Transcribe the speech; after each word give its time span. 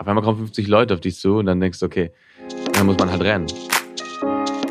auf 0.00 0.08
einmal 0.08 0.24
kommen 0.24 0.38
50 0.38 0.66
Leute 0.66 0.94
auf 0.94 1.00
dich 1.00 1.16
zu 1.16 1.36
und 1.36 1.46
dann 1.46 1.60
denkst 1.60 1.78
du, 1.78 1.86
okay, 1.86 2.10
dann 2.72 2.86
muss 2.86 2.96
man 2.96 3.10
halt 3.10 3.20
rennen. 3.20 3.46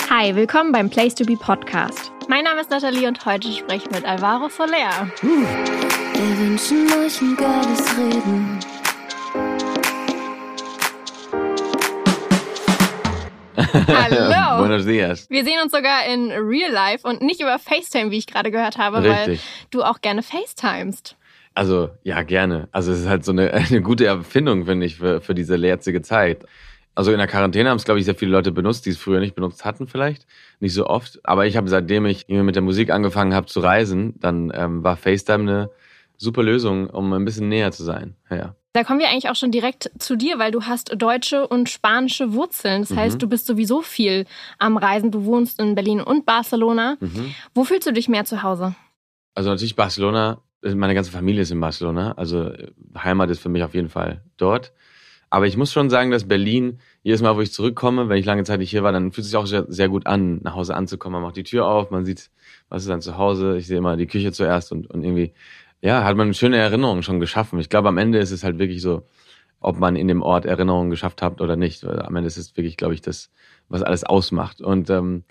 Hi, 0.10 0.36
willkommen 0.36 0.72
beim 0.72 0.90
Place 0.90 1.14
to 1.14 1.24
Be 1.24 1.38
Podcast. 1.38 2.12
Mein 2.28 2.44
Name 2.46 2.62
ist 2.62 2.72
Nathalie 2.72 3.08
und 3.08 3.24
heute 3.26 3.52
spreche 3.52 3.86
ich 3.86 3.92
mit 3.92 4.06
Alvaro 4.06 4.50
Soler. 4.50 5.12
Wir 5.22 6.40
wünschen 6.40 6.88
euch 6.88 7.22
ein 7.22 7.36
geiles 7.38 7.98
Reden. 7.98 8.60
Hallo. 13.88 14.58
Buenos 14.64 14.86
dias. 14.86 15.30
Wir 15.30 15.44
sehen 15.44 15.60
uns 15.64 15.72
sogar 15.72 16.06
in 16.08 16.32
Real 16.32 16.72
Life 16.72 17.08
und 17.08 17.22
nicht 17.22 17.40
über 17.40 17.60
FaceTime, 17.60 18.10
wie 18.10 18.18
ich 18.18 18.26
gerade 18.26 18.50
gehört 18.50 18.80
habe, 18.80 19.04
Richtig. 19.04 19.28
weil 19.28 19.40
du 19.70 19.84
auch 19.84 20.02
gerne 20.02 20.24
FaceTimest. 20.24 21.19
Also, 21.60 21.90
ja, 22.04 22.22
gerne. 22.24 22.70
Also, 22.72 22.92
es 22.94 23.00
ist 23.02 23.08
halt 23.08 23.26
so 23.26 23.32
eine, 23.34 23.52
eine 23.54 23.82
gute 23.82 24.06
Erfindung, 24.06 24.66
finde 24.66 24.86
ich, 24.86 24.96
für, 24.96 25.20
für 25.22 25.36
diese 25.36 25.58
jetzige 25.58 26.02
Zeit. 26.02 26.46
Also 26.96 27.12
in 27.12 27.18
der 27.18 27.28
Quarantäne 27.28 27.70
haben 27.70 27.78
es, 27.78 27.86
glaube 27.86 28.00
ich, 28.00 28.06
sehr 28.06 28.16
viele 28.16 28.32
Leute 28.32 28.52
benutzt, 28.52 28.86
die 28.86 28.90
es 28.90 28.98
früher 28.98 29.20
nicht 29.22 29.36
benutzt 29.36 29.64
hatten 29.64 29.88
vielleicht. 29.88 30.26
Nicht 30.60 30.74
so 30.74 30.86
oft. 30.88 31.20
Aber 31.24 31.46
ich 31.46 31.56
habe, 31.56 31.70
seitdem 31.70 32.06
ich 32.06 32.28
mit 32.28 32.56
der 32.56 32.62
Musik 32.62 32.90
angefangen 32.92 33.34
habe 33.34 33.46
zu 33.48 33.62
reisen, 33.62 34.16
dann 34.20 34.52
ähm, 34.54 34.84
war 34.84 34.98
FaceTime 34.98 35.44
eine 35.44 35.70
super 36.18 36.44
Lösung, 36.44 36.90
um 36.90 37.14
ein 37.14 37.24
bisschen 37.24 37.48
näher 37.48 37.72
zu 37.72 37.84
sein. 37.86 38.16
Ja. 38.30 38.56
Da 38.74 38.84
kommen 38.84 39.00
wir 39.00 39.08
eigentlich 39.10 39.30
auch 39.30 39.36
schon 39.36 39.52
direkt 39.52 39.90
zu 39.98 40.18
dir, 40.18 40.40
weil 40.40 40.52
du 40.52 40.64
hast 40.64 40.94
deutsche 40.98 41.48
und 41.48 41.70
spanische 41.70 42.34
Wurzeln. 42.34 42.82
Das 42.82 42.94
heißt, 42.96 43.16
Mhm. 43.16 43.20
du 43.20 43.28
bist 43.30 43.46
sowieso 43.48 43.82
viel 43.82 44.26
am 44.58 44.76
Reisen. 44.76 45.10
Du 45.12 45.24
wohnst 45.24 45.60
in 45.60 45.76
Berlin 45.76 46.02
und 46.02 46.26
Barcelona. 46.26 46.98
Mhm. 47.00 47.34
Wo 47.54 47.64
fühlst 47.64 47.88
du 47.88 47.94
dich 47.94 48.10
mehr 48.10 48.26
zu 48.26 48.44
Hause? 48.44 48.76
Also 49.36 49.50
natürlich 49.50 49.78
Barcelona, 49.78 50.42
meine 50.62 50.94
ganze 50.96 51.12
Familie 51.12 51.42
ist 51.42 51.52
in 51.52 51.60
Barcelona. 51.60 52.14
Also 52.14 52.52
Heimat 52.98 53.30
ist 53.30 53.40
für 53.40 53.50
mich 53.50 53.64
auf 53.64 53.74
jeden 53.74 53.90
Fall 53.90 54.24
dort. 54.38 54.74
Aber 55.30 55.46
ich 55.46 55.58
muss 55.58 55.72
schon 55.72 55.90
sagen, 55.90 56.10
dass 56.10 56.28
Berlin, 56.28 56.80
jedes 57.04 57.22
Mal, 57.22 57.36
wo 57.36 57.42
ich 57.42 57.54
zurückkomme, 57.54 58.10
wenn 58.10 58.18
ich 58.18 58.26
lange 58.26 58.44
Zeit 58.44 58.60
nicht 58.60 58.72
hier 58.72 58.84
war, 58.84 58.92
dann 58.92 59.12
fühlt 59.12 59.26
es 59.26 59.32
sich 59.32 59.38
auch 59.38 59.46
sehr, 59.46 59.66
sehr 59.70 59.88
gut 59.88 60.08
an, 60.08 60.40
nach 60.42 60.56
Hause 60.56 60.76
anzukommen. 60.76 61.22
Man 61.22 61.24
macht 61.24 61.38
die 61.38 61.44
Tür 61.44 61.68
auf, 61.68 61.92
man 61.92 62.04
sieht, 62.04 62.32
was 62.70 62.84
ist 62.84 62.90
dann 62.90 63.02
zu 63.02 63.18
Hause. 63.18 63.58
Ich 63.58 63.68
sehe 63.68 63.78
immer 63.78 63.96
die 63.96 64.08
Küche 64.08 64.32
zuerst 64.32 64.72
und, 64.72 64.90
und 64.90 65.04
irgendwie, 65.04 65.34
ja, 65.82 66.04
hat 66.04 66.18
man 66.18 66.34
schöne 66.34 66.58
Erinnerungen 66.58 67.04
schon 67.04 67.20
geschaffen. 67.20 67.60
Ich 67.60 67.70
glaube, 67.70 67.90
am 67.90 68.00
Ende 68.00 68.18
ist 68.18 68.32
es 68.32 68.44
halt 68.44 68.58
wirklich 68.58 68.82
so, 68.82 69.08
ob 69.60 69.78
man 69.78 69.96
in 69.96 70.08
dem 70.08 70.24
Ort 70.24 70.46
Erinnerungen 70.46 70.90
geschafft 70.90 71.22
hat 71.22 71.42
oder 71.42 71.56
nicht. 71.56 71.86
Weil 71.86 72.02
am 72.02 72.16
Ende 72.16 72.28
ist 72.28 72.38
es 72.38 72.58
wirklich, 72.58 72.76
glaube 72.76 72.96
ich, 72.96 73.02
das, 73.02 73.30
was 73.68 73.84
alles 73.84 74.04
ausmacht. 74.04 74.62
Und 74.62 74.90
ähm, 74.90 75.24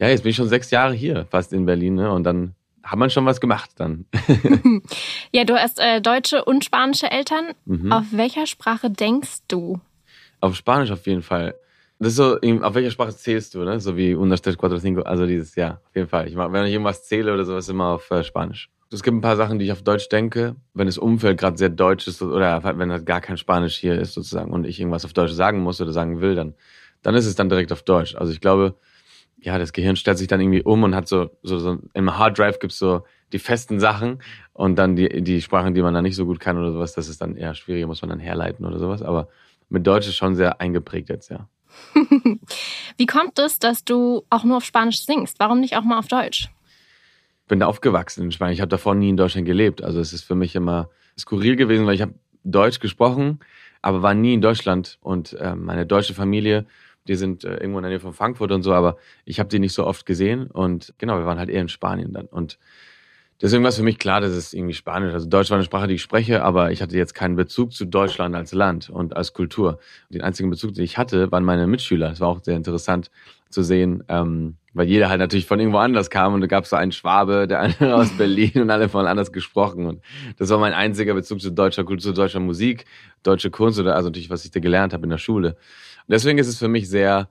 ja, 0.00 0.08
jetzt 0.08 0.22
bin 0.22 0.30
ich 0.30 0.36
schon 0.36 0.48
sechs 0.48 0.70
Jahre 0.72 0.94
hier, 0.94 1.26
fast 1.30 1.52
in 1.52 1.64
Berlin, 1.64 1.94
ne? 1.94 2.10
Und 2.10 2.24
dann 2.24 2.54
hat 2.84 2.98
man 2.98 3.10
schon 3.10 3.26
was 3.26 3.40
gemacht 3.40 3.70
dann. 3.76 4.06
Ja, 5.32 5.44
du 5.44 5.54
hast 5.54 5.80
äh, 5.80 6.00
deutsche 6.00 6.44
und 6.44 6.64
spanische 6.64 7.10
Eltern. 7.10 7.52
Mhm. 7.64 7.90
Auf 7.90 8.04
welcher 8.12 8.46
Sprache 8.46 8.90
denkst 8.90 9.38
du? 9.48 9.80
Auf 10.40 10.54
Spanisch 10.54 10.90
auf 10.90 11.06
jeden 11.06 11.22
Fall. 11.22 11.54
Das 11.98 12.08
ist 12.08 12.16
so, 12.16 12.36
auf 12.36 12.74
welcher 12.74 12.90
Sprache 12.90 13.16
zählst 13.16 13.54
du, 13.54 13.64
ne? 13.64 13.80
So 13.80 13.96
wie 13.96 14.14
uno, 14.14 14.36
tres, 14.36 14.58
cuatro, 14.58 14.78
cinco. 14.78 15.02
Also 15.02 15.26
dieses, 15.26 15.54
ja, 15.54 15.80
auf 15.86 15.96
jeden 15.96 16.08
Fall. 16.08 16.28
Ich 16.28 16.34
mach, 16.34 16.52
wenn 16.52 16.66
ich 16.66 16.72
irgendwas 16.72 17.04
zähle 17.04 17.32
oder 17.32 17.44
sowas, 17.44 17.68
immer 17.68 17.86
auf 17.88 18.10
äh, 18.10 18.22
Spanisch. 18.22 18.70
Es 18.92 19.02
gibt 19.02 19.16
ein 19.16 19.22
paar 19.22 19.36
Sachen, 19.36 19.58
die 19.58 19.64
ich 19.64 19.72
auf 19.72 19.82
Deutsch 19.82 20.08
denke, 20.08 20.54
wenn 20.74 20.86
das 20.86 20.98
Umfeld 20.98 21.38
gerade 21.38 21.56
sehr 21.56 21.68
deutsch 21.70 22.06
ist 22.06 22.22
oder 22.22 22.62
halt, 22.62 22.78
wenn 22.78 22.92
halt 22.92 23.06
gar 23.06 23.20
kein 23.20 23.36
Spanisch 23.36 23.76
hier 23.76 23.98
ist 23.98 24.12
sozusagen 24.12 24.52
und 24.52 24.66
ich 24.66 24.78
irgendwas 24.78 25.04
auf 25.04 25.12
Deutsch 25.12 25.32
sagen 25.32 25.60
muss 25.60 25.80
oder 25.80 25.92
sagen 25.92 26.20
will, 26.20 26.34
dann, 26.34 26.54
dann 27.02 27.14
ist 27.14 27.26
es 27.26 27.34
dann 27.34 27.48
direkt 27.48 27.72
auf 27.72 27.82
Deutsch. 27.82 28.14
Also 28.14 28.32
ich 28.32 28.40
glaube, 28.40 28.76
ja, 29.44 29.58
das 29.58 29.72
Gehirn 29.72 29.96
stellt 29.96 30.18
sich 30.18 30.28
dann 30.28 30.40
irgendwie 30.40 30.62
um 30.62 30.82
und 30.82 30.94
hat 30.94 31.08
so, 31.08 31.30
so, 31.42 31.58
so 31.58 31.78
im 31.92 32.18
Hard 32.18 32.38
Drive 32.38 32.58
gibt's 32.58 32.78
so 32.78 33.04
die 33.32 33.38
festen 33.38 33.80
Sachen 33.80 34.22
und 34.52 34.76
dann 34.76 34.96
die, 34.96 35.22
die 35.22 35.42
Sprachen, 35.42 35.74
die 35.74 35.82
man 35.82 35.94
dann 35.94 36.04
nicht 36.04 36.16
so 36.16 36.26
gut 36.26 36.40
kann 36.40 36.56
oder 36.58 36.72
sowas, 36.72 36.94
das 36.94 37.08
ist 37.08 37.20
dann 37.20 37.36
eher 37.36 37.54
schwieriger, 37.54 37.86
muss 37.86 38.02
man 38.02 38.10
dann 38.10 38.20
herleiten 38.20 38.64
oder 38.64 38.78
sowas. 38.78 39.02
Aber 39.02 39.28
mit 39.68 39.86
Deutsch 39.86 40.06
ist 40.06 40.16
schon 40.16 40.34
sehr 40.34 40.60
eingeprägt 40.60 41.08
jetzt, 41.08 41.30
ja. 41.30 41.48
Wie 42.96 43.06
kommt 43.06 43.38
es, 43.38 43.58
dass 43.58 43.84
du 43.84 44.24
auch 44.30 44.44
nur 44.44 44.58
auf 44.58 44.64
Spanisch 44.64 45.04
singst? 45.04 45.40
Warum 45.40 45.60
nicht 45.60 45.76
auch 45.76 45.82
mal 45.82 45.98
auf 45.98 46.06
Deutsch? 46.06 46.48
bin 47.48 47.60
da 47.60 47.66
aufgewachsen 47.66 48.24
in 48.24 48.32
Spanien. 48.32 48.54
Ich 48.54 48.60
habe 48.60 48.68
davor 48.68 48.94
nie 48.94 49.10
in 49.10 49.16
Deutschland 49.16 49.46
gelebt. 49.46 49.82
Also 49.82 50.00
es 50.00 50.12
ist 50.12 50.22
für 50.22 50.34
mich 50.34 50.54
immer 50.54 50.88
skurril 51.18 51.56
gewesen, 51.56 51.86
weil 51.86 51.94
ich 51.94 52.02
habe 52.02 52.14
Deutsch 52.42 52.80
gesprochen, 52.80 53.40
aber 53.82 54.02
war 54.02 54.14
nie 54.14 54.34
in 54.34 54.40
Deutschland. 54.40 54.98
Und 55.00 55.34
äh, 55.34 55.54
meine 55.54 55.86
deutsche 55.86 56.14
Familie, 56.14 56.66
die 57.08 57.16
sind 57.16 57.44
äh, 57.44 57.54
irgendwo 57.54 57.78
in 57.78 57.82
der 57.82 57.90
Nähe 57.90 58.00
von 58.00 58.12
Frankfurt 58.12 58.52
und 58.52 58.62
so, 58.62 58.72
aber 58.72 58.96
ich 59.24 59.38
habe 59.40 59.48
die 59.48 59.58
nicht 59.58 59.74
so 59.74 59.86
oft 59.86 60.06
gesehen. 60.06 60.46
Und 60.46 60.94
genau, 60.98 61.18
wir 61.18 61.26
waren 61.26 61.38
halt 61.38 61.50
eher 61.50 61.60
in 61.60 61.68
Spanien 61.68 62.12
dann. 62.12 62.26
Und 62.26 62.58
deswegen 63.40 63.62
war 63.62 63.68
es 63.68 63.76
für 63.76 63.82
mich 63.82 63.98
klar, 63.98 64.20
dass 64.20 64.32
es 64.32 64.52
irgendwie 64.54 64.74
Spanisch. 64.74 65.12
Also 65.12 65.28
Deutsch 65.28 65.50
war 65.50 65.56
eine 65.56 65.64
Sprache, 65.64 65.86
die 65.86 65.94
ich 65.94 66.02
spreche, 66.02 66.42
aber 66.42 66.72
ich 66.72 66.82
hatte 66.82 66.96
jetzt 66.96 67.14
keinen 67.14 67.36
Bezug 67.36 67.72
zu 67.72 67.84
Deutschland 67.84 68.34
als 68.34 68.52
Land 68.52 68.90
und 68.90 69.16
als 69.16 69.32
Kultur. 69.32 69.78
Den 70.08 70.22
einzigen 70.22 70.50
Bezug, 70.50 70.74
den 70.74 70.84
ich 70.84 70.98
hatte, 70.98 71.30
waren 71.30 71.44
meine 71.44 71.66
Mitschüler. 71.66 72.08
Das 72.08 72.20
war 72.20 72.28
auch 72.28 72.42
sehr 72.42 72.56
interessant 72.56 73.10
zu 73.50 73.62
sehen, 73.62 74.02
ähm, 74.08 74.56
weil 74.74 74.88
jeder 74.88 75.08
halt 75.08 75.20
natürlich 75.20 75.46
von 75.46 75.60
irgendwo 75.60 75.78
anders 75.78 76.10
kam 76.10 76.34
und 76.34 76.40
da 76.40 76.46
gab 76.48 76.64
es 76.64 76.70
so 76.70 76.76
einen 76.76 76.92
Schwabe, 76.92 77.46
der 77.46 77.60
andere 77.60 77.94
aus 77.96 78.10
Berlin 78.10 78.52
und 78.56 78.70
alle 78.70 78.88
von 78.88 79.06
anders 79.06 79.32
gesprochen. 79.32 79.86
Und 79.86 80.02
das 80.36 80.50
war 80.50 80.58
mein 80.58 80.74
einziger 80.74 81.14
Bezug 81.14 81.40
zu 81.40 81.50
deutscher 81.50 81.84
Kultur, 81.84 82.02
zu 82.02 82.12
deutscher 82.12 82.40
Musik, 82.40 82.84
deutsche 83.22 83.50
Kunst 83.50 83.78
oder 83.78 83.94
also 83.94 84.08
natürlich, 84.08 84.30
was 84.30 84.44
ich 84.44 84.50
da 84.50 84.60
gelernt 84.60 84.92
habe 84.92 85.04
in 85.04 85.10
der 85.10 85.18
Schule. 85.18 85.50
Und 85.50 86.12
deswegen 86.12 86.38
ist 86.38 86.48
es 86.48 86.58
für 86.58 86.68
mich 86.68 86.90
sehr, 86.90 87.28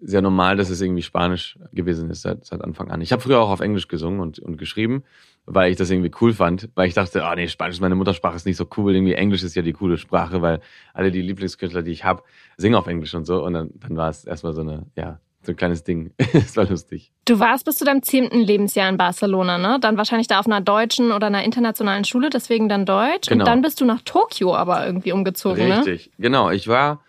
sehr 0.00 0.22
normal, 0.22 0.56
dass 0.56 0.70
es 0.70 0.80
irgendwie 0.80 1.02
Spanisch 1.02 1.58
gewesen 1.72 2.08
ist 2.10 2.22
seit, 2.22 2.44
seit 2.44 2.62
Anfang 2.62 2.90
an. 2.90 3.00
Ich 3.00 3.12
habe 3.12 3.22
früher 3.22 3.40
auch 3.40 3.50
auf 3.50 3.60
Englisch 3.60 3.88
gesungen 3.88 4.20
und, 4.20 4.38
und 4.38 4.56
geschrieben, 4.56 5.02
weil 5.44 5.70
ich 5.70 5.76
das 5.76 5.90
irgendwie 5.90 6.10
cool 6.20 6.32
fand, 6.32 6.68
weil 6.74 6.86
ich 6.86 6.94
dachte, 6.94 7.24
ah 7.24 7.34
nee, 7.34 7.48
Spanisch 7.48 7.76
ist 7.76 7.80
meine 7.80 7.94
Muttersprache, 7.94 8.36
ist 8.36 8.46
nicht 8.46 8.56
so 8.56 8.68
cool, 8.76 8.94
irgendwie 8.94 9.14
Englisch 9.14 9.42
ist 9.42 9.56
ja 9.56 9.62
die 9.62 9.72
coole 9.72 9.96
Sprache, 9.96 10.40
weil 10.42 10.60
alle 10.92 11.10
die 11.10 11.22
Lieblingskünstler, 11.22 11.82
die 11.82 11.92
ich 11.92 12.04
habe, 12.04 12.22
singen 12.56 12.74
auf 12.76 12.86
Englisch 12.86 13.14
und 13.14 13.24
so. 13.24 13.42
Und 13.44 13.54
dann, 13.54 13.70
dann 13.74 13.96
war 13.96 14.10
es 14.10 14.24
erstmal 14.24 14.52
so 14.52 14.60
eine, 14.60 14.86
ja, 14.96 15.18
so 15.46 15.52
ein 15.52 15.56
kleines 15.56 15.84
Ding. 15.84 16.12
Es 16.32 16.56
war 16.56 16.66
lustig. 16.66 17.12
Du 17.24 17.38
warst 17.38 17.64
bis 17.64 17.76
zu 17.76 17.84
deinem 17.84 18.02
zehnten 18.02 18.40
Lebensjahr 18.40 18.88
in 18.88 18.96
Barcelona, 18.96 19.58
ne? 19.58 19.78
Dann 19.80 19.96
wahrscheinlich 19.96 20.26
da 20.26 20.38
auf 20.38 20.46
einer 20.46 20.60
deutschen 20.60 21.12
oder 21.12 21.28
einer 21.28 21.44
internationalen 21.44 22.04
Schule, 22.04 22.30
deswegen 22.30 22.68
dann 22.68 22.84
Deutsch. 22.84 23.28
Genau. 23.28 23.44
Und 23.44 23.48
dann 23.48 23.62
bist 23.62 23.80
du 23.80 23.84
nach 23.84 24.02
Tokio 24.02 24.54
aber 24.54 24.86
irgendwie 24.86 25.12
umgezogen, 25.12 25.68
ne? 25.68 25.78
Richtig, 25.78 26.10
genau. 26.18 26.50
Ich 26.50 26.68
war, 26.68 27.02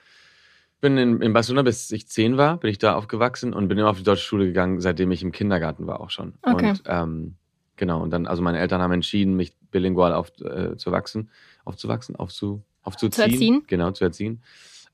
bin 0.79 0.97
in, 0.97 1.21
in 1.21 1.33
Barcelona, 1.33 1.63
bis 1.63 1.91
ich 1.91 2.07
zehn 2.07 2.37
war, 2.37 2.57
bin 2.57 2.69
ich 2.69 2.77
da 2.77 2.95
aufgewachsen 2.95 3.53
und 3.53 3.67
bin 3.67 3.77
immer 3.77 3.89
auf 3.89 3.97
die 3.97 4.03
deutsche 4.03 4.23
Schule 4.23 4.45
gegangen, 4.45 4.79
seitdem 4.79 5.11
ich 5.11 5.23
im 5.23 5.31
Kindergarten 5.31 5.87
war 5.87 5.99
auch 5.99 6.09
schon. 6.09 6.35
Okay. 6.43 6.69
Und 6.69 6.83
ähm, 6.85 7.35
genau, 7.75 8.01
und 8.01 8.11
dann, 8.11 8.27
also 8.27 8.41
meine 8.41 8.59
Eltern 8.59 8.81
haben 8.81 8.93
entschieden, 8.93 9.35
mich 9.35 9.53
bilingual 9.71 10.13
auf, 10.13 10.31
äh, 10.41 10.77
zu 10.77 10.91
wachsen, 10.91 11.29
aufzuwachsen, 11.65 12.15
aufzu, 12.15 12.63
aufzuziehen. 12.83 13.31
erziehen? 13.31 13.63
Genau, 13.67 13.91
zu 13.91 14.03
erziehen. 14.03 14.41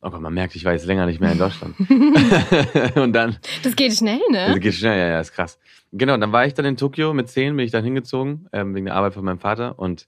Oh 0.05 0.09
Gott, 0.09 0.19
man 0.19 0.33
merkt, 0.33 0.53
ich 0.55 0.65
war 0.65 0.73
jetzt 0.73 0.85
länger 0.85 1.05
nicht 1.05 1.21
mehr 1.21 1.31
in 1.31 1.37
Deutschland. 1.37 1.75
und 2.95 3.13
dann, 3.13 3.37
Das 3.63 3.75
geht 3.75 3.93
schnell, 3.93 4.19
das 4.31 4.49
ne? 4.49 4.59
geht 4.59 4.73
schnell, 4.73 4.99
ja, 4.99 5.07
ja, 5.07 5.19
ist 5.21 5.31
krass. 5.31 5.57
Genau, 5.93 6.17
dann 6.17 6.33
war 6.33 6.45
ich 6.45 6.53
dann 6.53 6.65
in 6.65 6.75
Tokio 6.75 7.13
mit 7.13 7.29
zehn, 7.29 7.55
bin 7.55 7.65
ich 7.65 7.71
dann 7.71 7.85
hingezogen, 7.85 8.49
ähm, 8.51 8.75
wegen 8.75 8.85
der 8.85 8.95
Arbeit 8.95 9.13
von 9.13 9.23
meinem 9.23 9.39
Vater. 9.39 9.79
Und, 9.79 10.07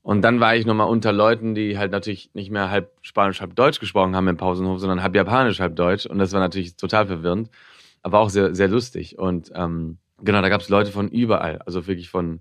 und 0.00 0.22
dann 0.22 0.40
war 0.40 0.56
ich 0.56 0.64
nochmal 0.64 0.88
unter 0.88 1.12
Leuten, 1.12 1.54
die 1.54 1.76
halt 1.76 1.92
natürlich 1.92 2.30
nicht 2.32 2.50
mehr 2.50 2.70
halb 2.70 2.92
Spanisch, 3.02 3.40
halb 3.42 3.54
Deutsch 3.54 3.78
gesprochen 3.78 4.16
haben 4.16 4.26
im 4.28 4.38
Pausenhof, 4.38 4.80
sondern 4.80 5.02
halb 5.02 5.14
Japanisch, 5.14 5.60
halb 5.60 5.76
Deutsch. 5.76 6.06
Und 6.06 6.18
das 6.18 6.32
war 6.32 6.40
natürlich 6.40 6.76
total 6.76 7.06
verwirrend, 7.06 7.50
aber 8.02 8.20
auch 8.20 8.30
sehr, 8.30 8.54
sehr 8.54 8.68
lustig. 8.68 9.18
Und 9.18 9.52
ähm, 9.54 9.98
genau, 10.22 10.40
da 10.40 10.48
gab 10.48 10.62
es 10.62 10.70
Leute 10.70 10.92
von 10.92 11.08
überall, 11.08 11.58
also 11.66 11.86
wirklich 11.86 12.08
von 12.08 12.40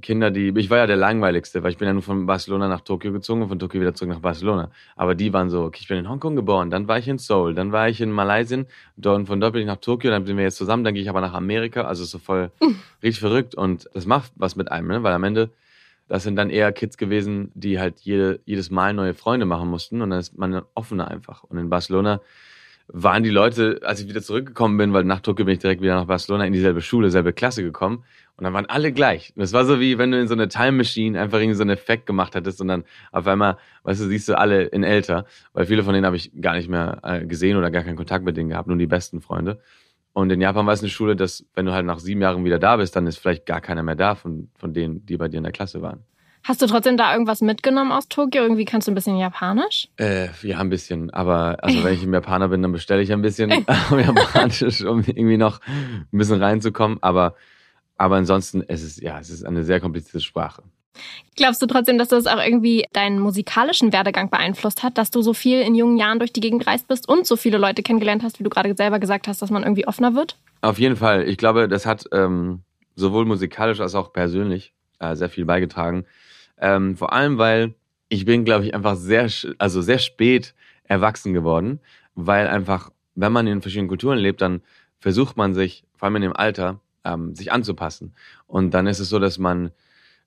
Kinder, 0.00 0.30
die. 0.30 0.52
Ich 0.56 0.70
war 0.70 0.78
ja 0.78 0.86
der 0.86 0.96
langweiligste, 0.96 1.62
weil 1.62 1.72
ich 1.72 1.76
bin 1.76 1.86
ja 1.86 1.92
nur 1.92 2.02
von 2.02 2.24
Barcelona 2.24 2.66
nach 2.66 2.80
Tokio 2.80 3.12
gezogen 3.12 3.42
und 3.42 3.48
von 3.48 3.58
Tokio 3.58 3.80
wieder 3.80 3.94
zurück 3.94 4.14
nach 4.14 4.20
Barcelona. 4.20 4.70
Aber 4.96 5.14
die 5.14 5.34
waren 5.34 5.50
so, 5.50 5.64
okay, 5.64 5.80
ich 5.82 5.88
bin 5.88 5.98
in 5.98 6.08
Hongkong 6.08 6.34
geboren, 6.34 6.70
dann 6.70 6.88
war 6.88 6.98
ich 6.98 7.06
in 7.08 7.18
Seoul, 7.18 7.54
dann 7.54 7.70
war 7.70 7.86
ich 7.88 8.00
in 8.00 8.10
Malaysia, 8.10 8.64
dort, 8.96 9.26
von 9.26 9.38
dort 9.38 9.52
bin 9.52 9.60
ich 9.60 9.66
nach 9.66 9.76
Tokio, 9.76 10.10
dann 10.10 10.24
sind 10.24 10.38
wir 10.38 10.44
jetzt 10.44 10.56
zusammen, 10.56 10.82
dann 10.82 10.94
gehe 10.94 11.02
ich 11.02 11.10
aber 11.10 11.20
nach 11.20 11.34
Amerika. 11.34 11.82
Also 11.82 12.04
so 12.04 12.18
voll 12.18 12.50
richtig 13.02 13.20
verrückt. 13.20 13.54
Und 13.54 13.88
das 13.92 14.06
macht 14.06 14.32
was 14.36 14.56
mit 14.56 14.72
einem, 14.72 14.88
ne? 14.88 15.02
weil 15.02 15.12
am 15.12 15.24
Ende, 15.24 15.50
das 16.08 16.22
sind 16.22 16.36
dann 16.36 16.48
eher 16.48 16.72
Kids 16.72 16.96
gewesen, 16.96 17.52
die 17.54 17.78
halt 17.78 18.00
jede, 18.00 18.40
jedes 18.46 18.70
Mal 18.70 18.94
neue 18.94 19.12
Freunde 19.12 19.44
machen 19.44 19.68
mussten 19.68 20.00
und 20.00 20.08
dann 20.08 20.20
ist 20.20 20.38
man 20.38 20.62
offener 20.74 21.08
einfach. 21.08 21.44
Und 21.44 21.58
in 21.58 21.68
Barcelona 21.68 22.22
waren 22.92 23.22
die 23.22 23.30
Leute, 23.30 23.80
als 23.82 24.00
ich 24.00 24.08
wieder 24.08 24.22
zurückgekommen 24.22 24.76
bin, 24.76 24.92
weil 24.92 25.04
nach 25.04 25.20
Tokio 25.20 25.44
bin 25.44 25.54
ich 25.54 25.60
direkt 25.60 25.82
wieder 25.82 25.94
nach 25.94 26.06
Barcelona 26.06 26.44
in 26.44 26.52
dieselbe 26.52 26.80
Schule, 26.80 27.10
selbe 27.10 27.32
Klasse 27.32 27.62
gekommen. 27.62 28.04
Und 28.36 28.44
dann 28.44 28.54
waren 28.54 28.66
alle 28.66 28.92
gleich. 28.92 29.32
Und 29.36 29.42
es 29.42 29.52
war 29.52 29.66
so 29.66 29.80
wie, 29.80 29.98
wenn 29.98 30.10
du 30.10 30.18
in 30.18 30.26
so 30.26 30.34
eine 30.34 30.48
Time 30.48 30.72
Machine 30.72 31.20
einfach 31.20 31.38
irgendwie 31.38 31.56
so 31.56 31.62
einen 31.62 31.70
Effekt 31.70 32.06
gemacht 32.06 32.34
hättest 32.34 32.60
und 32.60 32.68
dann 32.68 32.84
auf 33.12 33.26
einmal, 33.26 33.58
weißt 33.82 34.00
du, 34.00 34.06
siehst 34.06 34.28
du 34.28 34.38
alle 34.38 34.64
in 34.64 34.82
älter. 34.82 35.26
Weil 35.52 35.66
viele 35.66 35.84
von 35.84 35.92
denen 35.92 36.06
habe 36.06 36.16
ich 36.16 36.32
gar 36.40 36.54
nicht 36.54 36.68
mehr 36.68 37.00
äh, 37.02 37.26
gesehen 37.26 37.56
oder 37.58 37.70
gar 37.70 37.82
keinen 37.82 37.96
Kontakt 37.96 38.24
mit 38.24 38.36
denen 38.36 38.48
gehabt, 38.48 38.66
nur 38.66 38.78
die 38.78 38.86
besten 38.86 39.20
Freunde. 39.20 39.60
Und 40.12 40.32
in 40.32 40.40
Japan 40.40 40.66
war 40.66 40.72
es 40.72 40.80
eine 40.80 40.88
Schule, 40.88 41.16
dass, 41.16 41.44
wenn 41.54 41.66
du 41.66 41.72
halt 41.72 41.86
nach 41.86 41.98
sieben 41.98 42.22
Jahren 42.22 42.44
wieder 42.44 42.58
da 42.58 42.78
bist, 42.78 42.96
dann 42.96 43.06
ist 43.06 43.18
vielleicht 43.18 43.46
gar 43.46 43.60
keiner 43.60 43.82
mehr 43.82 43.94
da 43.94 44.14
von, 44.14 44.50
von 44.56 44.72
denen, 44.72 45.04
die 45.06 45.16
bei 45.16 45.28
dir 45.28 45.36
in 45.36 45.44
der 45.44 45.52
Klasse 45.52 45.82
waren. 45.82 46.04
Hast 46.42 46.62
du 46.62 46.66
trotzdem 46.66 46.96
da 46.96 47.12
irgendwas 47.12 47.42
mitgenommen 47.42 47.92
aus 47.92 48.08
Tokio? 48.08 48.42
Irgendwie 48.42 48.64
kannst 48.64 48.88
du 48.88 48.92
ein 48.92 48.94
bisschen 48.94 49.16
Japanisch? 49.18 49.88
Äh, 49.98 50.28
ja, 50.42 50.58
ein 50.58 50.70
bisschen. 50.70 51.10
Aber 51.10 51.58
also 51.62 51.84
wenn 51.84 51.94
ich 51.94 52.02
im 52.04 52.14
Japaner 52.14 52.48
bin, 52.48 52.62
dann 52.62 52.72
bestelle 52.72 53.02
ich 53.02 53.12
ein 53.12 53.22
bisschen 53.22 53.50
Japanisch, 53.90 54.82
um 54.84 55.00
irgendwie 55.00 55.36
noch 55.36 55.60
ein 55.66 56.06
bisschen 56.10 56.42
reinzukommen. 56.42 56.98
Aber, 57.02 57.34
aber 57.96 58.16
ansonsten, 58.16 58.64
es 58.66 58.82
ist, 58.82 59.02
ja, 59.02 59.18
es 59.18 59.30
ist 59.30 59.44
eine 59.44 59.64
sehr 59.64 59.80
komplizierte 59.80 60.20
Sprache. 60.20 60.62
Glaubst 61.36 61.62
du 61.62 61.66
trotzdem, 61.66 61.98
dass 61.98 62.08
das 62.08 62.26
auch 62.26 62.42
irgendwie 62.42 62.84
deinen 62.92 63.20
musikalischen 63.20 63.92
Werdegang 63.92 64.28
beeinflusst 64.30 64.82
hat, 64.82 64.98
dass 64.98 65.10
du 65.10 65.22
so 65.22 65.32
viel 65.32 65.60
in 65.60 65.74
jungen 65.74 65.96
Jahren 65.96 66.18
durch 66.18 66.32
die 66.32 66.40
Gegend 66.40 66.64
gereist 66.64 66.88
bist 66.88 67.08
und 67.08 67.26
so 67.26 67.36
viele 67.36 67.58
Leute 67.58 67.82
kennengelernt 67.82 68.22
hast, 68.22 68.38
wie 68.38 68.44
du 68.44 68.50
gerade 68.50 68.74
selber 68.74 68.98
gesagt 68.98 69.28
hast, 69.28 69.40
dass 69.40 69.50
man 69.50 69.62
irgendwie 69.62 69.86
offener 69.86 70.14
wird? 70.14 70.36
Auf 70.60 70.78
jeden 70.78 70.96
Fall. 70.96 71.28
Ich 71.28 71.36
glaube, 71.36 71.68
das 71.68 71.86
hat 71.86 72.04
ähm, 72.12 72.62
sowohl 72.96 73.24
musikalisch 73.24 73.80
als 73.80 73.94
auch 73.94 74.12
persönlich 74.12 74.74
äh, 74.98 75.14
sehr 75.14 75.30
viel 75.30 75.44
beigetragen. 75.44 76.04
Ähm, 76.60 76.96
vor 76.96 77.12
allem, 77.12 77.38
weil 77.38 77.74
ich 78.08 78.24
bin, 78.24 78.44
glaube 78.44 78.64
ich, 78.64 78.74
einfach 78.74 78.96
sehr, 78.96 79.28
also 79.58 79.82
sehr 79.82 79.98
spät 79.98 80.54
erwachsen 80.84 81.32
geworden, 81.32 81.80
weil 82.14 82.48
einfach, 82.48 82.90
wenn 83.14 83.32
man 83.32 83.46
in 83.46 83.62
verschiedenen 83.62 83.88
Kulturen 83.88 84.18
lebt, 84.18 84.42
dann 84.42 84.62
versucht 84.98 85.36
man 85.36 85.54
sich, 85.54 85.84
vor 85.96 86.06
allem 86.06 86.16
in 86.16 86.22
dem 86.22 86.36
Alter, 86.36 86.80
ähm, 87.04 87.34
sich 87.34 87.52
anzupassen. 87.52 88.14
Und 88.46 88.72
dann 88.72 88.86
ist 88.86 88.98
es 88.98 89.08
so, 89.08 89.18
dass 89.18 89.38
man, 89.38 89.70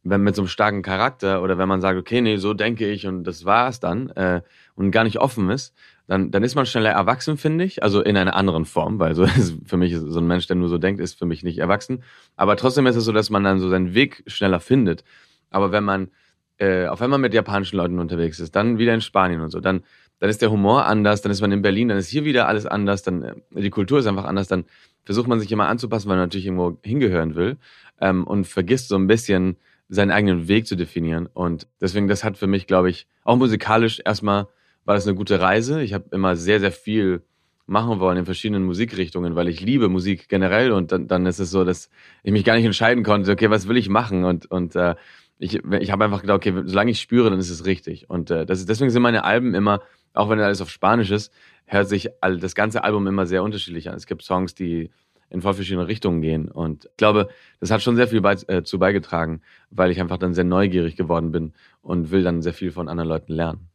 wenn 0.04 0.22
mit 0.22 0.36
so 0.36 0.42
einem 0.42 0.48
starken 0.48 0.82
Charakter 0.82 1.44
oder 1.44 1.58
wenn 1.58 1.68
man 1.68 1.82
sagt, 1.82 2.00
okay, 2.00 2.22
nee, 2.22 2.38
so 2.38 2.54
denke 2.54 2.90
ich 2.90 3.06
und 3.06 3.24
das 3.26 3.46
war's 3.46 3.80
dann 3.80 4.10
äh, 4.12 4.42
und 4.76 4.92
gar 4.92 5.04
nicht 5.04 5.20
offen 5.20 5.50
ist, 5.50 5.74
dann, 6.08 6.32
dann 6.32 6.44
ist 6.44 6.56
man 6.56 6.66
schneller 6.66 6.92
erwachsen, 6.92 7.38
finde 7.38 7.64
ich. 7.64 7.84
Also 7.84 8.02
in 8.02 8.18
einer 8.18 8.36
anderen 8.36 8.66
Form, 8.66 9.00
weil 9.00 9.16
so 9.16 9.24
ist, 9.38 9.56
für 9.66 9.78
mich 9.78 9.96
so 9.98 10.20
ein 10.20 10.28
Mensch, 10.28 10.48
der 10.48 10.56
nur 10.56 10.70
so 10.70 10.78
denkt, 10.78 11.00
ist 11.00 11.18
für 11.18 11.26
mich 11.26 11.44
nicht 11.44 11.60
erwachsen. 11.60 12.04
Aber 12.36 12.56
trotzdem 12.58 12.88
ist 12.88 12.96
es 12.96 13.06
so, 13.06 13.12
dass 13.12 13.30
man 13.30 13.44
dann 13.44 13.60
so 13.60 13.70
seinen 13.70 13.94
Weg 13.94 14.24
schneller 14.28 14.60
findet. 14.60 15.04
Aber 15.50 15.72
wenn 15.72 15.84
man 15.84 16.10
äh, 16.58 16.88
auf 16.88 17.02
einmal 17.02 17.20
mit 17.20 17.34
japanischen 17.34 17.78
Leuten 17.78 18.00
unterwegs 18.00 18.40
ist, 18.40 18.56
dann 18.56 18.78
wieder 18.78 18.94
in 18.94 19.02
Spanien 19.02 19.42
und 19.42 19.50
so, 19.50 19.60
dann, 19.60 19.84
dann 20.20 20.30
ist 20.30 20.42
der 20.42 20.52
Humor 20.52 20.86
anders, 20.86 21.22
dann 21.22 21.32
ist 21.32 21.42
man 21.42 21.52
in 21.52 21.62
Berlin, 21.62 21.90
dann 21.90 21.98
ist 21.98 22.10
hier 22.10 22.26
wieder 22.26 22.48
alles 22.48 22.66
anders, 22.66 23.04
dann 23.04 23.24
äh, 23.24 23.34
die 23.56 23.70
Kultur 23.70 24.00
ist 24.00 24.08
einfach 24.08 24.26
anders, 24.26 24.48
dann 24.48 24.66
versucht 25.04 25.28
man 25.28 25.40
sich 25.40 25.52
immer 25.52 25.68
anzupassen, 25.68 26.10
weil 26.10 26.18
man 26.18 26.26
natürlich 26.26 26.46
irgendwo 26.46 26.78
hingehören 26.84 27.36
will 27.36 27.58
ähm, 28.00 28.26
und 28.26 28.46
vergisst 28.46 28.88
so 28.88 28.96
ein 28.96 29.08
bisschen 29.08 29.58
seinen 29.90 30.12
eigenen 30.12 30.48
Weg 30.48 30.66
zu 30.66 30.76
definieren. 30.76 31.28
Und 31.34 31.68
deswegen, 31.82 32.08
das 32.08 32.24
hat 32.24 32.38
für 32.38 32.48
mich, 32.48 32.68
glaube 32.68 32.90
ich, 32.90 33.08
auch 33.24 33.36
musikalisch 33.36 34.02
erstmal 34.04 34.48
war 34.86 34.96
das 34.96 35.08
eine 35.08 35.16
gute 35.16 35.40
Reise. 35.40 35.82
Ich 35.82 35.94
habe 35.94 36.06
immer 36.12 36.36
sehr, 36.36 36.60
sehr 36.60 36.72
viel 36.72 37.22
machen 37.66 38.00
wollen 38.00 38.18
in 38.18 38.26
verschiedenen 38.26 38.64
Musikrichtungen, 38.64 39.36
weil 39.36 39.48
ich 39.48 39.62
liebe 39.62 39.88
Musik 39.88 40.28
generell 40.28 40.72
und 40.74 40.92
dann, 40.92 41.08
dann 41.08 41.26
ist 41.26 41.40
es 41.40 41.50
so, 41.50 41.64
dass 41.64 41.90
ich 42.24 42.34
mich 42.34 42.44
gar 42.44 42.56
nicht 42.56 42.66
entscheiden 42.66 43.04
konnte, 43.04 43.32
okay, 43.32 43.50
was 43.50 43.68
will 43.68 43.78
ich 43.78 43.88
machen 43.88 44.26
und, 44.26 44.52
und 44.52 44.76
äh, 44.76 44.96
ich, 45.40 45.64
ich 45.64 45.92
habe 45.92 46.06
einfach 46.06 46.22
gedacht, 46.22 46.38
okay, 46.38 46.54
solange 46.66 46.92
ich 46.92 47.02
spüre, 47.02 47.30
dann 47.30 47.40
ist 47.40 47.50
es 47.50 47.66
richtig. 47.66 48.10
Und 48.10 48.32
äh, 48.32 48.46
das 48.46 48.66
deswegen 48.66 48.92
sind 48.92 49.02
meine 49.02 49.24
Alben 49.24 49.54
immer, 49.56 49.82
auch 50.14 50.30
wenn 50.30 50.40
alles 50.40 50.62
auf 50.62 50.70
Spanisch 50.70 51.12
ist, 51.12 51.34
hört 51.66 51.90
sich 51.90 52.10
all, 52.22 52.38
das 52.38 52.56
ganze 52.56 52.84
Album 52.84 53.08
immer 53.08 53.26
sehr 53.26 53.44
unterschiedlich 53.44 53.90
an. 53.90 53.96
Es 53.96 54.06
gibt 54.06 54.24
Songs, 54.24 54.56
die 54.56 54.92
in 55.30 55.42
voll 55.42 55.56
verschiedene 55.56 55.88
Richtungen 55.88 56.22
gehen. 56.22 56.50
Und 56.50 56.86
ich 56.86 56.98
glaube, 56.98 57.28
das 57.60 57.72
hat 57.72 57.82
schon 57.82 57.96
sehr 57.96 58.08
viel 58.08 58.22
bei, 58.22 58.38
äh, 58.48 58.64
zu 58.64 58.78
beigetragen, 58.78 59.42
weil 59.72 59.92
ich 59.92 60.00
einfach 60.00 60.18
dann 60.18 60.34
sehr 60.34 60.44
neugierig 60.44 60.96
geworden 60.96 61.32
bin 61.32 61.54
und 61.82 62.12
will 62.12 62.24
dann 62.24 62.42
sehr 62.42 62.54
viel 62.54 62.72
von 62.72 62.88
anderen 62.88 63.10
Leuten 63.10 63.34
lernen. 63.34 63.70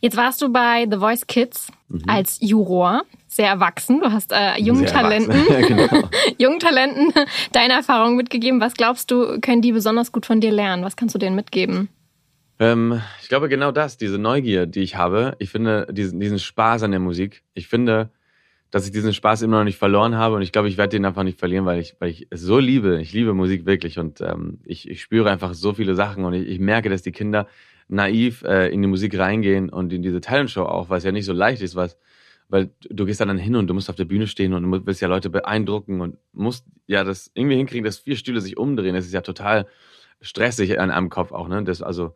Jetzt 0.00 0.16
warst 0.16 0.42
du 0.42 0.52
bei 0.52 0.86
The 0.88 0.98
Voice 0.98 1.26
Kids 1.26 1.72
mhm. 1.88 2.02
als 2.06 2.38
Juror, 2.40 3.02
sehr 3.34 3.48
erwachsen. 3.48 4.00
Du 4.00 4.12
hast 4.12 4.32
äh, 4.32 4.60
jungen 4.60 4.86
sehr 4.86 4.92
Talenten, 4.92 5.44
genau. 5.66 6.08
jungen 6.38 6.60
Talenten 6.60 7.12
deine 7.52 7.74
Erfahrungen 7.74 8.16
mitgegeben. 8.16 8.60
Was 8.60 8.74
glaubst 8.74 9.10
du, 9.10 9.40
können 9.40 9.60
die 9.60 9.72
besonders 9.72 10.12
gut 10.12 10.24
von 10.24 10.40
dir 10.40 10.52
lernen? 10.52 10.84
Was 10.84 10.96
kannst 10.96 11.14
du 11.14 11.18
denen 11.18 11.34
mitgeben? 11.34 11.88
Ähm, 12.60 13.00
ich 13.20 13.28
glaube 13.28 13.48
genau 13.48 13.72
das, 13.72 13.96
diese 13.98 14.18
Neugier, 14.18 14.66
die 14.66 14.80
ich 14.80 14.96
habe. 14.96 15.34
Ich 15.40 15.50
finde 15.50 15.88
diesen, 15.90 16.20
diesen 16.20 16.38
Spaß 16.38 16.84
an 16.84 16.92
der 16.92 17.00
Musik. 17.00 17.42
Ich 17.54 17.66
finde, 17.66 18.10
dass 18.70 18.86
ich 18.86 18.92
diesen 18.92 19.12
Spaß 19.12 19.42
immer 19.42 19.58
noch 19.58 19.64
nicht 19.64 19.78
verloren 19.78 20.16
habe 20.16 20.36
und 20.36 20.42
ich 20.42 20.52
glaube, 20.52 20.68
ich 20.68 20.78
werde 20.78 20.96
den 20.96 21.04
einfach 21.04 21.24
nicht 21.24 21.38
verlieren, 21.38 21.64
weil 21.64 21.80
ich, 21.80 21.96
weil 21.98 22.10
ich 22.10 22.28
es 22.30 22.40
so 22.40 22.60
liebe. 22.60 23.00
Ich 23.00 23.12
liebe 23.12 23.34
Musik 23.34 23.66
wirklich 23.66 23.98
und 23.98 24.20
ähm, 24.20 24.60
ich, 24.64 24.88
ich 24.88 25.02
spüre 25.02 25.30
einfach 25.30 25.54
so 25.54 25.74
viele 25.74 25.96
Sachen 25.96 26.24
und 26.24 26.34
ich, 26.34 26.46
ich 26.46 26.60
merke, 26.60 26.88
dass 26.88 27.02
die 27.02 27.12
Kinder 27.12 27.48
naiv 27.88 28.42
äh, 28.44 28.72
in 28.72 28.80
die 28.80 28.88
Musik 28.88 29.18
reingehen 29.18 29.68
und 29.70 29.92
in 29.92 30.02
diese 30.02 30.20
Talentshow 30.20 30.62
auch, 30.62 30.88
was 30.88 31.02
ja 31.02 31.10
nicht 31.10 31.24
so 31.24 31.32
leicht 31.32 31.60
ist, 31.60 31.74
was, 31.74 31.98
weil 32.48 32.70
du 32.80 33.04
gehst 33.04 33.20
dann 33.20 33.38
hin 33.38 33.56
und 33.56 33.66
du 33.66 33.74
musst 33.74 33.90
auf 33.90 33.96
der 33.96 34.04
Bühne 34.04 34.26
stehen 34.26 34.52
und 34.52 34.70
du 34.70 34.86
willst 34.86 35.00
ja 35.00 35.08
Leute 35.08 35.30
beeindrucken 35.30 36.00
und 36.00 36.18
musst 36.32 36.66
ja 36.86 37.04
das 37.04 37.30
irgendwie 37.34 37.56
hinkriegen, 37.56 37.84
dass 37.84 37.98
vier 37.98 38.16
Stühle 38.16 38.40
sich 38.40 38.56
umdrehen. 38.56 38.94
Das 38.94 39.06
ist 39.06 39.14
ja 39.14 39.22
total 39.22 39.66
stressig 40.20 40.78
an 40.80 40.90
einem 40.90 41.10
Kopf 41.10 41.32
auch, 41.32 41.48
ne? 41.48 41.62
Das, 41.64 41.82
also 41.82 42.14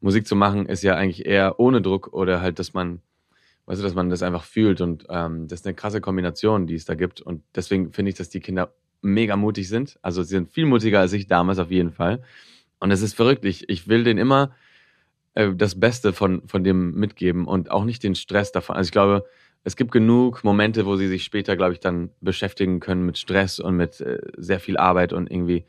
Musik 0.00 0.26
zu 0.26 0.36
machen 0.36 0.66
ist 0.66 0.82
ja 0.82 0.94
eigentlich 0.96 1.26
eher 1.26 1.58
ohne 1.58 1.80
Druck 1.80 2.12
oder 2.12 2.40
halt, 2.40 2.58
dass 2.58 2.74
man, 2.74 3.00
weißt 3.66 3.80
du, 3.80 3.84
dass 3.84 3.94
man 3.94 4.10
das 4.10 4.22
einfach 4.22 4.44
fühlt 4.44 4.80
und 4.80 5.06
ähm, 5.08 5.48
das 5.48 5.60
ist 5.60 5.66
eine 5.66 5.74
krasse 5.74 6.00
Kombination, 6.00 6.66
die 6.66 6.74
es 6.74 6.84
da 6.84 6.94
gibt 6.94 7.20
und 7.20 7.42
deswegen 7.54 7.92
finde 7.92 8.10
ich, 8.10 8.16
dass 8.16 8.28
die 8.28 8.40
Kinder 8.40 8.74
mega 9.02 9.36
mutig 9.36 9.68
sind. 9.68 9.98
Also 10.02 10.22
sie 10.22 10.30
sind 10.30 10.52
viel 10.52 10.66
mutiger 10.66 11.00
als 11.00 11.12
ich 11.12 11.26
damals 11.26 11.58
auf 11.58 11.70
jeden 11.70 11.92
Fall. 11.92 12.22
Und 12.80 12.90
es 12.90 13.02
ist 13.02 13.14
verrückt. 13.14 13.44
Ich, 13.44 13.68
ich 13.68 13.88
will 13.88 14.04
den 14.04 14.18
immer 14.18 14.54
äh, 15.34 15.54
das 15.54 15.78
Beste 15.78 16.12
von, 16.12 16.46
von 16.48 16.64
dem 16.64 16.94
mitgeben 16.94 17.46
und 17.46 17.70
auch 17.70 17.84
nicht 17.84 18.02
den 18.02 18.14
Stress 18.14 18.52
davon. 18.52 18.76
Also 18.76 18.88
ich 18.88 18.92
glaube, 18.92 19.24
es 19.64 19.76
gibt 19.76 19.92
genug 19.92 20.44
Momente, 20.44 20.84
wo 20.84 20.96
sie 20.96 21.08
sich 21.08 21.24
später, 21.24 21.56
glaube 21.56 21.72
ich, 21.72 21.80
dann 21.80 22.10
beschäftigen 22.20 22.80
können 22.80 23.06
mit 23.06 23.18
Stress 23.18 23.58
und 23.58 23.76
mit 23.76 24.00
äh, 24.00 24.18
sehr 24.36 24.60
viel 24.60 24.76
Arbeit 24.76 25.12
und 25.14 25.30
irgendwie 25.30 25.64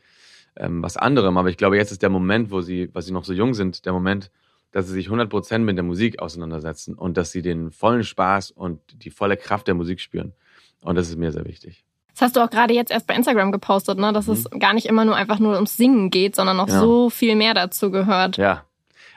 ähm, 0.56 0.82
was 0.82 0.98
anderem. 0.98 1.38
Aber 1.38 1.48
ich 1.48 1.56
glaube, 1.56 1.76
jetzt 1.76 1.92
ist 1.92 2.02
der 2.02 2.10
Moment, 2.10 2.50
wo 2.50 2.60
sie, 2.60 2.90
weil 2.92 3.02
sie 3.02 3.12
noch 3.12 3.24
so 3.24 3.32
jung 3.32 3.54
sind, 3.54 3.86
der 3.86 3.94
Moment, 3.94 4.30
dass 4.70 4.86
sie 4.86 4.92
sich 4.92 5.08
100% 5.08 5.58
mit 5.58 5.76
der 5.76 5.84
Musik 5.84 6.20
auseinandersetzen 6.20 6.94
und 6.94 7.16
dass 7.16 7.32
sie 7.32 7.40
den 7.40 7.70
vollen 7.72 8.04
Spaß 8.04 8.50
und 8.50 8.80
die 9.02 9.10
volle 9.10 9.38
Kraft 9.38 9.66
der 9.66 9.74
Musik 9.74 10.00
spüren. 10.00 10.34
Und 10.82 10.96
das 10.96 11.08
ist 11.08 11.16
mir 11.16 11.32
sehr 11.32 11.46
wichtig. 11.46 11.84
Das 12.12 12.20
hast 12.20 12.36
du 12.36 12.40
auch 12.40 12.50
gerade 12.50 12.74
jetzt 12.74 12.90
erst 12.90 13.06
bei 13.06 13.14
Instagram 13.14 13.52
gepostet, 13.52 13.98
ne? 13.98 14.12
dass 14.12 14.26
mhm. 14.26 14.32
es 14.34 14.50
gar 14.58 14.74
nicht 14.74 14.86
immer 14.86 15.06
nur 15.06 15.16
einfach 15.16 15.38
nur 15.38 15.54
ums 15.54 15.76
Singen 15.76 16.10
geht, 16.10 16.36
sondern 16.36 16.58
noch 16.58 16.68
ja. 16.68 16.80
so 16.80 17.08
viel 17.08 17.34
mehr 17.34 17.54
dazu 17.54 17.90
gehört. 17.90 18.36
Ja, 18.36 18.64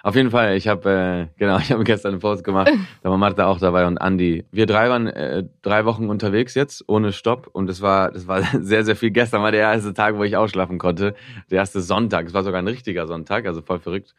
auf 0.04 0.16
jeden 0.16 0.31
Fall, 0.31 0.56
ich 0.56 0.68
habe 0.68 0.90
äh, 0.90 1.40
genau, 1.40 1.57
ich 1.60 1.72
habe 1.72 1.84
gestern 1.84 2.13
einen 2.13 2.22
Post 2.22 2.44
gemacht, 2.44 2.72
da 3.04 3.10
war 3.10 3.18
Martha 3.18 3.46
auch 3.48 3.60
dabei 3.60 3.86
und 3.86 3.98
Andi. 3.98 4.46
Wir 4.51 4.66
drei 4.66 4.90
waren 4.90 5.07
äh, 5.07 5.44
drei 5.62 5.86
Wochen 5.86 6.10
unterwegs 6.10 6.56
jetzt 6.56 6.84
ohne 6.88 7.12
Stopp 7.12 7.50
und 7.51 7.68
das 7.68 7.81
war 7.81 8.12
das 8.12 8.28
war 8.28 8.42
sehr 8.62 8.84
sehr 8.84 8.96
viel. 8.96 9.12
Gestern 9.12 9.42
war 9.42 9.51
der 9.51 9.62
erste 9.62 9.94
Tag, 9.94 10.18
wo 10.18 10.24
ich 10.24 10.38
ausschlafen 10.38 10.78
konnte, 10.78 11.16
der 11.50 11.57
erste 11.60 11.81
Sonntag. 11.81 12.28
Es 12.28 12.34
war 12.34 12.44
sogar 12.44 12.62
ein 12.62 12.68
richtiger 12.68 13.07
Sonntag, 13.07 13.46
also 13.46 13.62
voll 13.62 13.80
verrückt. 13.80 14.16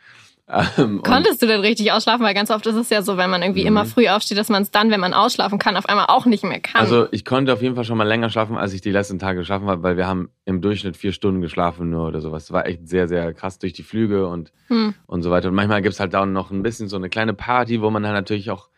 Ähm, 0.79 1.03
Konntest 1.03 1.43
du 1.43 1.47
denn 1.47 1.61
richtig 1.61 1.93
ausschlafen? 1.93 2.25
Weil 2.25 2.35
ganz 2.35 2.51
oft 2.51 2.67
ist 2.67 2.75
es 2.75 2.91
ja 2.91 3.03
so, 3.03 3.17
wenn 3.17 3.31
man 3.31 3.43
irgendwie 3.43 3.63
mhm. 3.63 3.69
immer 3.69 3.85
früh 3.85 4.09
aufsteht, 4.09 4.39
dass 4.39 4.49
man 4.49 4.63
es 4.63 4.71
dann, 4.71 4.91
wenn 4.91 5.01
man 5.01 5.15
ausschlafen 5.15 5.59
kann, 5.59 5.77
auf 5.77 5.87
einmal 5.87 6.07
auch 6.09 6.27
nicht 6.27 6.45
mehr 6.45 6.61
kann. 6.61 6.81
Also 6.81 7.07
ich 7.13 7.25
konnte 7.25 7.53
auf 7.53 7.63
jeden 7.63 7.75
Fall 7.75 7.85
schon 7.85 7.97
mal 7.97 8.09
länger 8.09 8.31
schlafen, 8.31 8.57
als 8.57 8.73
ich 8.73 8.81
die 8.81 8.91
letzten 8.91 9.19
Tage 9.19 9.41
geschlafen 9.41 9.69
habe, 9.69 9.83
weil 9.83 9.97
wir 9.97 10.07
haben 10.07 10.31
im 10.45 10.61
Durchschnitt 10.61 10.97
vier 10.97 11.13
Stunden 11.13 11.41
geschlafen 11.41 11.91
nur 11.91 12.09
oder 12.09 12.21
sowas. 12.21 12.45
Es 12.45 12.53
war 12.53 12.67
echt 12.67 12.89
sehr, 12.89 13.07
sehr 13.07 13.33
krass 13.33 13.59
durch 13.59 13.73
die 13.73 13.83
Flüge 13.83 14.27
und, 14.27 14.53
hm. 14.69 14.95
und 15.07 15.23
so 15.23 15.31
weiter. 15.31 15.49
Und 15.49 15.55
manchmal 15.55 15.83
gibt 15.83 15.95
es 15.95 16.01
halt 16.01 16.15
da 16.15 16.27
noch 16.27 16.51
ein 16.51 16.63
bisschen 16.63 16.89
so 16.89 16.97
eine 16.97 17.09
kleine 17.09 17.35
Party, 17.35 17.81
wo 17.81 17.91
man 17.91 18.03
dann 18.03 18.13
natürlich 18.13 18.51
auch 18.51 18.69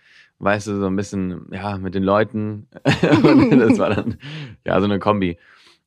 weißt 0.43 0.67
du, 0.67 0.81
so 0.81 0.87
ein 0.87 0.97
bisschen, 0.97 1.47
ja, 1.53 1.79
mit 1.79 1.95
den 1.95 2.03
Leuten. 2.03 2.67
und 3.23 3.61
das 3.61 3.79
war 3.79 3.91
dann, 3.91 4.17
ja, 4.67 4.81
so 4.81 4.87
eine 4.87 4.99
Kombi. 4.99 5.39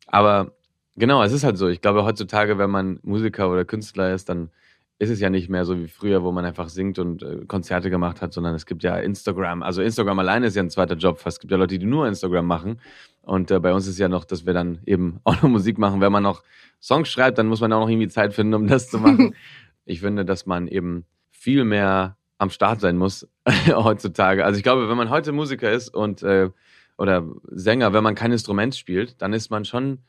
Aber 0.08 0.54
genau, 0.96 1.22
es 1.24 1.34
ist 1.34 1.44
halt 1.44 1.58
so. 1.58 1.68
Ich 1.68 1.82
glaube, 1.82 2.06
heutzutage, 2.06 2.58
wenn 2.58 2.70
man 2.70 3.00
Musiker 3.04 3.51
oder 3.51 3.65
Künstler 3.65 4.13
ist, 4.13 4.30
dann 4.30 4.50
ist 4.98 5.10
es 5.10 5.20
ja 5.20 5.30
nicht 5.30 5.50
mehr 5.50 5.66
so 5.66 5.78
wie 5.78 5.88
früher, 5.88 6.24
wo 6.24 6.32
man 6.32 6.46
einfach 6.46 6.70
singt 6.70 7.00
und 7.00 7.22
äh, 7.22 7.46
Konzerte 7.48 7.90
gemacht 7.90 8.22
hat, 8.22 8.32
sondern 8.32 8.56
es 8.56 8.66
gibt 8.66 8.82
ja 8.84 8.96
Instagram. 8.98 9.62
Also 9.62 9.82
Instagram 9.82 10.20
alleine 10.20 10.48
ist 10.48 10.56
ja 10.56 10.64
ein 10.64 10.70
zweiter 10.70 10.96
Job. 10.96 11.20
Es 11.25 11.40
gibt 11.40 11.52
ja 11.52 11.58
Leute, 11.58 11.78
die 11.78 11.86
nur 11.86 12.08
Instagram 12.08 12.46
machen. 12.46 12.80
Und 13.22 13.52
äh, 13.52 13.60
bei 13.60 13.74
uns 13.74 13.88
ist 13.88 14.00
ja 14.00 14.08
noch, 14.08 14.24
dass 14.24 14.46
wir 14.46 14.54
dann 14.54 14.80
eben 14.86 15.20
auch 15.25 15.42
noch 15.42 15.50
Musik 15.50 15.78
machen. 15.78 16.00
Wenn 16.00 16.12
man 16.12 16.24
noch 16.24 16.44
Songs 16.82 17.10
schreibt, 17.10 17.38
dann 17.38 17.48
muss 17.48 17.60
man 17.60 17.74
auch 17.74 17.82
noch 17.82 17.90
irgendwie 17.90 18.08
Zeit 18.08 18.34
finden, 18.34 18.54
um 18.54 18.68
das 18.68 18.90
zu 18.90 19.00
machen. 19.00 19.36
ich 19.86 20.00
finde, 20.00 20.24
dass 20.24 20.46
man 20.46 20.68
eben 20.68 21.06
viel 21.30 21.66
mehr 21.66 22.18
am 22.38 22.50
Start 22.50 22.80
sein 22.80 22.98
muss 22.98 23.28
heutzutage. 23.68 24.46
Also 24.46 24.58
ich 24.58 24.64
glaube, 24.64 24.90
wenn 24.90 24.98
man 24.98 25.10
heute 25.10 25.34
Musiker 25.34 25.72
ist 25.72 25.90
und 25.90 26.24
äh, 26.24 26.50
oder 26.98 27.25
Sänger, 27.52 27.92
wenn 27.92 28.04
man 28.04 28.16
kein 28.16 28.32
Instrument 28.32 28.75
spielt, 28.75 29.22
dann 29.22 29.34
ist 29.34 29.50
man 29.50 29.66
schon 29.66 30.00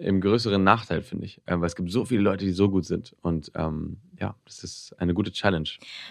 im 0.00 0.20
größeren 0.20 0.62
Nachteil, 0.62 1.02
finde 1.02 1.26
ich. 1.26 1.40
Äh, 1.46 1.60
weil 1.60 1.66
es 1.66 1.76
gibt 1.76 1.90
so 1.90 2.04
viele 2.04 2.22
Leute, 2.22 2.44
die 2.44 2.52
so 2.52 2.70
gut 2.70 2.84
sind. 2.84 3.14
Und 3.20 3.52
ähm, 3.54 3.98
ja, 4.18 4.34
das 4.44 4.64
ist 4.64 4.94
eine 4.98 5.14
gute 5.14 5.32
Challenge. 5.32 5.68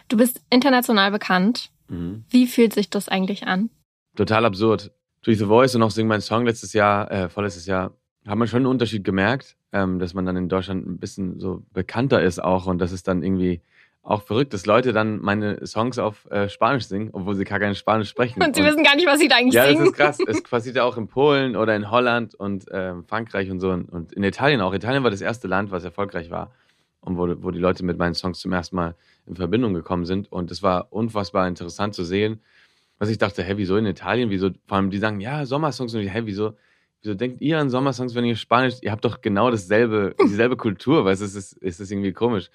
Du 0.07 0.17
bist 0.17 0.41
international 0.49 1.11
bekannt. 1.11 1.71
Mhm. 1.87 2.23
Wie 2.29 2.47
fühlt 2.47 2.73
sich 2.73 2.89
das 2.89 3.09
eigentlich 3.09 3.47
an? 3.47 3.69
Total 4.15 4.45
absurd. 4.45 4.91
Durch 5.21 5.37
The 5.37 5.45
Voice 5.45 5.75
und 5.75 5.83
auch 5.83 5.91
Sing 5.91 6.07
Mein 6.07 6.21
Song 6.21 6.45
letztes 6.45 6.73
Jahr, 6.73 7.11
äh, 7.11 7.29
vorletztes 7.29 7.65
Jahr, 7.65 7.93
hat 8.25 8.37
man 8.37 8.47
schon 8.47 8.57
einen 8.57 8.67
Unterschied 8.67 9.03
gemerkt, 9.03 9.57
ähm, 9.71 9.99
dass 9.99 10.13
man 10.13 10.25
dann 10.25 10.37
in 10.37 10.49
Deutschland 10.49 10.85
ein 10.85 10.97
bisschen 10.97 11.39
so 11.39 11.63
bekannter 11.73 12.21
ist 12.21 12.43
auch 12.43 12.67
und 12.67 12.79
dass 12.79 12.91
es 12.91 13.03
dann 13.03 13.23
irgendwie 13.23 13.61
auch 14.09 14.23
verrückt, 14.23 14.55
dass 14.55 14.65
Leute 14.65 14.91
dann 14.91 15.21
meine 15.21 15.65
Songs 15.67 15.99
auf 15.99 16.25
äh, 16.31 16.49
Spanisch 16.49 16.87
singen, 16.87 17.11
obwohl 17.13 17.35
sie 17.35 17.43
gar 17.43 17.59
kein 17.59 17.75
Spanisch 17.75 18.09
sprechen. 18.09 18.41
Und 18.41 18.55
sie 18.55 18.61
und, 18.61 18.67
wissen 18.67 18.83
gar 18.83 18.95
nicht, 18.95 19.05
was 19.05 19.19
sie 19.19 19.27
da 19.27 19.35
eigentlich 19.35 19.53
ja, 19.53 19.67
singen. 19.67 19.85
Ja, 19.85 20.07
das 20.07 20.19
ist 20.19 20.25
krass. 20.25 20.35
Es 20.37 20.41
passiert 20.41 20.75
ja 20.77 20.83
auch 20.83 20.97
in 20.97 21.07
Polen 21.07 21.55
oder 21.55 21.75
in 21.75 21.91
Holland 21.91 22.33
und 22.33 22.67
äh, 22.71 22.95
Frankreich 23.07 23.51
und 23.51 23.59
so 23.59 23.69
und 23.69 24.11
in 24.11 24.23
Italien 24.23 24.61
auch. 24.61 24.73
Italien 24.73 25.03
war 25.03 25.11
das 25.11 25.21
erste 25.21 25.47
Land, 25.47 25.69
was 25.69 25.83
erfolgreich 25.83 26.31
war 26.31 26.51
und 27.01 27.17
wo, 27.17 27.27
wo 27.43 27.51
die 27.51 27.59
Leute 27.59 27.85
mit 27.85 27.99
meinen 27.99 28.15
Songs 28.15 28.39
zum 28.39 28.51
ersten 28.51 28.77
Mal 28.77 28.95
in 29.27 29.35
Verbindung 29.35 29.75
gekommen 29.75 30.05
sind. 30.05 30.31
Und 30.31 30.49
es 30.49 30.63
war 30.63 30.91
unfassbar 30.91 31.47
interessant 31.47 31.93
zu 31.93 32.03
sehen, 32.03 32.41
was 32.97 33.09
ich 33.09 33.19
dachte, 33.19 33.43
hä, 33.43 33.53
wieso 33.57 33.77
in 33.77 33.85
Italien? 33.85 34.31
Wieso? 34.31 34.49
Vor 34.65 34.77
allem 34.77 34.89
die 34.89 34.97
sagen, 34.97 35.21
ja, 35.21 35.45
Sommersongs 35.45 35.93
und 35.93 36.01
ich, 36.01 36.11
hä, 36.11 36.21
wieso? 36.25 36.55
wieso 37.01 37.13
denkt 37.15 37.41
ihr 37.41 37.59
an 37.59 37.69
Sommersongs, 37.69 38.15
wenn 38.15 38.25
ihr 38.25 38.35
Spanisch, 38.35 38.75
ihr 38.81 38.91
habt 38.91 39.05
doch 39.05 39.21
genau 39.21 39.51
dasselbe, 39.51 40.15
dieselbe 40.21 40.57
Kultur, 40.57 41.05
weil 41.05 41.13
es 41.13 41.21
ist, 41.21 41.57
es 41.61 41.79
ist 41.79 41.91
irgendwie 41.91 42.13
komisch. 42.13 42.49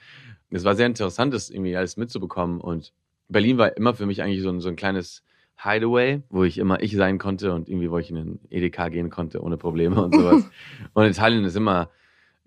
Es 0.50 0.64
war 0.64 0.74
sehr 0.74 0.86
interessant, 0.86 1.34
das 1.34 1.50
irgendwie 1.50 1.76
alles 1.76 1.96
mitzubekommen 1.96 2.60
und 2.60 2.92
Berlin 3.28 3.58
war 3.58 3.76
immer 3.76 3.94
für 3.94 4.06
mich 4.06 4.22
eigentlich 4.22 4.42
so 4.42 4.50
ein, 4.50 4.60
so 4.60 4.68
ein 4.68 4.76
kleines 4.76 5.22
Hideaway, 5.56 6.22
wo 6.28 6.44
ich 6.44 6.58
immer 6.58 6.82
ich 6.82 6.96
sein 6.96 7.18
konnte 7.18 7.52
und 7.52 7.68
irgendwie, 7.68 7.90
wo 7.90 7.98
ich 7.98 8.10
in 8.10 8.16
den 8.16 8.40
EDK 8.50 8.90
gehen 8.90 9.10
konnte 9.10 9.42
ohne 9.42 9.56
Probleme 9.56 10.02
und 10.02 10.14
sowas. 10.14 10.44
und 10.94 11.04
Italien 11.06 11.44
ist 11.44 11.56
immer, 11.56 11.90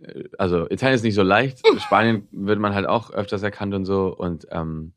äh, 0.01 0.25
also 0.37 0.69
Italien 0.69 0.95
ist 0.95 1.03
nicht 1.03 1.15
so 1.15 1.23
leicht. 1.23 1.61
Spanien 1.79 2.27
wird 2.31 2.59
man 2.59 2.75
halt 2.75 2.85
auch 2.85 3.11
öfters 3.11 3.43
erkannt 3.43 3.73
und 3.73 3.85
so. 3.85 4.15
Und 4.15 4.47
ähm, 4.51 4.91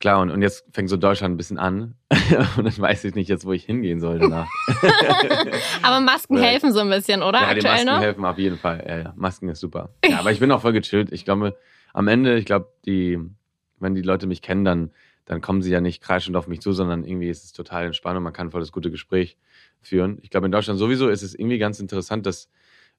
klar, 0.00 0.20
und, 0.20 0.30
und 0.30 0.42
jetzt 0.42 0.64
fängt 0.72 0.88
so 0.88 0.96
Deutschland 0.96 1.34
ein 1.34 1.36
bisschen 1.36 1.58
an. 1.58 1.94
und 2.56 2.64
dann 2.64 2.78
weiß 2.78 3.04
ich 3.04 3.14
nicht 3.14 3.28
jetzt, 3.28 3.44
wo 3.44 3.52
ich 3.52 3.64
hingehen 3.64 4.00
soll 4.00 4.18
danach. 4.18 4.48
aber 5.82 6.00
Masken 6.00 6.38
helfen 6.38 6.72
so 6.72 6.80
ein 6.80 6.90
bisschen, 6.90 7.22
oder? 7.22 7.42
Ja, 7.42 7.54
die 7.54 7.60
Masken 7.60 7.86
noch? 7.86 8.00
helfen 8.00 8.24
auf 8.24 8.38
jeden 8.38 8.58
Fall. 8.58 8.84
Ja, 8.88 8.98
ja, 8.98 9.12
Masken 9.14 9.48
ist 9.50 9.60
super. 9.60 9.90
Ja, 10.04 10.18
aber 10.18 10.32
ich 10.32 10.40
bin 10.40 10.50
auch 10.50 10.62
voll 10.62 10.72
gechillt. 10.72 11.12
Ich 11.12 11.24
glaube, 11.24 11.56
am 11.94 12.08
Ende, 12.08 12.36
ich 12.36 12.44
glaube, 12.44 12.70
die, 12.84 13.18
wenn 13.78 13.94
die 13.94 14.02
Leute 14.02 14.26
mich 14.26 14.42
kennen, 14.42 14.66
dann 14.66 14.90
dann 15.24 15.40
kommen 15.40 15.62
sie 15.62 15.70
ja 15.70 15.80
nicht 15.80 16.02
kreischend 16.02 16.36
auf 16.36 16.48
mich 16.48 16.60
zu, 16.60 16.72
sondern 16.72 17.04
irgendwie 17.04 17.30
ist 17.30 17.44
es 17.44 17.52
total 17.52 17.86
entspannt 17.86 18.16
und 18.16 18.22
man 18.22 18.32
kann 18.32 18.50
voll 18.50 18.60
das 18.60 18.72
gute 18.72 18.90
Gespräch 18.90 19.36
führen. 19.80 20.18
Ich 20.22 20.30
glaube, 20.30 20.46
in 20.46 20.52
Deutschland 20.52 20.78
sowieso 20.78 21.08
ist 21.08 21.22
es 21.22 21.34
irgendwie 21.34 21.58
ganz 21.58 21.80
interessant, 21.80 22.26
dass 22.26 22.50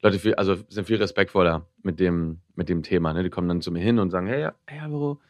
Leute 0.01 0.19
viel, 0.19 0.35
also 0.35 0.55
sind 0.67 0.87
viel 0.87 0.97
respektvoller 0.97 1.67
mit 1.83 1.99
dem, 1.99 2.39
mit 2.55 2.69
dem 2.69 2.83
Thema. 2.83 3.13
Ne? 3.13 3.23
Die 3.23 3.29
kommen 3.29 3.47
dann 3.47 3.61
zu 3.61 3.71
mir 3.71 3.81
hin 3.81 3.99
und 3.99 4.09
sagen, 4.09 4.27
hey, 4.27 4.49
hey 4.65 4.79
Alvaro, 4.79 5.21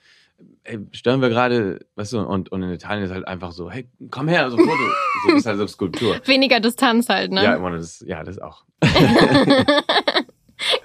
ey, 0.63 0.79
stören 0.91 1.21
wir 1.21 1.29
gerade, 1.29 1.85
weißt 1.95 2.13
du, 2.13 2.21
und, 2.21 2.51
und 2.51 2.63
in 2.63 2.71
Italien 2.71 3.03
ist 3.03 3.11
halt 3.11 3.27
einfach 3.27 3.51
so, 3.51 3.69
hey, 3.69 3.89
komm 4.09 4.27
her, 4.29 4.49
so 4.49 4.57
Foto. 4.57 4.71
so 5.27 5.35
ist 5.35 5.45
halt 5.45 5.57
so 5.57 5.67
Skulptur. 5.67 6.19
Weniger 6.25 6.61
Distanz 6.61 7.09
halt, 7.09 7.31
ne? 7.31 7.43
Ja, 7.43 7.69
das, 7.69 8.03
ja, 8.07 8.23
das 8.23 8.39
auch. 8.39 8.63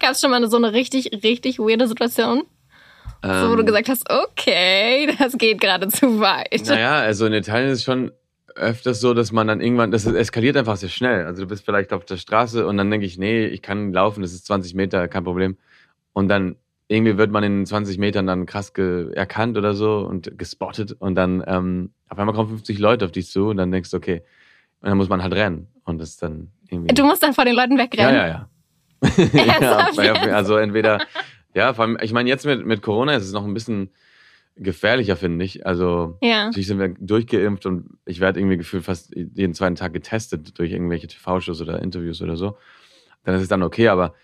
Gab 0.00 0.10
es 0.10 0.20
schon 0.20 0.30
mal 0.30 0.46
so 0.48 0.56
eine 0.56 0.72
richtig, 0.72 1.22
richtig 1.22 1.60
weirde 1.60 1.86
Situation? 1.86 2.42
Ähm, 3.22 3.42
so, 3.42 3.50
wo 3.50 3.54
du 3.54 3.60
ähm. 3.60 3.66
gesagt 3.66 3.88
hast, 3.88 4.10
okay, 4.10 5.14
das 5.18 5.36
geht 5.36 5.60
gerade 5.60 5.88
zu 5.88 6.20
weit. 6.20 6.62
Naja, 6.66 6.98
also 6.98 7.26
in 7.26 7.32
Italien 7.32 7.70
ist 7.70 7.78
es 7.78 7.84
schon 7.84 8.12
öfters 8.54 9.00
so, 9.00 9.14
dass 9.14 9.32
man 9.32 9.46
dann 9.46 9.60
irgendwann, 9.60 9.90
das 9.90 10.06
eskaliert 10.06 10.56
einfach 10.56 10.76
sehr 10.76 10.88
schnell. 10.88 11.24
Also 11.24 11.42
du 11.42 11.48
bist 11.48 11.64
vielleicht 11.64 11.92
auf 11.92 12.04
der 12.04 12.16
Straße 12.16 12.66
und 12.66 12.76
dann 12.76 12.90
denke 12.90 13.06
ich, 13.06 13.18
nee, 13.18 13.46
ich 13.46 13.62
kann 13.62 13.92
laufen, 13.92 14.22
das 14.22 14.32
ist 14.32 14.46
20 14.46 14.74
Meter, 14.74 15.08
kein 15.08 15.24
Problem. 15.24 15.56
Und 16.12 16.28
dann 16.28 16.56
irgendwie 16.88 17.16
wird 17.16 17.30
man 17.30 17.44
in 17.44 17.64
20 17.64 17.98
Metern 17.98 18.26
dann 18.26 18.46
krass 18.46 18.70
erkannt 18.70 19.56
oder 19.56 19.74
so 19.74 19.98
und 19.98 20.36
gespottet 20.36 20.92
und 20.98 21.14
dann 21.14 21.42
ähm, 21.46 21.92
auf 22.08 22.18
einmal 22.18 22.34
kommen 22.34 22.48
50 22.48 22.78
Leute 22.80 23.04
auf 23.04 23.12
dich 23.12 23.30
zu 23.30 23.48
und 23.48 23.58
dann 23.58 23.70
denkst 23.70 23.90
du, 23.90 23.96
okay, 23.96 24.22
und 24.80 24.88
dann 24.88 24.98
muss 24.98 25.08
man 25.08 25.22
halt 25.22 25.34
rennen 25.34 25.68
und 25.84 25.98
das 25.98 26.10
ist 26.10 26.22
dann 26.22 26.50
irgendwie. 26.68 26.92
Du 26.92 27.04
musst 27.04 27.22
dann 27.22 27.32
vor 27.32 27.44
den 27.44 27.54
Leuten 27.54 27.78
wegrennen. 27.78 28.14
Ja, 28.14 28.26
ja, 28.26 28.48
ja. 29.02 30.02
ja 30.02 30.34
also 30.34 30.56
entweder 30.56 30.98
ja, 31.54 31.74
vor 31.74 31.84
allem, 31.84 31.98
ich 32.00 32.12
meine, 32.12 32.28
jetzt 32.28 32.46
mit, 32.46 32.64
mit 32.64 32.82
Corona 32.82 33.14
ist 33.14 33.24
es 33.24 33.32
noch 33.32 33.44
ein 33.44 33.54
bisschen 33.54 33.90
gefährlicher, 34.56 35.16
finde 35.16 35.44
ich. 35.44 35.66
Also 35.66 36.18
ja. 36.20 36.46
natürlich 36.46 36.66
sind 36.66 36.78
wir 36.78 36.88
durchgeimpft 36.88 37.66
und 37.66 37.98
ich 38.04 38.20
werde 38.20 38.38
irgendwie 38.38 38.58
gefühlt 38.58 38.84
fast 38.84 39.14
jeden 39.14 39.54
zweiten 39.54 39.76
Tag 39.76 39.92
getestet 39.92 40.58
durch 40.58 40.72
irgendwelche 40.72 41.06
TV-Shows 41.06 41.60
oder 41.62 41.80
Interviews 41.80 42.20
oder 42.22 42.36
so. 42.36 42.56
Dann 43.24 43.34
ist 43.34 43.42
es 43.42 43.48
dann 43.48 43.62
okay, 43.62 43.88
aber 43.88 44.14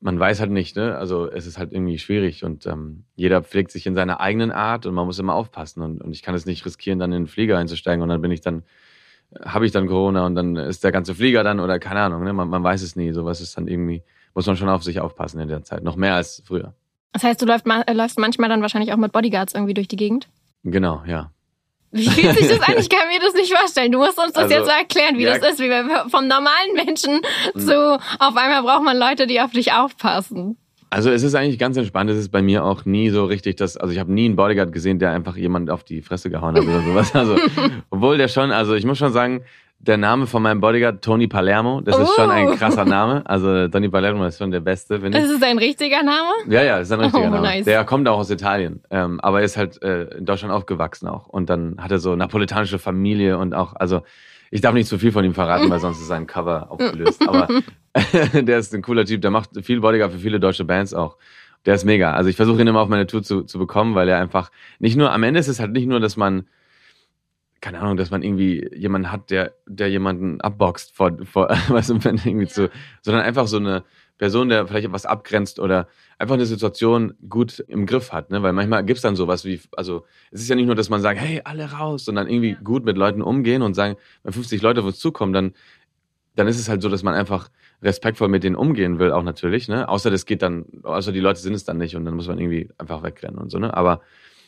man 0.00 0.18
weiß 0.18 0.40
halt 0.40 0.50
nicht, 0.50 0.74
ne? 0.74 0.96
Also 0.96 1.30
es 1.30 1.46
ist 1.46 1.58
halt 1.58 1.72
irgendwie 1.72 1.98
schwierig 1.98 2.44
und 2.44 2.66
ähm, 2.66 3.04
jeder 3.14 3.42
pflegt 3.42 3.70
sich 3.70 3.86
in 3.86 3.94
seiner 3.94 4.20
eigenen 4.20 4.50
Art 4.50 4.84
und 4.84 4.94
man 4.94 5.06
muss 5.06 5.20
immer 5.20 5.34
aufpassen 5.34 5.80
und, 5.80 6.02
und 6.02 6.12
ich 6.12 6.22
kann 6.22 6.34
es 6.34 6.44
nicht 6.44 6.66
riskieren, 6.66 6.98
dann 6.98 7.12
in 7.12 7.22
den 7.22 7.28
Flieger 7.28 7.56
einzusteigen 7.56 8.02
und 8.02 8.08
dann 8.08 8.20
bin 8.20 8.32
ich 8.32 8.40
dann, 8.40 8.64
habe 9.44 9.64
ich 9.64 9.70
dann 9.70 9.86
Corona 9.86 10.26
und 10.26 10.34
dann 10.34 10.56
ist 10.56 10.82
der 10.82 10.90
ganze 10.90 11.14
Flieger 11.14 11.44
dann 11.44 11.60
oder 11.60 11.78
keine 11.78 12.00
Ahnung, 12.00 12.24
ne? 12.24 12.32
Man, 12.32 12.48
man 12.48 12.64
weiß 12.64 12.82
es 12.82 12.96
nie. 12.96 13.12
Sowas 13.12 13.40
ist 13.40 13.56
dann 13.56 13.68
irgendwie 13.68 14.02
muss 14.34 14.46
man 14.46 14.56
schon 14.56 14.68
auf 14.68 14.82
sich 14.82 15.00
aufpassen 15.00 15.40
in 15.40 15.48
der 15.48 15.62
Zeit. 15.62 15.82
Noch 15.82 15.96
mehr 15.96 16.14
als 16.14 16.42
früher. 16.46 16.74
Das 17.12 17.24
heißt, 17.24 17.40
du 17.42 17.46
läufst, 17.46 17.66
äh, 17.66 17.92
läufst 17.92 18.18
manchmal 18.18 18.48
dann 18.48 18.62
wahrscheinlich 18.62 18.92
auch 18.92 18.96
mit 18.96 19.12
Bodyguards 19.12 19.54
irgendwie 19.54 19.74
durch 19.74 19.88
die 19.88 19.96
Gegend? 19.96 20.28
Genau, 20.64 21.02
ja. 21.06 21.30
Wie 21.90 22.08
fühlt 22.08 22.38
sich 22.38 22.48
das 22.48 22.60
an? 22.60 22.74
Ich 22.78 22.88
kann 22.88 23.06
mir 23.08 23.20
das 23.20 23.34
nicht 23.34 23.52
vorstellen. 23.54 23.92
Du 23.92 23.98
musst 23.98 24.18
uns 24.18 24.32
das 24.32 24.44
also, 24.44 24.54
jetzt 24.54 24.64
so 24.64 24.70
erklären, 24.70 25.18
wie 25.18 25.24
ja, 25.24 25.38
das 25.38 25.52
ist, 25.52 25.60
wie 25.60 25.68
wir 25.68 26.06
vom 26.08 26.26
normalen 26.26 26.72
Menschen 26.74 27.20
hm. 27.52 27.60
zu 27.60 27.94
auf 28.18 28.36
einmal 28.36 28.62
braucht 28.62 28.82
man 28.82 28.96
Leute, 28.96 29.26
die 29.26 29.40
auf 29.42 29.52
dich 29.52 29.72
aufpassen. 29.72 30.56
Also 30.88 31.10
es 31.10 31.22
ist 31.22 31.34
eigentlich 31.34 31.58
ganz 31.58 31.76
entspannt. 31.76 32.10
Es 32.10 32.18
ist 32.18 32.30
bei 32.30 32.42
mir 32.42 32.64
auch 32.64 32.84
nie 32.86 33.10
so 33.10 33.24
richtig, 33.26 33.56
dass 33.56 33.76
also 33.76 33.92
ich 33.92 33.98
habe 33.98 34.12
nie 34.12 34.26
einen 34.26 34.36
Bodyguard 34.36 34.72
gesehen, 34.72 34.98
der 34.98 35.12
einfach 35.12 35.36
jemand 35.36 35.70
auf 35.70 35.84
die 35.84 36.00
Fresse 36.02 36.30
gehauen 36.30 36.54
hat 36.54 36.64
oder 36.64 36.82
sowas. 36.82 37.14
Also 37.14 37.36
obwohl 37.90 38.16
der 38.16 38.28
schon, 38.28 38.52
also 38.52 38.74
ich 38.74 38.84
muss 38.86 38.98
schon 38.98 39.12
sagen, 39.12 39.42
der 39.82 39.96
Name 39.96 40.28
von 40.28 40.42
meinem 40.42 40.60
Bodyguard, 40.60 41.02
Tony 41.02 41.26
Palermo. 41.26 41.80
Das 41.80 41.98
ist 41.98 42.14
schon 42.14 42.30
ein 42.30 42.48
oh. 42.48 42.54
krasser 42.54 42.84
Name. 42.84 43.22
Also 43.26 43.66
Tony 43.66 43.88
Palermo 43.88 44.24
ist 44.24 44.38
schon 44.38 44.52
der 44.52 44.60
Beste, 44.60 45.00
finde 45.00 45.18
ich. 45.18 45.24
Ist 45.24 45.30
es 45.30 45.42
ein 45.42 45.58
richtiger 45.58 46.04
Name? 46.04 46.30
Ja, 46.48 46.62
ja, 46.62 46.78
ist 46.78 46.92
ein 46.92 47.00
richtiger 47.00 47.26
oh, 47.26 47.30
Name. 47.30 47.42
Nice. 47.42 47.64
Der 47.64 47.84
kommt 47.84 48.08
auch 48.08 48.18
aus 48.18 48.30
Italien, 48.30 48.80
ähm, 48.90 49.18
aber 49.20 49.40
er 49.40 49.44
ist 49.44 49.56
halt 49.56 49.82
äh, 49.82 50.04
in 50.18 50.24
Deutschland 50.24 50.54
aufgewachsen 50.54 51.08
auch. 51.08 51.26
Und 51.26 51.50
dann 51.50 51.76
hat 51.78 51.90
er 51.90 51.98
so 51.98 52.14
napolitanische 52.14 52.78
Familie 52.78 53.38
und 53.38 53.54
auch, 53.54 53.74
also 53.74 54.02
ich 54.52 54.60
darf 54.60 54.72
nicht 54.72 54.86
zu 54.86 54.98
viel 54.98 55.10
von 55.10 55.24
ihm 55.24 55.34
verraten, 55.34 55.68
weil 55.68 55.80
sonst 55.80 56.00
ist 56.00 56.06
sein 56.06 56.28
Cover 56.28 56.70
aufgelöst. 56.70 57.20
Aber 57.28 57.48
der 58.32 58.58
ist 58.58 58.72
ein 58.74 58.82
cooler 58.82 59.04
Typ, 59.04 59.20
der 59.20 59.32
macht 59.32 59.50
viel 59.62 59.80
Bodyguard 59.80 60.12
für 60.12 60.18
viele 60.18 60.38
deutsche 60.38 60.64
Bands 60.64 60.94
auch. 60.94 61.16
Der 61.66 61.74
ist 61.74 61.84
mega. 61.84 62.12
Also 62.12 62.30
ich 62.30 62.36
versuche 62.36 62.60
ihn 62.60 62.66
immer 62.68 62.80
auf 62.80 62.88
meine 62.88 63.08
Tour 63.08 63.22
zu, 63.24 63.42
zu 63.42 63.58
bekommen, 63.58 63.96
weil 63.96 64.08
er 64.08 64.18
einfach 64.18 64.50
nicht 64.78 64.96
nur, 64.96 65.12
am 65.12 65.24
Ende 65.24 65.40
ist 65.40 65.48
es 65.48 65.58
halt 65.58 65.72
nicht 65.72 65.88
nur, 65.88 65.98
dass 65.98 66.16
man 66.16 66.46
keine 67.62 67.80
Ahnung, 67.80 67.96
dass 67.96 68.10
man 68.10 68.22
irgendwie 68.22 68.68
jemanden 68.74 69.10
hat, 69.12 69.30
der, 69.30 69.54
der 69.66 69.88
jemanden 69.88 70.40
abboxt 70.40 70.94
vor, 70.94 71.16
vor 71.24 71.48
was 71.68 71.86
du, 71.86 72.04
wenn 72.04 72.16
irgendwie 72.16 72.48
zu, 72.48 72.70
sondern 73.00 73.22
einfach 73.22 73.46
so 73.46 73.56
eine 73.56 73.84
Person, 74.18 74.48
der 74.48 74.66
vielleicht 74.66 74.86
etwas 74.86 75.06
abgrenzt 75.06 75.58
oder 75.60 75.88
einfach 76.18 76.34
eine 76.34 76.44
Situation 76.44 77.14
gut 77.28 77.60
im 77.68 77.86
Griff 77.86 78.12
hat, 78.12 78.30
ne? 78.30 78.42
Weil 78.42 78.52
manchmal 78.52 78.84
gibt's 78.84 79.02
dann 79.02 79.16
sowas 79.16 79.44
wie, 79.44 79.60
also 79.76 80.04
es 80.32 80.42
ist 80.42 80.50
ja 80.50 80.56
nicht 80.56 80.66
nur, 80.66 80.74
dass 80.74 80.90
man 80.90 81.00
sagt, 81.00 81.20
hey, 81.20 81.40
alle 81.44 81.72
raus, 81.72 82.04
sondern 82.04 82.28
irgendwie 82.28 82.56
gut 82.62 82.84
mit 82.84 82.96
Leuten 82.96 83.22
umgehen 83.22 83.62
und 83.62 83.74
sagen, 83.74 83.96
wenn 84.24 84.32
50 84.32 84.60
Leute 84.60 84.80
auf 84.80 84.86
uns 84.86 84.98
zukommen, 84.98 85.32
dann, 85.32 85.54
dann 86.34 86.48
ist 86.48 86.58
es 86.58 86.68
halt 86.68 86.82
so, 86.82 86.88
dass 86.88 87.04
man 87.04 87.14
einfach 87.14 87.48
respektvoll 87.80 88.28
mit 88.28 88.42
denen 88.42 88.56
umgehen 88.56 88.98
will, 88.98 89.12
auch 89.12 89.22
natürlich, 89.22 89.68
ne? 89.68 89.88
Außer 89.88 90.10
das 90.10 90.26
geht 90.26 90.42
dann, 90.42 90.66
außer 90.82 91.12
die 91.12 91.20
Leute 91.20 91.40
sind 91.40 91.54
es 91.54 91.64
dann 91.64 91.78
nicht 91.78 91.94
und 91.94 92.04
dann 92.04 92.14
muss 92.14 92.26
man 92.26 92.38
irgendwie 92.38 92.70
einfach 92.78 93.04
wegrennen 93.04 93.38
und 93.38 93.50
so, 93.50 93.58
ne? 93.58 93.72
Aber 93.72 94.02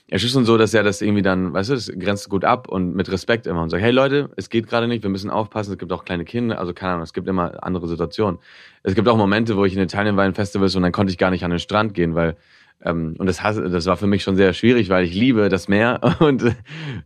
es 0.08 0.22
ist 0.22 0.32
schon 0.32 0.44
so, 0.44 0.58
dass 0.58 0.74
er 0.74 0.82
das 0.82 1.00
irgendwie 1.00 1.22
dann, 1.22 1.54
weißt 1.54 1.70
du, 1.70 1.74
das 1.74 1.90
grenzt 1.98 2.28
gut 2.28 2.44
ab 2.44 2.68
und 2.68 2.94
mit 2.94 3.10
Respekt 3.10 3.46
immer 3.46 3.62
und 3.62 3.70
sagt, 3.70 3.82
hey 3.82 3.90
Leute, 3.90 4.30
es 4.36 4.50
geht 4.50 4.66
gerade 4.66 4.86
nicht, 4.86 5.02
wir 5.02 5.10
müssen 5.10 5.30
aufpassen, 5.30 5.72
es 5.72 5.78
gibt 5.78 5.92
auch 5.92 6.04
kleine 6.04 6.24
Kinder, 6.24 6.58
also 6.58 6.74
keine 6.74 6.92
Ahnung, 6.92 7.04
es 7.04 7.14
gibt 7.14 7.26
immer 7.26 7.62
andere 7.62 7.88
Situationen. 7.88 8.38
Es 8.82 8.94
gibt 8.94 9.08
auch 9.08 9.16
Momente, 9.16 9.56
wo 9.56 9.64
ich 9.64 9.74
in 9.74 9.82
Italien 9.82 10.16
war 10.16 10.26
in 10.26 10.34
Festivals 10.34 10.76
und 10.76 10.82
dann 10.82 10.92
konnte 10.92 11.10
ich 11.10 11.18
gar 11.18 11.30
nicht 11.30 11.44
an 11.44 11.50
den 11.50 11.58
Strand 11.58 11.94
gehen, 11.94 12.14
weil 12.14 12.36
ähm, 12.82 13.14
und 13.18 13.26
das, 13.26 13.38
das 13.38 13.86
war 13.86 13.96
für 13.96 14.06
mich 14.06 14.22
schon 14.22 14.36
sehr 14.36 14.52
schwierig, 14.52 14.90
weil 14.90 15.04
ich 15.04 15.14
liebe 15.14 15.48
das 15.48 15.68
Meer 15.68 16.00
und 16.20 16.54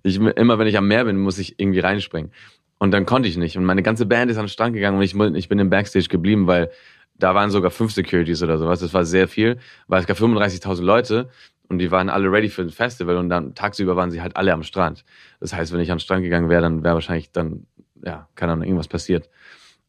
ich, 0.02 0.16
immer 0.16 0.58
wenn 0.58 0.66
ich 0.66 0.76
am 0.76 0.88
Meer 0.88 1.04
bin, 1.04 1.18
muss 1.18 1.38
ich 1.38 1.58
irgendwie 1.58 1.80
reinspringen. 1.80 2.32
Und 2.78 2.92
dann 2.92 3.06
konnte 3.06 3.28
ich 3.28 3.36
nicht. 3.36 3.56
Und 3.56 3.64
meine 3.64 3.82
ganze 3.82 4.06
Band 4.06 4.30
ist 4.30 4.38
an 4.38 4.44
den 4.44 4.50
Strand 4.50 4.74
gegangen 4.74 4.98
und 4.98 5.02
ich, 5.02 5.14
ich 5.36 5.48
bin 5.48 5.58
im 5.58 5.70
Backstage 5.70 6.08
geblieben, 6.08 6.46
weil 6.46 6.70
da 7.14 7.34
waren 7.34 7.50
sogar 7.50 7.70
fünf 7.70 7.92
Securities 7.92 8.42
oder 8.42 8.58
sowas. 8.58 8.80
Das 8.80 8.94
war 8.94 9.04
sehr 9.04 9.28
viel, 9.28 9.58
weil 9.88 10.00
es 10.00 10.06
gab 10.06 10.16
35.000 10.16 10.82
Leute 10.82 11.28
und 11.68 11.78
die 11.78 11.90
waren 11.90 12.08
alle 12.08 12.30
ready 12.30 12.48
für 12.48 12.62
ein 12.62 12.70
Festival 12.70 13.16
und 13.16 13.28
dann 13.28 13.54
tagsüber 13.54 13.96
waren 13.96 14.10
sie 14.10 14.22
halt 14.22 14.36
alle 14.36 14.52
am 14.52 14.62
Strand. 14.62 15.04
Das 15.40 15.52
heißt, 15.52 15.72
wenn 15.72 15.80
ich 15.80 15.90
am 15.90 15.98
Strand 15.98 16.22
gegangen 16.22 16.48
wäre, 16.48 16.62
dann 16.62 16.82
wäre 16.82 16.94
wahrscheinlich 16.94 17.30
dann, 17.30 17.66
ja, 18.04 18.28
keine 18.34 18.52
Ahnung, 18.52 18.64
irgendwas 18.64 18.88
passiert. 18.88 19.28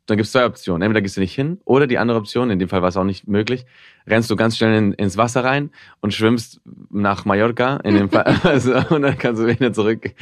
Dann 0.05 0.17
gibt 0.17 0.25
es 0.25 0.31
zwei 0.31 0.45
Optionen. 0.45 0.81
Entweder 0.81 1.01
gehst 1.01 1.17
du 1.17 1.21
nicht 1.21 1.35
hin 1.35 1.59
oder 1.65 1.85
die 1.85 1.99
andere 1.99 2.17
Option, 2.17 2.49
in 2.49 2.57
dem 2.57 2.67
Fall 2.67 2.81
war 2.81 2.89
es 2.89 2.97
auch 2.97 3.03
nicht 3.03 3.27
möglich, 3.27 3.65
rennst 4.07 4.29
du 4.31 4.35
ganz 4.35 4.57
schnell 4.57 4.75
in, 4.75 4.93
ins 4.93 5.17
Wasser 5.17 5.43
rein 5.43 5.69
und 6.01 6.13
schwimmst 6.13 6.61
nach 6.89 7.25
Mallorca 7.25 7.77
in 7.83 7.95
dem 7.95 8.09
Fall. 8.09 8.35
Also, 8.43 8.73
und 8.89 9.03
dann 9.03 9.17
kannst 9.17 9.41
du 9.41 9.47
wieder 9.47 9.71
zurück. 9.71 10.13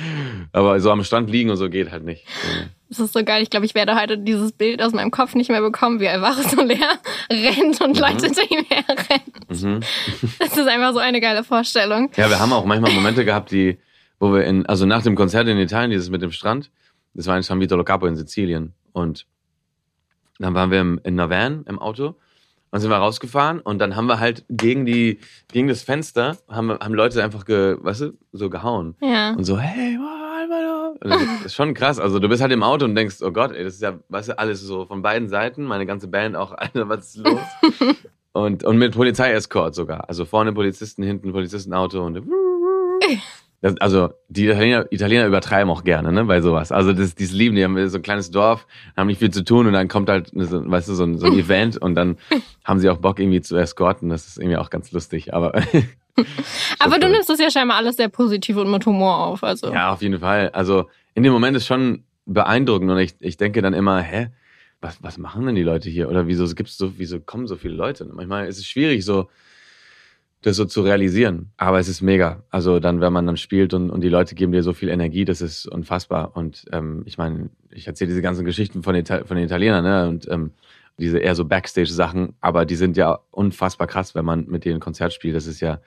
Aber 0.52 0.80
so 0.82 0.92
am 0.92 1.04
Strand 1.04 1.30
liegen 1.30 1.50
und 1.50 1.58
so 1.58 1.70
geht 1.70 1.92
halt 1.92 2.04
nicht. 2.04 2.26
Das 2.90 3.00
ist 3.00 3.14
so 3.14 3.24
geil. 3.24 3.44
Ich 3.44 3.50
glaube, 3.50 3.66
ich 3.66 3.76
werde 3.76 4.00
heute 4.00 4.18
dieses 4.18 4.52
Bild 4.54 4.82
aus 4.82 4.94
meinem 4.94 5.12
Kopf 5.12 5.36
nicht 5.36 5.50
mehr 5.50 5.62
bekommen, 5.62 6.00
wie 6.00 6.06
er 6.06 6.22
wach 6.22 6.38
so 6.50 6.62
leer 6.62 7.00
rennt 7.30 7.82
und 7.82 7.96
mhm. 7.96 8.02
Leute 8.02 8.26
hinter 8.26 8.50
ihm 8.50 8.66
herrennt. 8.70 9.64
Mhm. 9.64 9.80
Das 10.40 10.58
ist 10.58 10.68
einfach 10.68 10.94
so 10.94 11.00
eine 11.00 11.20
geile 11.20 11.44
Vorstellung. 11.44 12.10
Ja, 12.16 12.30
wir 12.30 12.40
haben 12.40 12.54
auch 12.54 12.66
manchmal 12.66 12.94
Momente 12.94 13.26
gehabt, 13.26 13.52
die, 13.52 13.78
wo 14.20 14.34
wir 14.34 14.46
in, 14.46 14.66
also 14.66 14.86
nach 14.86 15.04
dem 15.04 15.16
Konzert 15.16 15.48
in 15.48 15.58
Italien, 15.58 15.92
dieses 15.92 16.10
mit 16.10 16.22
dem 16.22 16.32
Strand, 16.32 16.72
das 17.14 17.28
war 17.28 17.36
in 17.36 17.44
San 17.44 17.60
Vito 17.60 17.76
Lo 17.76 17.84
Capo 17.84 18.06
in 18.06 18.16
Sizilien. 18.16 18.74
Und 18.94 19.26
dann 20.40 20.54
waren 20.54 20.72
wir 20.72 20.82
im, 20.82 21.00
in 21.04 21.20
einer 21.20 21.30
Van 21.30 21.64
im 21.68 21.80
Auto. 21.80 22.16
Dann 22.72 22.82
sind 22.82 22.90
wir 22.90 22.98
rausgefahren 22.98 23.60
und 23.60 23.80
dann 23.80 23.96
haben 23.96 24.08
wir 24.08 24.20
halt 24.20 24.46
gegen 24.50 24.86
die, 24.86 25.20
gegen 25.48 25.68
das 25.68 25.84
Fenster, 25.84 26.38
haben, 26.50 26.72
haben 26.72 26.94
Leute 26.94 27.24
einfach, 27.24 27.46
ge, 27.46 27.78
weißt 27.80 28.02
du, 28.02 28.18
so 28.34 28.50
gehauen. 28.50 28.96
Ja. 29.02 29.32
Und 29.32 29.46
so, 29.46 29.58
hey, 29.58 29.98
das 31.00 31.46
ist 31.46 31.56
schon 31.56 31.74
krass. 31.74 32.00
Also 32.00 32.20
du 32.20 32.28
bist 32.28 32.42
halt 32.42 32.52
im 32.52 32.64
Auto 32.64 32.86
und 32.86 32.96
denkst, 32.96 33.18
oh 33.22 33.32
Gott, 33.32 33.52
ey, 33.52 33.64
das 33.64 33.76
ist 33.76 33.82
ja, 33.82 34.00
weißt 34.10 34.30
du, 34.30 34.40
alles 34.40 34.62
so 34.62 34.86
von 34.86 35.02
beiden 35.02 35.30
Seiten, 35.30 35.64
meine 35.64 35.86
ganze 35.86 36.08
Band 36.08 36.36
auch, 36.36 36.52
Alter, 36.58 36.90
was 36.90 37.16
ist 37.16 37.26
los? 37.26 37.40
und, 38.34 38.64
und 38.64 38.78
mit 38.78 38.94
Polizeiescort 38.94 39.76
sogar. 39.76 40.10
Also 40.10 40.26
vorne 40.26 40.54
Polizisten, 40.54 41.04
hinten 41.04 41.32
Polizistenauto 41.32 42.06
und 42.06 42.18
Das, 43.62 43.76
also 43.78 44.10
die 44.30 44.46
Italiener, 44.46 44.86
Italiener 44.92 45.26
übertreiben 45.26 45.72
auch 45.72 45.84
gerne, 45.84 46.12
ne, 46.12 46.26
bei 46.26 46.42
sowas. 46.42 46.72
Also 46.72 46.94
das, 46.94 47.16
dieses 47.16 47.34
Lieben, 47.34 47.56
die 47.56 47.64
haben 47.64 47.90
so 47.90 47.98
ein 47.98 48.04
kleines 48.04 48.30
Dorf, 48.30 48.68
haben 48.96 49.08
nicht 49.08 49.18
viel 49.18 49.32
zu 49.32 49.44
tun 49.44 49.66
und 49.66 49.74
dann 49.74 49.88
kommt 49.88 50.10
halt, 50.10 50.32
so, 50.34 50.70
weißt 50.70 50.90
du, 50.90 50.94
so 50.94 51.04
ein, 51.04 51.18
so 51.18 51.26
ein 51.26 51.34
Event 51.40 51.78
und 51.78 51.96
dann 51.96 52.18
haben 52.64 52.80
sie 52.80 52.90
auch 52.90 52.98
Bock 52.98 53.20
irgendwie 53.20 53.42
zu 53.42 53.58
eskorten. 53.58 54.10
Das 54.10 54.28
ist 54.28 54.38
irgendwie 54.38 54.58
auch 54.58 54.70
ganz 54.70 54.92
lustig. 54.92 55.34
Aber 55.34 55.56
aber 56.80 57.00
du 57.00 57.10
nimmst 57.10 57.30
das 57.30 57.40
ja 57.40 57.50
scheinbar 57.50 57.78
alles 57.78 57.96
sehr 57.96 58.10
positiv 58.10 58.58
und 58.58 58.70
mit 58.70 58.86
Humor 58.86 59.18
auf. 59.18 59.44
Also 59.44 59.74
ja, 59.74 59.92
auf 59.92 60.02
jeden 60.04 60.20
Fall. 60.20 60.50
Also 60.50 60.90
in 61.16 61.24
dem 61.24 61.34
Moment 61.34 61.58
ist 61.58 61.66
schon 61.66 62.04
beeindruckend 62.26 62.92
und 62.92 63.00
ich, 63.00 63.16
ich 63.20 63.38
denke 63.38 63.62
dann 63.64 63.74
immer, 63.74 64.02
hä, 64.02 64.28
was, 64.82 65.02
was 65.02 65.18
machen 65.18 65.46
denn 65.48 65.56
die 65.56 65.64
Leute 65.64 65.90
hier? 65.90 66.10
Oder 66.10 66.28
wieso 66.28 66.46
gibt's 66.54 66.78
so, 66.78 67.00
wieso 67.00 67.20
kommen 67.20 67.48
so 67.48 67.56
viele 67.56 67.74
Leute? 67.74 68.06
Manchmal 68.06 68.48
ist 68.48 68.60
es 68.60 68.68
schwierig, 68.68 69.04
so 69.04 69.30
das 70.42 70.56
so 70.56 70.66
zu 70.66 70.82
realisieren. 70.82 71.52
Aber 71.58 71.80
es 71.80 71.88
ist 71.88 72.02
mega. 72.02 72.44
Also 72.50 72.80
dann, 72.80 73.02
wenn 73.02 73.12
man 73.12 73.26
dann 73.26 73.38
spielt 73.38 73.74
und, 73.74 73.90
und 73.90 74.02
die 74.02 74.10
Leute 74.10 74.36
geben 74.36 74.52
dir 74.52 74.64
so 74.64 74.74
viel 74.74 74.90
Energie, 74.90 75.26
das 75.26 75.42
ist 75.42 75.66
unfassbar. 75.68 76.36
Und 76.36 76.66
ähm, 76.72 77.04
ich 77.06 77.18
meine, 77.18 77.50
ich 77.72 77.88
erzähle 77.88 78.10
diese 78.10 78.22
ganzen 78.22 78.46
Geschichten 78.46 78.84
von 78.84 78.94
den, 78.94 79.06
von 79.06 79.36
den 79.36 79.46
Italienern, 79.46 79.84
ne? 79.84 80.08
Und 80.08 80.28
ähm, 80.30 80.52
diese 81.00 81.20
eher 81.20 81.36
so 81.36 81.46
Backstage-Sachen, 81.46 82.34
aber 82.42 82.66
die 82.66 82.76
sind 82.76 82.98
ja 82.98 83.20
unfassbar 83.30 83.88
krass, 83.88 84.16
wenn 84.16 84.26
man 84.26 84.48
mit 84.48 84.66
denen 84.66 84.80
Konzert 84.80 85.14
spielt. 85.14 85.36
Das 85.36 85.46
ist 85.46 85.60
ja, 85.60 85.80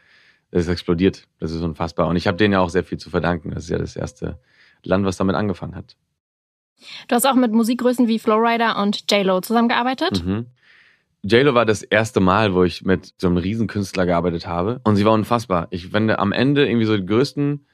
das 0.50 0.68
explodiert. 0.68 1.26
Das 1.38 1.50
ist 1.52 1.62
unfassbar. 1.62 2.06
Und 2.06 2.16
ich 2.16 2.26
habe 2.26 2.36
denen 2.36 2.52
ja 2.52 2.60
auch 2.60 2.70
sehr 2.70 2.84
viel 2.84 2.98
zu 2.98 3.10
verdanken. 3.10 3.50
Das 3.50 3.64
ist 3.64 3.70
ja 3.70 3.78
das 3.78 3.96
erste 3.96 4.38
Land, 4.84 5.04
was 5.04 5.16
damit 5.16 5.36
angefangen 5.36 5.74
hat. 5.74 5.96
Du 7.08 7.14
hast 7.14 7.26
auch 7.26 7.34
mit 7.34 7.52
Musikgrößen 7.52 8.08
wie 8.08 8.18
Flowrider 8.18 8.80
und 8.80 9.10
J-Lo 9.10 9.40
zusammengearbeitet. 9.40 10.24
Mhm. 10.24 10.46
JLo 11.22 11.54
war 11.54 11.66
das 11.66 11.82
erste 11.82 12.20
Mal, 12.20 12.54
wo 12.54 12.64
ich 12.64 12.84
mit 12.84 13.14
so 13.18 13.26
einem 13.26 13.36
Riesenkünstler 13.36 14.06
gearbeitet 14.06 14.46
habe. 14.46 14.80
Und 14.84 14.96
sie 14.96 15.04
war 15.04 15.12
unfassbar. 15.12 15.68
Ich 15.70 15.88
finde, 15.88 16.18
am 16.18 16.32
Ende 16.32 16.66
irgendwie 16.66 16.86
so 16.86 16.96
die 16.96 17.04
größten 17.04 17.66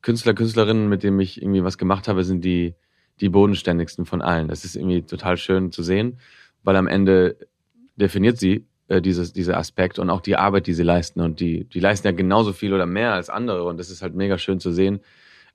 Künstler, 0.00 0.34
Künstlerinnen, 0.34 0.88
mit 0.88 1.02
denen 1.02 1.18
ich 1.18 1.42
irgendwie 1.42 1.64
was 1.64 1.78
gemacht 1.78 2.06
habe, 2.06 2.24
sind 2.24 2.44
die, 2.44 2.74
die 3.20 3.28
bodenständigsten 3.28 4.04
von 4.04 4.22
allen. 4.22 4.48
Das 4.48 4.64
ist 4.64 4.76
irgendwie 4.76 5.02
total 5.02 5.36
schön 5.36 5.72
zu 5.72 5.82
sehen, 5.82 6.18
weil 6.62 6.76
am 6.76 6.86
Ende 6.86 7.36
definiert 7.96 8.38
sie 8.38 8.66
äh, 8.88 9.00
dieses, 9.00 9.32
dieser 9.32 9.56
Aspekt 9.56 9.98
und 9.98 10.10
auch 10.10 10.20
die 10.20 10.36
Arbeit, 10.36 10.66
die 10.68 10.74
sie 10.74 10.82
leisten. 10.84 11.20
Und 11.20 11.40
die, 11.40 11.64
die 11.64 11.80
leisten 11.80 12.06
ja 12.06 12.12
genauso 12.12 12.52
viel 12.52 12.72
oder 12.72 12.86
mehr 12.86 13.14
als 13.14 13.28
andere. 13.28 13.64
Und 13.64 13.78
das 13.78 13.90
ist 13.90 14.02
halt 14.02 14.14
mega 14.14 14.38
schön 14.38 14.60
zu 14.60 14.70
sehen. 14.70 15.00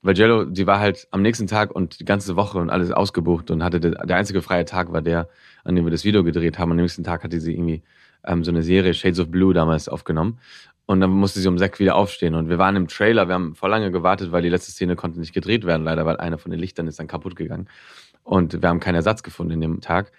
Weil 0.02 0.18
Jello, 0.18 0.46
die 0.46 0.68
war 0.68 0.80
halt 0.80 1.08
am 1.12 1.22
nächsten 1.22 1.48
Tag 1.48 1.72
und 1.72 2.00
die 2.00 2.06
ganze 2.06 2.36
Woche 2.36 2.58
und 2.58 2.70
alles 2.70 2.92
ausgebucht 2.92 3.52
und 3.52 3.64
hatte 3.64 3.80
der 3.80 4.16
einzige 4.16 4.42
freie 4.42 4.66
Tag 4.66 4.92
war 4.94 5.02
der, 5.02 5.30
an 5.64 5.76
dem 5.76 5.86
wir 5.86 5.92
das 5.92 6.04
Video 6.04 6.24
gedreht 6.24 6.60
haben. 6.60 6.72
Am 6.72 6.78
nächsten 6.78 7.04
Tag 7.04 7.24
hatte 7.24 7.40
sie 7.40 7.54
irgendwie 7.54 7.84
ähm, 8.26 8.44
so 8.44 8.52
eine 8.52 8.64
Serie 8.64 8.94
Shades 8.94 9.20
of 9.20 9.30
Blue 9.30 9.54
damals 9.54 9.90
aufgenommen. 9.90 10.40
Und 10.86 11.02
dann 11.02 11.12
musste 11.12 11.40
sie 11.40 11.48
um 11.48 11.60
sechs 11.60 11.80
wieder 11.80 11.96
aufstehen. 11.96 12.34
Und 12.34 12.50
wir 12.50 12.58
waren 12.58 12.76
im 12.76 12.88
Trailer, 12.88 13.28
wir 13.28 13.36
haben 13.36 13.54
vor 13.54 13.70
lange 13.70 13.92
gewartet, 13.92 14.32
weil 14.32 14.42
die 14.42 14.50
letzte 14.50 14.72
Szene 14.72 14.96
konnte 14.96 15.20
nicht 15.20 15.34
gedreht 15.34 15.66
werden, 15.66 15.84
leider, 15.84 16.06
weil 16.06 16.18
einer 16.18 16.40
von 16.40 16.50
den 16.50 16.60
Lichtern 16.60 16.88
ist 16.88 17.00
dann 17.00 17.08
kaputt 17.08 17.36
gegangen. 17.36 17.68
Und 18.24 18.60
wir 18.62 18.70
haben 18.70 18.80
keinen 18.80 18.96
Ersatz 18.96 19.22
gefunden 19.22 19.54
in 19.54 19.62
dem 19.62 19.82
Tag. 19.82 20.12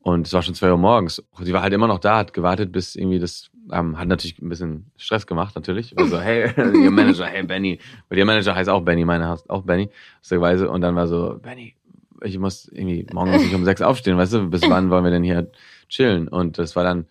Und 0.00 0.26
es 0.26 0.32
war 0.32 0.42
schon 0.42 0.54
zwei 0.54 0.70
Uhr 0.70 0.76
morgens. 0.76 1.24
Sie 1.40 1.52
war 1.52 1.62
halt 1.62 1.72
immer 1.72 1.86
noch 1.86 1.98
da, 1.98 2.18
hat 2.18 2.32
gewartet, 2.32 2.72
bis 2.72 2.94
irgendwie 2.94 3.18
das, 3.18 3.50
ähm, 3.72 3.98
hat 3.98 4.06
natürlich 4.06 4.38
ein 4.40 4.48
bisschen 4.48 4.90
Stress 4.96 5.26
gemacht, 5.26 5.54
natürlich. 5.54 5.98
Also, 5.98 6.20
hey, 6.20 6.52
ihr 6.56 6.90
Manager, 6.90 7.24
hey 7.24 7.42
Benny. 7.42 7.78
Weil 8.08 8.18
ihr 8.18 8.24
Manager 8.24 8.54
heißt 8.54 8.68
auch 8.68 8.82
Benny, 8.82 9.04
meine 9.04 9.28
heißt 9.28 9.48
auch 9.48 9.62
Benny, 9.62 9.88
lustigerweise. 10.18 10.70
Und 10.70 10.82
dann 10.82 10.94
war 10.94 11.06
so, 11.08 11.38
Benny, 11.42 11.74
ich 12.22 12.38
muss 12.38 12.68
irgendwie, 12.68 13.06
morgen 13.12 13.30
muss 13.30 13.42
ich 13.42 13.54
um 13.54 13.64
sechs 13.64 13.82
aufstehen, 13.82 14.16
weißt 14.16 14.34
du, 14.34 14.50
bis 14.50 14.62
wann 14.62 14.90
wollen 14.90 15.04
wir 15.04 15.10
denn 15.10 15.22
hier 15.22 15.50
chillen? 15.88 16.28
Und 16.28 16.58
das 16.58 16.76
war 16.76 16.84
dann, 16.84 17.06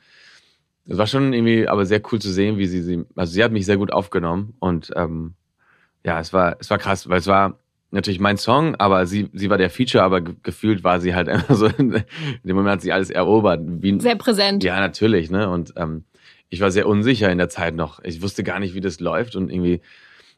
es 0.86 0.98
war 0.98 1.08
schon 1.08 1.34
irgendwie 1.34 1.68
aber 1.68 1.86
sehr 1.86 2.02
cool 2.12 2.20
zu 2.20 2.32
sehen, 2.32 2.58
wie 2.58 2.68
sie 2.68 2.82
sie, 2.82 3.04
also 3.16 3.32
sie 3.32 3.44
hat 3.44 3.52
mich 3.52 3.66
sehr 3.66 3.78
gut 3.78 3.92
aufgenommen 3.92 4.54
und 4.60 4.92
ähm, 4.96 5.34
ja, 6.04 6.20
es 6.20 6.32
war, 6.34 6.58
es 6.60 6.70
war 6.70 6.78
krass, 6.78 7.10
weil 7.10 7.20
es 7.20 7.28
war 7.28 7.60
natürlich 7.92 8.20
mein 8.20 8.38
Song, 8.38 8.76
aber 8.76 9.06
sie, 9.06 9.30
sie 9.34 9.50
war 9.50 9.58
der 9.58 9.70
Feature, 9.70 10.04
aber 10.04 10.22
gefühlt 10.22 10.84
war 10.84 11.00
sie 11.00 11.16
halt 11.16 11.30
einfach 11.30 11.56
so, 11.56 11.68
in 11.68 12.04
dem 12.44 12.56
Moment 12.56 12.74
hat 12.74 12.82
sie 12.82 12.92
alles 12.92 13.10
erobert. 13.10 13.62
Wie, 13.64 14.00
sehr 14.00 14.16
präsent. 14.16 14.64
Ja, 14.64 14.80
natürlich, 14.80 15.30
ne? 15.30 15.50
Und 15.50 15.74
ähm, 15.78 16.04
ich 16.50 16.62
war 16.62 16.72
sehr 16.72 16.88
unsicher 16.88 17.32
in 17.32 17.38
der 17.38 17.50
Zeit 17.50 17.76
noch. 17.76 18.04
Ich 18.04 18.22
wusste 18.22 18.44
gar 18.44 18.60
nicht, 18.60 18.74
wie 18.74 18.82
das 18.82 19.00
läuft 19.00 19.36
und 19.36 19.52
irgendwie, 19.52 19.82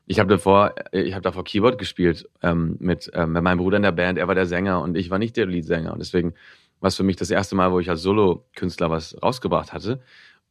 ich 0.10 0.20
habe 0.20 0.28
davor, 0.28 0.74
ich 0.92 1.14
habe 1.14 1.22
davor 1.22 1.44
Keyboard 1.44 1.78
gespielt 1.78 2.28
ähm, 2.42 2.78
mit, 2.80 3.12
ähm, 3.14 3.32
mit 3.34 3.44
meinem 3.44 3.60
Bruder 3.60 3.78
in 3.78 3.84
der 3.84 3.92
Band. 3.92 4.18
Er 4.18 4.28
war 4.28 4.34
der 4.34 4.48
Sänger 4.48 4.82
und 4.82 4.98
ich 4.98 5.12
war 5.12 5.20
nicht 5.20 5.38
der 5.38 5.46
Leadsänger 5.46 5.94
und 5.94 6.00
deswegen 6.00 6.34
war 6.80 6.88
es 6.88 6.96
für 6.96 7.04
mich 7.04 7.16
das 7.16 7.30
erste 7.30 7.56
Mal, 7.56 7.72
wo 7.72 7.80
ich 7.80 7.92
als 7.92 8.02
Solo-Künstler 8.02 8.90
was 8.90 9.16
rausgebracht 9.22 9.72
hatte. 9.72 10.02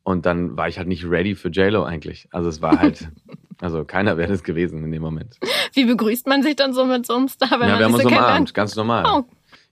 Und 0.04 0.26
dann 0.26 0.56
war 0.56 0.68
ich 0.68 0.78
halt 0.78 0.86
nicht 0.86 1.04
ready 1.04 1.34
für 1.34 1.48
JLo 1.48 1.82
eigentlich. 1.82 2.28
Also 2.30 2.48
es 2.48 2.62
war 2.62 2.78
halt, 2.78 3.08
also 3.60 3.84
keiner 3.84 4.16
wäre 4.16 4.30
das 4.30 4.44
gewesen 4.44 4.84
in 4.84 4.92
dem 4.92 5.02
Moment. 5.02 5.40
Wie 5.72 5.86
begrüßt 5.86 6.28
man 6.28 6.44
sich 6.44 6.54
dann 6.54 6.72
so 6.72 6.84
mit 6.84 7.04
so 7.04 7.16
einem 7.16 7.26
Star, 7.26 7.58
wenn 7.58 7.68
ja, 7.68 7.80
wir 7.80 7.86
haben 7.86 7.94
uns 7.94 8.04
so 8.04 8.08
umarmt, 8.08 8.54
ganz 8.54 8.76
normal. 8.76 9.06
Oh. 9.12 9.24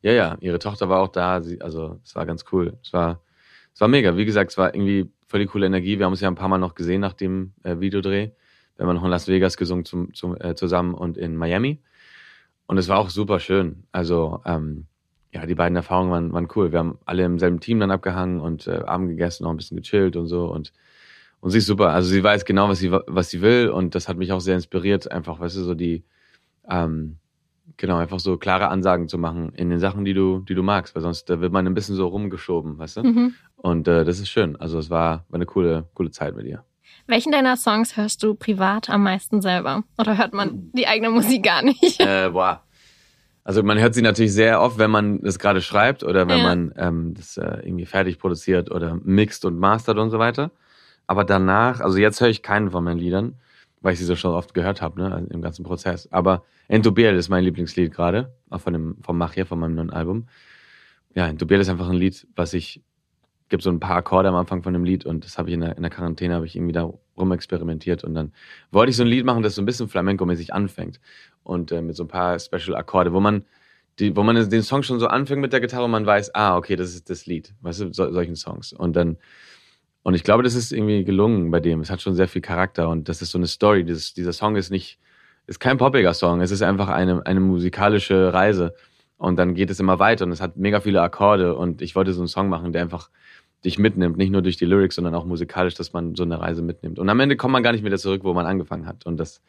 Ja, 0.02 0.12
ja, 0.12 0.36
ihre 0.40 0.58
Tochter 0.58 0.88
war 0.88 0.98
auch 0.98 1.12
da. 1.12 1.42
Sie, 1.42 1.60
also 1.60 2.00
es 2.04 2.16
war 2.16 2.26
ganz 2.26 2.44
cool. 2.50 2.76
Es 2.82 2.92
war, 2.92 3.20
es 3.72 3.80
war 3.80 3.86
mega. 3.86 4.16
Wie 4.16 4.24
gesagt, 4.24 4.50
es 4.50 4.58
war 4.58 4.74
irgendwie 4.74 5.08
voll 5.28 5.38
die 5.38 5.46
coole 5.46 5.66
Energie. 5.66 6.00
Wir 6.00 6.06
haben 6.06 6.12
uns 6.12 6.20
ja 6.20 6.28
ein 6.28 6.34
paar 6.34 6.48
Mal 6.48 6.58
noch 6.58 6.74
gesehen 6.74 7.00
nach 7.00 7.12
dem 7.12 7.52
äh, 7.62 7.78
Videodreh. 7.78 8.30
Wir 8.76 8.86
haben 8.86 8.94
noch 8.94 9.04
in 9.04 9.10
Las 9.10 9.28
Vegas 9.28 9.56
gesungen 9.56 9.84
zum, 9.84 10.14
zum, 10.14 10.36
äh, 10.40 10.54
zusammen 10.54 10.94
und 10.94 11.16
in 11.16 11.36
Miami. 11.36 11.80
Und 12.66 12.78
es 12.78 12.88
war 12.88 12.98
auch 12.98 13.10
super 13.10 13.40
schön. 13.40 13.84
Also 13.92 14.42
ähm, 14.44 14.86
ja, 15.32 15.46
die 15.46 15.54
beiden 15.54 15.76
Erfahrungen 15.76 16.10
waren, 16.10 16.32
waren 16.32 16.48
cool. 16.56 16.72
Wir 16.72 16.78
haben 16.78 16.98
alle 17.04 17.24
im 17.24 17.38
selben 17.38 17.60
Team 17.60 17.80
dann 17.80 17.90
abgehangen 17.90 18.40
und 18.40 18.66
äh, 18.66 18.82
Abend 18.86 19.08
gegessen, 19.08 19.44
noch 19.44 19.50
ein 19.50 19.56
bisschen 19.56 19.76
gechillt 19.76 20.16
und 20.16 20.26
so. 20.26 20.46
Und, 20.46 20.72
und 21.40 21.50
sie 21.50 21.58
ist 21.58 21.66
super. 21.66 21.90
Also 21.90 22.08
sie 22.08 22.22
weiß 22.22 22.44
genau, 22.44 22.68
was 22.68 22.78
sie, 22.78 22.90
was 22.90 23.30
sie 23.30 23.42
will. 23.42 23.68
Und 23.68 23.94
das 23.94 24.08
hat 24.08 24.16
mich 24.16 24.32
auch 24.32 24.40
sehr 24.40 24.54
inspiriert, 24.54 25.10
einfach, 25.10 25.38
weißt 25.38 25.56
du, 25.56 25.60
so 25.62 25.74
die, 25.74 26.04
ähm, 26.68 27.18
genau, 27.76 27.98
einfach 27.98 28.18
so 28.18 28.36
klare 28.36 28.68
Ansagen 28.68 29.08
zu 29.08 29.18
machen 29.18 29.52
in 29.54 29.70
den 29.70 29.78
Sachen, 29.78 30.04
die 30.04 30.14
du, 30.14 30.40
die 30.40 30.54
du 30.54 30.62
magst, 30.62 30.94
weil 30.94 31.02
sonst 31.02 31.28
da 31.30 31.40
wird 31.40 31.52
man 31.52 31.66
ein 31.66 31.74
bisschen 31.74 31.96
so 31.96 32.06
rumgeschoben, 32.06 32.78
weißt 32.78 32.98
du? 32.98 33.02
Mhm. 33.02 33.34
Und 33.56 33.88
äh, 33.88 34.04
das 34.04 34.18
ist 34.18 34.28
schön. 34.28 34.56
Also 34.56 34.78
es 34.78 34.90
war, 34.90 35.24
war 35.28 35.36
eine 35.36 35.46
coole, 35.46 35.88
coole 35.94 36.10
Zeit 36.10 36.34
mit 36.34 36.46
ihr. 36.46 36.64
Welchen 37.06 37.32
deiner 37.32 37.56
Songs 37.56 37.96
hörst 37.96 38.22
du 38.22 38.34
privat 38.34 38.90
am 38.90 39.04
meisten 39.04 39.40
selber? 39.40 39.84
Oder 39.98 40.18
hört 40.18 40.34
man 40.34 40.70
die 40.72 40.88
eigene 40.88 41.10
Musik 41.10 41.44
gar 41.44 41.62
nicht? 41.62 42.00
Äh, 42.00 42.30
boah, 42.30 42.62
also 43.46 43.62
man 43.62 43.78
hört 43.78 43.94
sie 43.94 44.02
natürlich 44.02 44.32
sehr 44.32 44.60
oft, 44.60 44.76
wenn 44.76 44.90
man 44.90 45.22
das 45.22 45.38
gerade 45.38 45.62
schreibt 45.62 46.02
oder 46.02 46.26
wenn 46.26 46.38
ja. 46.38 46.42
man 46.42 46.74
ähm, 46.76 47.14
das 47.14 47.36
äh, 47.36 47.60
irgendwie 47.62 47.86
fertig 47.86 48.18
produziert 48.18 48.72
oder 48.72 48.98
mixt 49.04 49.44
und 49.44 49.56
mastert 49.56 49.98
und 49.98 50.10
so 50.10 50.18
weiter. 50.18 50.50
Aber 51.06 51.22
danach, 51.22 51.80
also 51.80 51.96
jetzt 51.96 52.20
höre 52.20 52.28
ich 52.28 52.42
keinen 52.42 52.72
von 52.72 52.82
meinen 52.82 52.98
Liedern, 52.98 53.36
weil 53.82 53.92
ich 53.92 54.00
sie 54.00 54.04
so 54.04 54.16
schon 54.16 54.34
oft 54.34 54.52
gehört 54.52 54.82
habe, 54.82 55.00
ne, 55.00 55.14
also 55.14 55.28
im 55.28 55.42
ganzen 55.42 55.64
Prozess. 55.64 56.08
Aber 56.10 56.42
Entobiel 56.66 57.14
ist 57.14 57.28
mein 57.28 57.44
Lieblingslied 57.44 57.94
gerade, 57.94 58.34
auch 58.50 58.60
von 58.60 58.72
dem 58.72 58.96
vom 59.02 59.16
Machia, 59.16 59.44
von 59.44 59.60
meinem 59.60 59.76
neuen 59.76 59.90
Album. 59.90 60.26
Ja, 61.14 61.28
Entobiel 61.28 61.60
ist 61.60 61.68
einfach 61.68 61.88
ein 61.88 61.94
Lied, 61.94 62.26
was 62.34 62.52
ich 62.52 62.82
gibt 63.48 63.62
so 63.62 63.70
ein 63.70 63.80
paar 63.80 63.96
Akkorde 63.96 64.28
am 64.28 64.34
Anfang 64.34 64.62
von 64.62 64.72
dem 64.72 64.84
Lied 64.84 65.06
und 65.06 65.24
das 65.24 65.38
habe 65.38 65.48
ich 65.48 65.54
in 65.54 65.60
der, 65.60 65.76
in 65.76 65.82
der 65.82 65.90
Quarantäne 65.90 66.34
habe 66.34 66.46
ich 66.46 66.56
irgendwie 66.56 66.72
da 66.72 66.92
rumexperimentiert 67.16 68.04
und 68.04 68.14
dann 68.14 68.32
wollte 68.70 68.90
ich 68.90 68.96
so 68.96 69.02
ein 69.02 69.08
Lied 69.08 69.24
machen, 69.24 69.42
das 69.42 69.54
so 69.54 69.62
ein 69.62 69.66
bisschen 69.66 69.88
Flamenco-mäßig 69.88 70.52
anfängt 70.52 71.00
und 71.42 71.72
äh, 71.72 71.80
mit 71.82 71.96
so 71.96 72.04
ein 72.04 72.08
paar 72.08 72.38
Special-Akkorde, 72.38 73.12
wo 73.12 73.20
man 73.20 73.44
die, 73.98 74.14
wo 74.14 74.22
man 74.22 74.36
den 74.48 74.62
Song 74.62 74.82
schon 74.82 75.00
so 75.00 75.06
anfängt 75.06 75.40
mit 75.40 75.52
der 75.52 75.60
Gitarre 75.60 75.84
und 75.84 75.90
man 75.90 76.04
weiß, 76.04 76.34
ah, 76.34 76.56
okay, 76.56 76.76
das 76.76 76.94
ist 76.94 77.08
das 77.08 77.26
Lied, 77.26 77.54
weißt 77.62 77.80
du, 77.80 77.92
so, 77.92 78.12
solchen 78.12 78.36
Songs. 78.36 78.72
Und 78.72 78.94
dann, 78.94 79.16
und 80.02 80.14
ich 80.14 80.22
glaube, 80.22 80.42
das 80.42 80.54
ist 80.54 80.72
irgendwie 80.72 81.04
gelungen 81.04 81.50
bei 81.50 81.60
dem. 81.60 81.80
Es 81.80 81.90
hat 81.90 82.02
schon 82.02 82.14
sehr 82.14 82.28
viel 82.28 82.42
Charakter 82.42 82.88
und 82.88 83.08
das 83.08 83.22
ist 83.22 83.30
so 83.30 83.38
eine 83.38 83.46
Story. 83.46 83.84
Dieses, 83.84 84.12
dieser 84.14 84.32
Song 84.32 84.56
ist 84.56 84.70
nicht, 84.70 84.98
ist 85.46 85.60
kein 85.60 85.78
poppiger 85.78 86.14
Song, 86.14 86.40
es 86.40 86.50
ist 86.50 86.62
einfach 86.62 86.88
eine, 86.88 87.24
eine 87.24 87.40
musikalische 87.40 88.32
Reise. 88.32 88.74
Und 89.18 89.38
dann 89.38 89.54
geht 89.54 89.70
es 89.70 89.80
immer 89.80 89.98
weiter 89.98 90.26
und 90.26 90.32
es 90.32 90.42
hat 90.42 90.58
mega 90.58 90.80
viele 90.80 91.00
Akkorde 91.00 91.54
und 91.54 91.80
ich 91.80 91.96
wollte 91.96 92.12
so 92.12 92.20
einen 92.20 92.28
Song 92.28 92.50
machen, 92.50 92.72
der 92.72 92.82
einfach 92.82 93.08
dich 93.66 93.78
mitnimmt, 93.78 94.16
nicht 94.16 94.30
nur 94.30 94.40
durch 94.40 94.56
die 94.56 94.64
Lyrics, 94.64 94.94
sondern 94.94 95.14
auch 95.14 95.26
musikalisch, 95.26 95.74
dass 95.74 95.92
man 95.92 96.14
so 96.14 96.22
eine 96.22 96.40
Reise 96.40 96.62
mitnimmt. 96.62 96.98
Und 96.98 97.08
am 97.08 97.20
Ende 97.20 97.36
kommt 97.36 97.52
man 97.52 97.62
gar 97.62 97.72
nicht 97.72 97.84
wieder 97.84 97.98
zurück, 97.98 98.22
wo 98.24 98.32
man 98.32 98.46
angefangen 98.46 98.86
hat. 98.86 99.04
Und 99.04 99.18
das, 99.18 99.42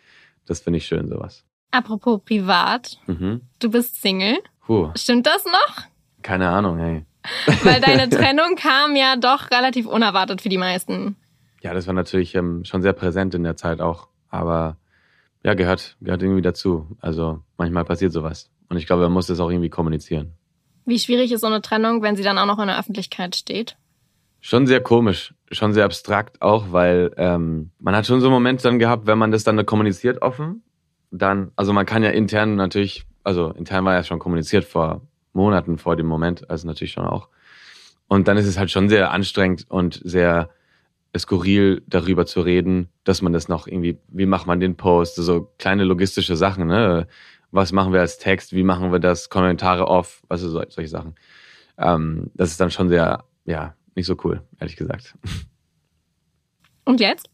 das 0.45 0.59
finde 0.59 0.77
ich 0.77 0.85
schön, 0.85 1.07
sowas. 1.07 1.45
Apropos 1.71 2.21
privat, 2.25 2.97
mhm. 3.07 3.41
du 3.59 3.71
bist 3.71 4.01
Single. 4.01 4.39
Puh. 4.65 4.89
Stimmt 4.95 5.27
das 5.27 5.45
noch? 5.45 5.83
Keine 6.23 6.49
Ahnung, 6.49 6.77
hey. 6.77 7.05
Weil 7.63 7.79
deine 7.79 8.09
Trennung 8.09 8.55
kam 8.55 8.95
ja 8.95 9.15
doch 9.15 9.51
relativ 9.51 9.85
unerwartet 9.85 10.41
für 10.41 10.49
die 10.49 10.57
meisten. 10.57 11.15
Ja, 11.61 11.73
das 11.73 11.87
war 11.87 11.93
natürlich 11.93 12.35
ähm, 12.35 12.65
schon 12.65 12.81
sehr 12.81 12.93
präsent 12.93 13.35
in 13.35 13.43
der 13.43 13.55
Zeit 13.55 13.81
auch. 13.81 14.07
Aber 14.29 14.77
ja, 15.43 15.53
gehört, 15.53 15.95
gehört 16.01 16.23
irgendwie 16.23 16.41
dazu. 16.41 16.97
Also 16.99 17.41
manchmal 17.57 17.85
passiert 17.85 18.13
sowas. 18.13 18.49
Und 18.69 18.77
ich 18.77 18.87
glaube, 18.87 19.03
man 19.03 19.13
muss 19.13 19.27
das 19.27 19.39
auch 19.39 19.49
irgendwie 19.49 19.69
kommunizieren. 19.69 20.33
Wie 20.85 20.99
schwierig 20.99 21.31
ist 21.31 21.41
so 21.41 21.47
eine 21.47 21.61
Trennung, 21.61 22.01
wenn 22.01 22.15
sie 22.15 22.23
dann 22.23 22.37
auch 22.37 22.45
noch 22.45 22.59
in 22.59 22.67
der 22.67 22.79
Öffentlichkeit 22.79 23.35
steht? 23.35 23.77
Schon 24.39 24.67
sehr 24.67 24.81
komisch, 24.81 25.33
schon 25.51 25.73
sehr 25.73 25.85
abstrakt 25.85 26.41
auch, 26.41 26.71
weil 26.71 27.11
ähm, 27.17 27.71
man 27.79 27.95
hat 27.95 28.05
schon 28.05 28.21
so 28.21 28.27
einen 28.27 28.33
Moment 28.33 28.63
dann 28.63 28.79
gehabt, 28.79 29.07
wenn 29.07 29.17
man 29.17 29.31
das 29.31 29.43
dann 29.43 29.65
kommuniziert 29.65 30.21
offen, 30.21 30.63
dann, 31.11 31.51
also 31.55 31.73
man 31.73 31.85
kann 31.85 32.03
ja 32.03 32.09
intern 32.09 32.55
natürlich, 32.55 33.05
also 33.23 33.51
intern 33.51 33.85
war 33.85 33.93
ja 33.93 34.03
schon 34.03 34.19
kommuniziert 34.19 34.63
vor 34.65 35.01
Monaten 35.33 35.77
vor 35.77 35.95
dem 35.95 36.07
Moment, 36.07 36.49
also 36.49 36.67
natürlich 36.67 36.91
schon 36.91 37.05
auch. 37.05 37.29
Und 38.07 38.27
dann 38.27 38.37
ist 38.37 38.45
es 38.47 38.57
halt 38.57 38.71
schon 38.71 38.89
sehr 38.89 39.11
anstrengend 39.11 39.65
und 39.69 40.01
sehr 40.03 40.49
skurril 41.17 41.83
darüber 41.87 42.25
zu 42.25 42.41
reden, 42.41 42.89
dass 43.03 43.21
man 43.21 43.33
das 43.33 43.47
noch 43.47 43.67
irgendwie, 43.67 43.97
wie 44.07 44.25
macht 44.25 44.47
man 44.47 44.59
den 44.59 44.75
Post, 44.77 45.15
so 45.15 45.51
kleine 45.57 45.83
logistische 45.83 46.35
Sachen, 46.35 46.67
ne? 46.67 47.07
Was 47.51 47.71
machen 47.71 47.93
wir 47.93 48.01
als 48.01 48.17
Text, 48.17 48.53
wie 48.53 48.63
machen 48.63 48.91
wir 48.91 48.99
das, 48.99 49.29
Kommentare 49.29 49.87
off, 49.87 50.21
also 50.27 50.49
solche 50.49 50.87
Sachen. 50.87 51.15
Ähm, 51.77 52.29
das 52.33 52.51
ist 52.51 52.59
dann 52.59 52.71
schon 52.71 52.89
sehr, 52.89 53.23
ja, 53.45 53.73
nicht 53.97 54.05
so 54.05 54.15
cool, 54.23 54.41
ehrlich 54.59 54.77
gesagt. 54.77 55.15
Und 56.85 57.01
jetzt? 57.01 57.29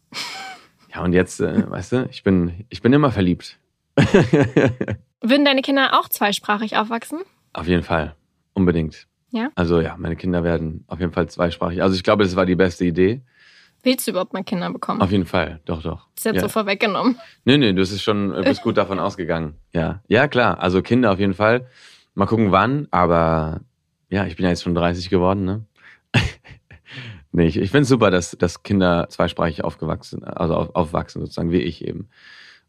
Ja, 0.92 1.02
und 1.02 1.12
jetzt, 1.12 1.40
äh, 1.40 1.70
weißt 1.70 1.92
du, 1.92 2.08
ich 2.10 2.24
bin, 2.24 2.64
ich 2.70 2.82
bin 2.82 2.92
immer 2.92 3.12
verliebt. 3.12 3.58
Würden 3.96 5.44
deine 5.44 5.62
Kinder 5.62 5.98
auch 5.98 6.08
zweisprachig 6.08 6.76
aufwachsen? 6.76 7.20
Auf 7.52 7.68
jeden 7.68 7.82
Fall. 7.82 8.16
Unbedingt. 8.54 9.06
Ja? 9.30 9.50
Also 9.54 9.80
ja, 9.80 9.96
meine 9.98 10.16
Kinder 10.16 10.42
werden 10.42 10.84
auf 10.86 11.00
jeden 11.00 11.12
Fall 11.12 11.28
zweisprachig. 11.28 11.82
Also 11.82 11.94
ich 11.94 12.02
glaube, 12.02 12.24
das 12.24 12.34
war 12.34 12.46
die 12.46 12.56
beste 12.56 12.84
Idee. 12.84 13.20
Willst 13.82 14.06
du 14.06 14.12
überhaupt 14.12 14.32
mal 14.32 14.42
Kinder 14.42 14.72
bekommen? 14.72 15.02
Auf 15.02 15.12
jeden 15.12 15.26
Fall, 15.26 15.60
doch, 15.66 15.82
doch. 15.82 16.08
ist 16.16 16.24
jetzt 16.24 16.36
ja. 16.36 16.40
so 16.40 16.48
vorweggenommen. 16.48 17.18
Nee, 17.44 17.58
nee, 17.58 17.72
du 17.72 17.74
bist 17.74 18.02
schon, 18.02 18.32
bist 18.42 18.62
gut 18.62 18.78
davon 18.78 18.98
ausgegangen. 18.98 19.54
Ja. 19.74 20.02
Ja, 20.08 20.26
klar. 20.26 20.58
Also 20.60 20.80
Kinder 20.80 21.12
auf 21.12 21.18
jeden 21.18 21.34
Fall. 21.34 21.68
Mal 22.14 22.26
gucken 22.26 22.50
wann, 22.50 22.88
aber 22.90 23.60
ja, 24.08 24.24
ich 24.26 24.36
bin 24.36 24.44
ja 24.44 24.50
jetzt 24.50 24.62
schon 24.62 24.74
30 24.74 25.10
geworden, 25.10 25.44
ne? 25.44 25.66
Nee, 27.34 27.46
ich, 27.46 27.56
ich 27.56 27.70
finde 27.70 27.82
es 27.82 27.88
super, 27.88 28.10
dass, 28.10 28.32
dass 28.32 28.62
Kinder 28.62 29.08
zweisprachig 29.10 29.64
aufgewachsen, 29.64 30.24
also 30.24 30.54
auf, 30.54 30.74
aufwachsen, 30.74 31.20
sozusagen, 31.20 31.50
wie 31.50 31.60
ich 31.60 31.84
eben. 31.84 32.08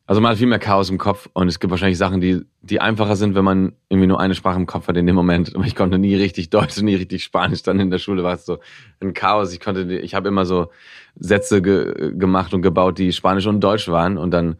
Also 0.08 0.22
man 0.22 0.32
hat 0.32 0.38
viel 0.38 0.48
mehr 0.48 0.60
Chaos 0.60 0.92
im 0.92 1.00
Kopf 1.00 1.30
und 1.34 1.48
es 1.48 1.60
gibt 1.60 1.72
wahrscheinlich 1.72 1.98
Sachen, 1.98 2.22
die, 2.22 2.42
die 2.62 2.80
einfacher 2.80 3.16
sind, 3.16 3.34
wenn 3.34 3.44
man 3.44 3.74
irgendwie 3.90 4.08
nur 4.08 4.20
eine 4.20 4.36
Sprache 4.36 4.58
im 4.58 4.68
Kopf 4.68 4.88
hat 4.88 4.98
in 4.98 5.08
dem 5.08 5.16
Moment. 5.16 5.56
Aber 5.56 5.66
ich 5.66 5.76
konnte 5.76 5.98
nie 5.98 6.16
richtig 6.16 6.52
Deutsch 6.52 6.78
und 6.78 6.86
nie 6.86 6.94
richtig 6.94 7.24
Spanisch. 7.24 7.64
Dann 7.64 7.80
in 7.80 7.90
der 7.90 7.98
Schule 7.98 8.24
war 8.24 8.36
es 8.36 8.46
so 8.46 8.60
ein 9.00 9.16
Chaos. 9.16 9.52
Ich 9.52 9.60
konnte, 9.60 9.82
ich 9.98 10.14
habe 10.14 10.28
immer 10.28 10.46
so 10.46 10.70
Sätze 11.16 11.64
ge 11.64 12.14
gemacht 12.16 12.54
und 12.54 12.62
gebaut, 12.62 13.00
die 13.00 13.14
Spanisch 13.14 13.48
und 13.48 13.62
Deutsch 13.62 13.88
waren. 13.88 14.20
Und 14.20 14.30
dann, 14.30 14.58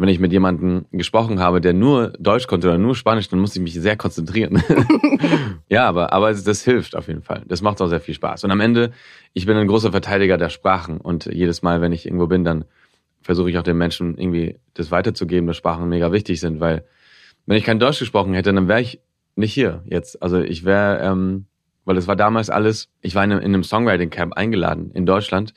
wenn 0.00 0.08
ich 0.08 0.18
mit 0.18 0.32
jemandem 0.32 0.86
gesprochen 0.92 1.40
habe, 1.40 1.60
der 1.60 1.74
nur 1.74 2.14
Deutsch 2.18 2.46
konnte 2.46 2.68
oder 2.68 2.78
nur 2.78 2.94
Spanisch, 2.94 3.28
dann 3.28 3.38
musste 3.38 3.58
ich 3.58 3.62
mich 3.62 3.74
sehr 3.74 3.98
konzentrieren. 3.98 4.62
ja, 5.68 5.86
aber, 5.86 6.14
aber 6.14 6.32
das 6.32 6.64
hilft 6.64 6.96
auf 6.96 7.08
jeden 7.08 7.20
Fall. 7.20 7.42
Das 7.46 7.60
macht 7.60 7.82
auch 7.82 7.86
sehr 7.88 8.00
viel 8.00 8.14
Spaß. 8.14 8.44
Und 8.44 8.50
am 8.50 8.60
Ende, 8.60 8.92
ich 9.34 9.44
bin 9.44 9.58
ein 9.58 9.66
großer 9.66 9.90
Verteidiger 9.90 10.38
der 10.38 10.48
Sprachen. 10.48 10.96
Und 10.96 11.26
jedes 11.26 11.60
Mal, 11.60 11.82
wenn 11.82 11.92
ich 11.92 12.06
irgendwo 12.06 12.28
bin, 12.28 12.44
dann 12.44 12.64
versuche 13.20 13.50
ich 13.50 13.58
auch 13.58 13.62
den 13.62 13.76
Menschen 13.76 14.16
irgendwie 14.16 14.58
das 14.72 14.90
weiterzugeben, 14.90 15.46
dass 15.46 15.58
Sprachen 15.58 15.86
mega 15.90 16.10
wichtig 16.12 16.40
sind, 16.40 16.60
weil 16.60 16.82
wenn 17.44 17.58
ich 17.58 17.64
kein 17.64 17.78
Deutsch 17.78 17.98
gesprochen 17.98 18.32
hätte, 18.32 18.54
dann 18.54 18.68
wäre 18.68 18.80
ich 18.80 19.00
nicht 19.36 19.52
hier 19.52 19.82
jetzt. 19.84 20.22
Also 20.22 20.40
ich 20.40 20.64
wäre, 20.64 21.00
ähm, 21.00 21.44
weil 21.84 21.98
es 21.98 22.08
war 22.08 22.16
damals 22.16 22.48
alles, 22.48 22.88
ich 23.02 23.14
war 23.14 23.24
in 23.24 23.32
einem, 23.32 23.40
in 23.40 23.52
einem 23.52 23.64
Songwriting 23.64 24.08
Camp 24.08 24.32
eingeladen 24.32 24.92
in 24.94 25.04
Deutschland, 25.04 25.52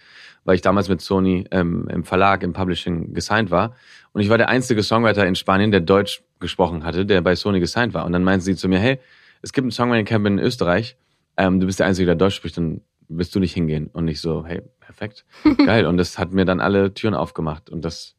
weil 0.45 0.55
ich 0.55 0.61
damals 0.61 0.89
mit 0.89 1.01
Sony 1.01 1.45
ähm, 1.51 1.87
im 1.89 2.03
Verlag, 2.03 2.43
im 2.43 2.53
Publishing 2.53 3.13
gesigned 3.13 3.51
war. 3.51 3.75
Und 4.11 4.21
ich 4.21 4.29
war 4.29 4.37
der 4.37 4.49
einzige 4.49 4.83
Songwriter 4.83 5.25
in 5.25 5.35
Spanien, 5.35 5.71
der 5.71 5.81
Deutsch 5.81 6.23
gesprochen 6.39 6.83
hatte, 6.83 7.05
der 7.05 7.21
bei 7.21 7.35
Sony 7.35 7.59
gesigned 7.59 7.93
war. 7.93 8.05
Und 8.05 8.13
dann 8.13 8.23
meinten 8.23 8.41
sie 8.41 8.55
zu 8.55 8.67
mir, 8.67 8.79
hey, 8.79 8.99
es 9.41 9.53
gibt 9.53 9.67
ein 9.67 9.71
Songwriting 9.71 10.05
Camp 10.05 10.25
in 10.25 10.39
Österreich, 10.39 10.97
ähm, 11.37 11.59
du 11.59 11.65
bist 11.65 11.79
der 11.79 11.87
Einzige, 11.87 12.05
der 12.05 12.15
Deutsch 12.15 12.35
spricht, 12.35 12.57
dann 12.57 12.81
wirst 13.09 13.35
du 13.35 13.39
nicht 13.39 13.53
hingehen. 13.53 13.89
Und 13.91 14.07
ich 14.07 14.21
so, 14.21 14.45
hey, 14.45 14.61
perfekt, 14.79 15.25
geil. 15.65 15.85
und 15.85 15.97
das 15.97 16.17
hat 16.17 16.31
mir 16.31 16.45
dann 16.45 16.59
alle 16.59 16.93
Türen 16.93 17.15
aufgemacht. 17.15 17.69
Und 17.69 17.83
das, 17.83 18.15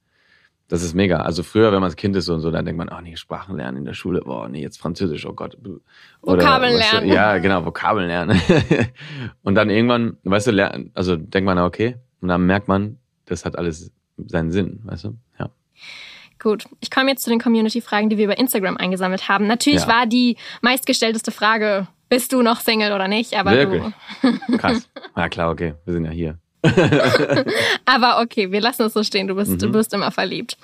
das 0.68 0.82
ist 0.82 0.94
mega. 0.94 1.18
Also 1.18 1.42
früher, 1.42 1.66
wenn 1.66 1.80
man 1.80 1.84
als 1.84 1.96
Kind 1.96 2.16
ist 2.16 2.28
und 2.28 2.40
so, 2.40 2.50
dann 2.50 2.64
denkt 2.64 2.78
man, 2.78 2.88
oh 2.88 3.00
nee, 3.00 3.16
Sprachen 3.16 3.56
lernen 3.56 3.78
in 3.78 3.84
der 3.84 3.94
Schule, 3.94 4.20
boah, 4.20 4.48
nee, 4.48 4.62
jetzt 4.62 4.78
Französisch, 4.78 5.26
oh 5.26 5.32
Gott. 5.32 5.56
Oder, 6.22 6.42
Vokabeln 6.42 6.74
weißt 6.74 6.92
du, 6.92 6.96
lernen. 6.96 7.12
Ja, 7.12 7.38
genau, 7.38 7.64
Vokabeln 7.64 8.08
lernen. 8.08 8.40
und 9.42 9.54
dann 9.54 9.70
irgendwann, 9.70 10.16
weißt 10.24 10.48
du, 10.48 10.50
lernen, 10.50 10.90
also 10.94 11.16
denkt 11.16 11.46
man, 11.46 11.58
okay, 11.58 11.96
und 12.24 12.28
dann 12.28 12.46
merkt 12.46 12.68
man, 12.68 12.96
das 13.26 13.44
hat 13.44 13.58
alles 13.58 13.92
seinen 14.16 14.50
Sinn, 14.50 14.80
weißt 14.84 15.04
du, 15.04 15.16
ja. 15.38 15.50
Gut, 16.42 16.64
ich 16.80 16.90
komme 16.90 17.10
jetzt 17.10 17.22
zu 17.22 17.28
den 17.28 17.38
Community-Fragen, 17.38 18.08
die 18.08 18.16
wir 18.16 18.24
über 18.24 18.38
Instagram 18.38 18.78
eingesammelt 18.78 19.28
haben. 19.28 19.46
Natürlich 19.46 19.82
Ja. 19.82 19.88
war 19.88 20.06
die 20.06 20.38
meistgestellteste 20.62 21.32
Frage, 21.32 21.86
bist 22.08 22.32
du 22.32 22.40
noch 22.40 22.60
Single 22.60 22.92
oder 22.92 23.08
nicht? 23.08 23.34
Aber 23.34 23.50
Wirklich? 23.52 23.82
du. 24.22 24.56
Krass. 24.56 24.88
Ja 25.16 25.28
klar, 25.28 25.50
okay, 25.50 25.74
wir 25.84 25.92
sind 25.92 26.06
ja 26.06 26.10
hier. 26.10 26.38
Aber 27.84 28.20
okay, 28.22 28.50
wir 28.50 28.60
lassen 28.62 28.82
es 28.84 28.94
so 28.94 29.02
stehen. 29.02 29.26
Du 29.28 29.34
bist, 29.34 29.50
Mhm. 29.52 29.58
du 29.58 29.70
bist 29.72 29.92
immer 29.92 30.10
verliebt. 30.10 30.56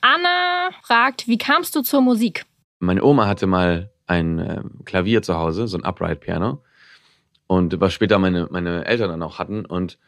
Anna 0.00 0.70
fragt, 0.82 1.28
wie 1.28 1.38
kamst 1.38 1.76
du 1.76 1.82
zur 1.82 2.00
Musik? 2.00 2.44
Meine 2.80 3.04
Oma 3.04 3.26
hatte 3.28 3.46
mal 3.46 3.90
ein 4.06 4.38
äh, 4.40 4.62
Klavier 4.84 5.22
zu 5.22 5.36
Hause, 5.36 5.68
so 5.68 5.78
ein 5.78 5.84
Upright 5.84 6.20
Piano. 6.20 6.62
Und 7.46 7.80
was 7.80 7.92
später 7.92 8.18
meine, 8.18 8.48
meine 8.50 8.84
Eltern 8.84 9.10
dann 9.10 9.22
auch 9.22 9.38
hatten. 9.38 9.64
Und 9.64 9.98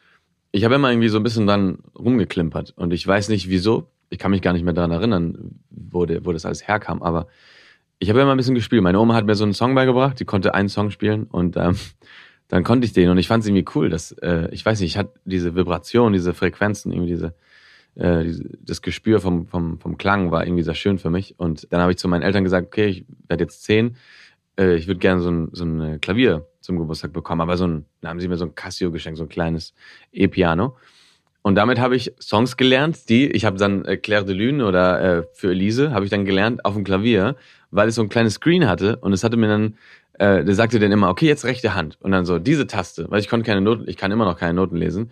ich 0.51 0.63
habe 0.63 0.75
immer 0.75 0.91
irgendwie 0.91 1.09
so 1.09 1.17
ein 1.17 1.23
bisschen 1.23 1.47
dann 1.47 1.79
rumgeklimpert. 1.97 2.73
Und 2.75 2.93
ich 2.93 3.05
weiß 3.05 3.29
nicht 3.29 3.49
wieso. 3.49 3.91
Ich 4.09 4.19
kann 4.19 4.31
mich 4.31 4.41
gar 4.41 4.53
nicht 4.53 4.63
mehr 4.63 4.73
daran 4.73 4.91
erinnern, 4.91 5.59
wo, 5.69 6.05
der, 6.05 6.25
wo 6.25 6.31
das 6.31 6.45
alles 6.45 6.67
herkam. 6.67 7.03
Aber 7.03 7.27
ich 7.99 8.09
habe 8.09 8.21
immer 8.21 8.31
ein 8.31 8.37
bisschen 8.37 8.55
gespielt. 8.55 8.81
Meine 8.81 8.99
Oma 8.99 9.15
hat 9.15 9.25
mir 9.25 9.35
so 9.35 9.43
einen 9.43 9.53
Song 9.53 9.75
beigebracht. 9.75 10.19
Die 10.19 10.25
konnte 10.25 10.53
einen 10.53 10.69
Song 10.69 10.91
spielen. 10.91 11.23
Und 11.25 11.57
ähm, 11.57 11.75
dann 12.47 12.63
konnte 12.63 12.85
ich 12.85 12.93
den. 12.93 13.09
Und 13.09 13.17
ich 13.17 13.27
fand 13.27 13.43
es 13.43 13.49
irgendwie 13.49 13.65
cool, 13.75 13.89
dass, 13.89 14.13
äh, 14.13 14.47
ich 14.51 14.65
weiß 14.65 14.79
nicht, 14.79 14.91
ich 14.91 14.97
hatte 14.97 15.19
diese 15.25 15.55
Vibration, 15.55 16.13
diese 16.13 16.33
Frequenzen, 16.33 16.91
irgendwie 16.91 17.11
diese, 17.11 17.35
äh, 17.95 18.23
diese, 18.23 18.43
das 18.61 18.81
Gespür 18.81 19.19
vom, 19.19 19.47
vom, 19.47 19.79
vom 19.79 19.97
Klang 19.97 20.31
war 20.31 20.45
irgendwie 20.45 20.63
sehr 20.63 20.75
schön 20.75 20.97
für 20.97 21.09
mich. 21.09 21.35
Und 21.37 21.67
dann 21.71 21.81
habe 21.81 21.91
ich 21.91 21.97
zu 21.97 22.07
meinen 22.07 22.23
Eltern 22.23 22.43
gesagt, 22.43 22.67
okay, 22.67 22.87
ich 22.87 23.05
werde 23.27 23.43
jetzt 23.43 23.63
zehn, 23.63 23.97
äh, 24.57 24.75
ich 24.75 24.87
würde 24.87 24.99
gerne 24.99 25.21
so 25.21 25.29
ein, 25.29 25.49
so 25.51 25.65
ein 25.65 25.81
äh, 25.81 25.99
Klavier 25.99 26.47
zum 26.67 26.77
Geburtstag 26.77 27.11
bekommen. 27.13 27.41
Aber 27.41 27.57
so 27.57 27.65
ein, 27.65 27.85
dann 28.01 28.11
haben 28.11 28.19
sie 28.19 28.27
mir 28.27 28.37
so 28.37 28.45
ein 28.45 28.53
Casio 28.53 28.91
geschenkt, 28.91 29.17
so 29.17 29.23
ein 29.23 29.29
kleines 29.29 29.73
E-Piano. 30.11 30.75
Und 31.41 31.55
damit 31.55 31.79
habe 31.79 31.95
ich 31.95 32.13
Songs 32.19 32.57
gelernt, 32.57 33.09
die, 33.09 33.27
ich 33.31 33.45
habe 33.45 33.57
dann 33.57 33.85
äh, 33.85 33.97
Claire 33.97 34.25
de 34.25 34.35
Lune 34.35 34.65
oder 34.65 35.19
äh, 35.19 35.23
für 35.33 35.51
Elise, 35.51 35.91
habe 35.91 36.03
ich 36.05 36.11
dann 36.11 36.25
gelernt 36.25 36.65
auf 36.65 36.73
dem 36.75 36.83
Klavier, 36.83 37.35
weil 37.71 37.87
es 37.87 37.95
so 37.95 38.01
ein 38.01 38.09
kleines 38.09 38.33
Screen 38.35 38.67
hatte 38.67 38.97
und 38.97 39.13
es 39.13 39.23
hatte 39.23 39.37
mir 39.37 39.47
dann, 39.47 39.77
äh, 40.19 40.43
der 40.43 40.55
sagte 40.55 40.77
dann 40.79 40.91
immer, 40.91 41.09
okay, 41.09 41.25
jetzt 41.25 41.45
rechte 41.45 41.73
Hand. 41.73 41.97
Und 42.01 42.11
dann 42.11 42.25
so, 42.25 42.37
diese 42.37 42.67
Taste, 42.67 43.05
weil 43.09 43.21
ich 43.21 43.29
konnte 43.29 43.45
keine 43.45 43.61
Noten, 43.61 43.85
ich 43.87 43.95
kann 43.95 44.11
immer 44.11 44.25
noch 44.25 44.37
keine 44.37 44.53
Noten 44.55 44.75
lesen. 44.75 45.11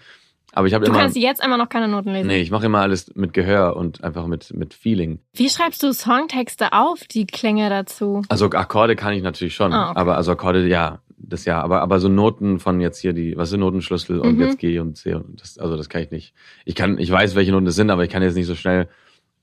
Aber 0.52 0.68
ich 0.68 0.74
habe 0.74 0.86
Du 0.86 0.92
immer. 0.92 1.00
kannst 1.02 1.18
jetzt 1.18 1.44
immer 1.44 1.58
noch 1.58 1.68
keine 1.68 1.90
Noten 1.90 2.12
lesen. 2.14 2.28
Nee, 2.28 2.40
ich 2.40 2.50
mache 2.50 2.66
immer 2.66 2.80
alles 2.80 3.14
mit 3.16 3.34
Gehör 3.34 3.76
und 3.76 4.04
einfach 4.06 4.26
mit, 4.26 4.54
mit 4.54 4.74
Feeling. 4.74 5.20
Wie 5.34 5.50
schreibst 5.50 5.84
du 5.84 5.92
Songtexte 5.94 6.72
auf, 6.72 7.00
die 7.12 7.26
Klänge 7.28 7.70
dazu? 7.70 8.22
Also 8.30 8.46
Akkorde 8.50 8.96
kann 8.96 9.12
ich 9.14 9.22
natürlich 9.22 9.54
schon, 9.54 9.74
Ah, 9.74 9.92
okay. 9.92 10.00
aber 10.00 10.16
also 10.16 10.32
Akkorde, 10.32 10.66
ja, 10.68 11.00
das 11.30 11.46
ja, 11.46 11.62
aber, 11.62 11.82
aber 11.82 12.00
so 12.00 12.08
Noten 12.10 12.60
von 12.60 12.80
jetzt 12.82 13.00
hier 13.00 13.14
die, 13.14 13.36
was 13.38 13.50
sind 13.50 13.60
Notenschlüssel 13.62 14.20
und 14.20 14.36
Mhm. 14.36 14.42
jetzt 14.42 14.60
G 14.60 14.80
und 14.80 14.96
C 14.98 15.14
und 15.14 15.42
das, 15.42 15.58
also 15.58 15.78
das 15.78 15.90
kann 15.90 16.02
ich 16.02 16.12
nicht. 16.12 16.34
Ich 16.66 16.76
kann, 16.76 16.98
ich 16.98 17.12
weiß, 17.12 17.36
welche 17.36 17.52
Noten 17.52 17.66
das 17.66 17.76
sind, 17.76 17.90
aber 17.90 18.04
ich 18.04 18.10
kann 18.10 18.24
jetzt 18.24 18.36
nicht 18.36 18.46
so 18.48 18.56
schnell. 18.56 18.88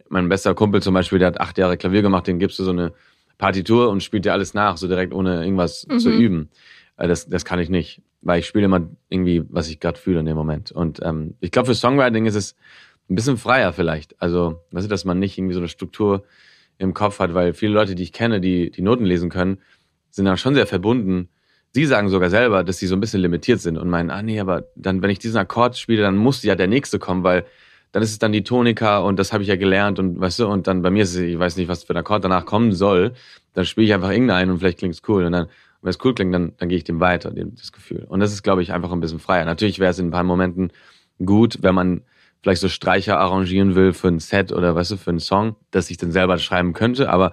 Mein 0.09 0.29
bester 0.29 0.55
Kumpel 0.55 0.83
zum 0.83 0.95
Beispiel, 0.95 1.19
der 1.19 1.29
hat 1.29 1.41
acht 1.41 1.59
Jahre 1.59 1.77
Klavier 1.77 2.03
gemacht, 2.03 2.27
den 2.27 2.39
gibst 2.39 2.59
du 2.59 2.65
so 2.65 2.71
eine 2.71 2.93
Partitur 3.39 3.89
und 3.91 4.03
spielt 4.03 4.25
dir 4.25 4.33
alles 4.33 4.55
nach, 4.55 4.77
so 4.77 4.87
direkt 4.89 5.13
ohne 5.15 5.43
irgendwas 5.45 5.87
Mhm. 5.89 5.99
zu 5.99 6.11
üben. 6.11 6.51
Äh, 6.97 7.09
Das, 7.09 7.29
das 7.29 7.45
kann 7.45 7.59
ich 7.59 7.69
nicht, 7.71 8.03
weil 8.21 8.41
ich 8.41 8.47
spiele 8.47 8.67
immer 8.67 8.89
irgendwie, 9.09 9.43
was 9.49 9.69
ich 9.69 9.81
gerade 9.81 9.99
fühle 9.99 10.21
in 10.21 10.27
dem 10.27 10.37
Moment. 10.37 10.71
Und 10.71 11.01
ähm, 11.03 11.35
ich 11.41 11.51
glaube, 11.51 11.67
für 11.67 11.75
Songwriting 11.75 12.27
ist 12.27 12.35
es 12.35 12.55
ein 13.11 13.15
bisschen 13.15 13.37
freier 13.39 13.73
vielleicht. 13.73 14.21
Also, 14.23 14.61
weißt 14.71 14.87
du, 14.87 14.89
dass 14.91 15.05
man 15.05 15.19
nicht 15.19 15.37
irgendwie 15.39 15.55
so 15.55 15.61
eine 15.61 15.69
Struktur 15.69 16.25
im 16.79 16.95
Kopf 16.95 17.19
hat, 17.19 17.35
weil 17.35 17.53
viele 17.55 17.73
Leute, 17.73 17.95
die 17.95 18.03
ich 18.03 18.13
kenne, 18.13 18.41
die 18.41 18.71
die 18.71 18.83
Noten 18.83 19.05
lesen 19.05 19.31
können, 19.31 19.59
sind 20.11 20.25
dann 20.27 20.37
schon 20.37 20.55
sehr 20.55 20.67
verbunden. 20.67 21.29
Sie 21.73 21.87
sagen 21.87 22.11
sogar 22.11 22.29
selber, 22.29 22.65
dass 22.65 22.79
sie 22.79 22.87
so 22.87 22.95
ein 22.95 23.01
bisschen 23.01 23.21
limitiert 23.21 23.61
sind 23.61 23.79
und 23.79 23.89
meinen, 23.89 24.11
ah 24.11 24.23
nee, 24.23 24.39
aber 24.41 24.65
dann, 24.77 25.01
wenn 25.03 25.11
ich 25.11 25.19
diesen 25.19 25.39
Akkord 25.39 25.79
spiele, 25.79 26.03
dann 26.03 26.17
muss 26.17 26.43
ja 26.43 26.55
der 26.55 26.67
nächste 26.67 26.99
kommen, 26.99 27.25
weil 27.25 27.47
dann 27.93 28.03
ist 28.03 28.11
es 28.11 28.19
dann 28.19 28.33
die 28.33 28.43
Tonika 28.43 28.99
und 28.99 29.19
das 29.19 29.33
habe 29.33 29.43
ich 29.43 29.49
ja 29.49 29.57
gelernt 29.57 29.99
und 29.99 30.21
weißt 30.21 30.41
du, 30.41 30.47
und 30.47 30.67
dann 30.67 30.83
bei 30.83 30.91
mir 30.91 31.03
ist 31.03 31.15
es, 31.15 31.21
ich 31.21 31.39
weiß 31.39 31.57
nicht, 31.57 31.69
was 31.69 31.85
für 31.85 31.95
ein 31.95 31.99
Akkord 31.99 32.25
danach 32.25 32.47
kommen 32.47 32.73
soll, 32.73 33.13
dann 33.55 33.65
spiele 33.65 33.87
ich 33.87 33.95
einfach 33.95 34.11
irgendeinen 34.11 34.51
und 34.51 34.59
vielleicht 34.59 34.79
klingt 34.79 34.95
es 34.95 35.03
cool 35.09 35.25
und 35.25 35.33
dann, 35.33 35.49
wenn 35.83 35.91
es 35.91 35.99
cool 36.05 36.15
klingt, 36.15 36.35
dann, 36.35 36.53
dann 36.59 36.69
gehe 36.69 36.79
ich 36.79 36.85
dem 36.85 37.01
weiter, 37.01 37.31
dem, 37.31 37.55
das 37.55 37.73
Gefühl. 37.73 38.05
Und 38.09 38.21
das 38.21 38.33
ist, 38.33 38.43
glaube 38.43 38.63
ich, 38.63 38.73
einfach 38.73 38.93
ein 38.93 39.01
bisschen 39.01 39.19
freier. 39.19 39.45
Natürlich 39.45 39.79
wäre 39.79 39.91
es 39.91 39.99
in 39.99 40.09
ein 40.09 40.11
paar 40.11 40.23
Momenten 40.25 40.73
gut, 41.25 41.59
wenn 41.63 41.75
man 41.75 42.03
vielleicht 42.43 42.61
so 42.61 42.69
Streicher 42.69 43.19
arrangieren 43.19 43.75
will 43.75 43.93
für 43.93 44.09
ein 44.09 44.19
Set 44.19 44.53
oder 44.53 44.75
weißt 44.75 44.93
du, 44.93 44.97
für 44.97 45.11
einen 45.11 45.21
Song, 45.21 45.57
dass 45.71 45.91
ich 45.91 45.97
dann 45.97 46.13
selber 46.13 46.39
schreiben 46.39 46.73
könnte, 46.73 47.11
aber 47.11 47.33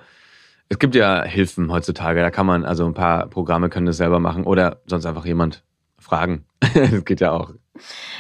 es 0.70 0.78
gibt 0.78 0.96
ja 0.96 1.24
Hilfen 1.24 1.72
heutzutage, 1.72 2.22
da 2.22 2.30
kann 2.30 2.46
man, 2.46 2.64
also 2.64 2.86
ein 2.86 2.94
paar 2.94 3.28
Programme 3.28 3.70
können 3.70 3.88
das 3.88 3.98
selber 3.98 4.20
machen 4.20 4.44
oder 4.44 4.82
sonst 4.86 5.06
einfach 5.06 5.26
jemand 5.26 5.64
fragen. 5.98 6.46
das 6.74 7.04
geht 7.06 7.22
ja 7.22 7.32
auch. 7.32 7.54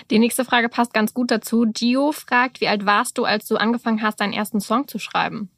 Die 0.09 0.19
nächste 0.19 0.45
Frage 0.45 0.69
passt 0.69 0.93
ganz 0.93 1.13
gut 1.13 1.31
dazu. 1.31 1.65
Gio 1.71 2.11
fragt, 2.11 2.59
wie 2.59 2.67
alt 2.67 2.85
warst 2.85 3.17
du, 3.17 3.25
als 3.25 3.47
du 3.47 3.55
angefangen 3.57 4.01
hast, 4.01 4.19
deinen 4.19 4.33
ersten 4.33 4.59
Song 4.59 4.87
zu 4.87 4.99
schreiben? 4.99 5.49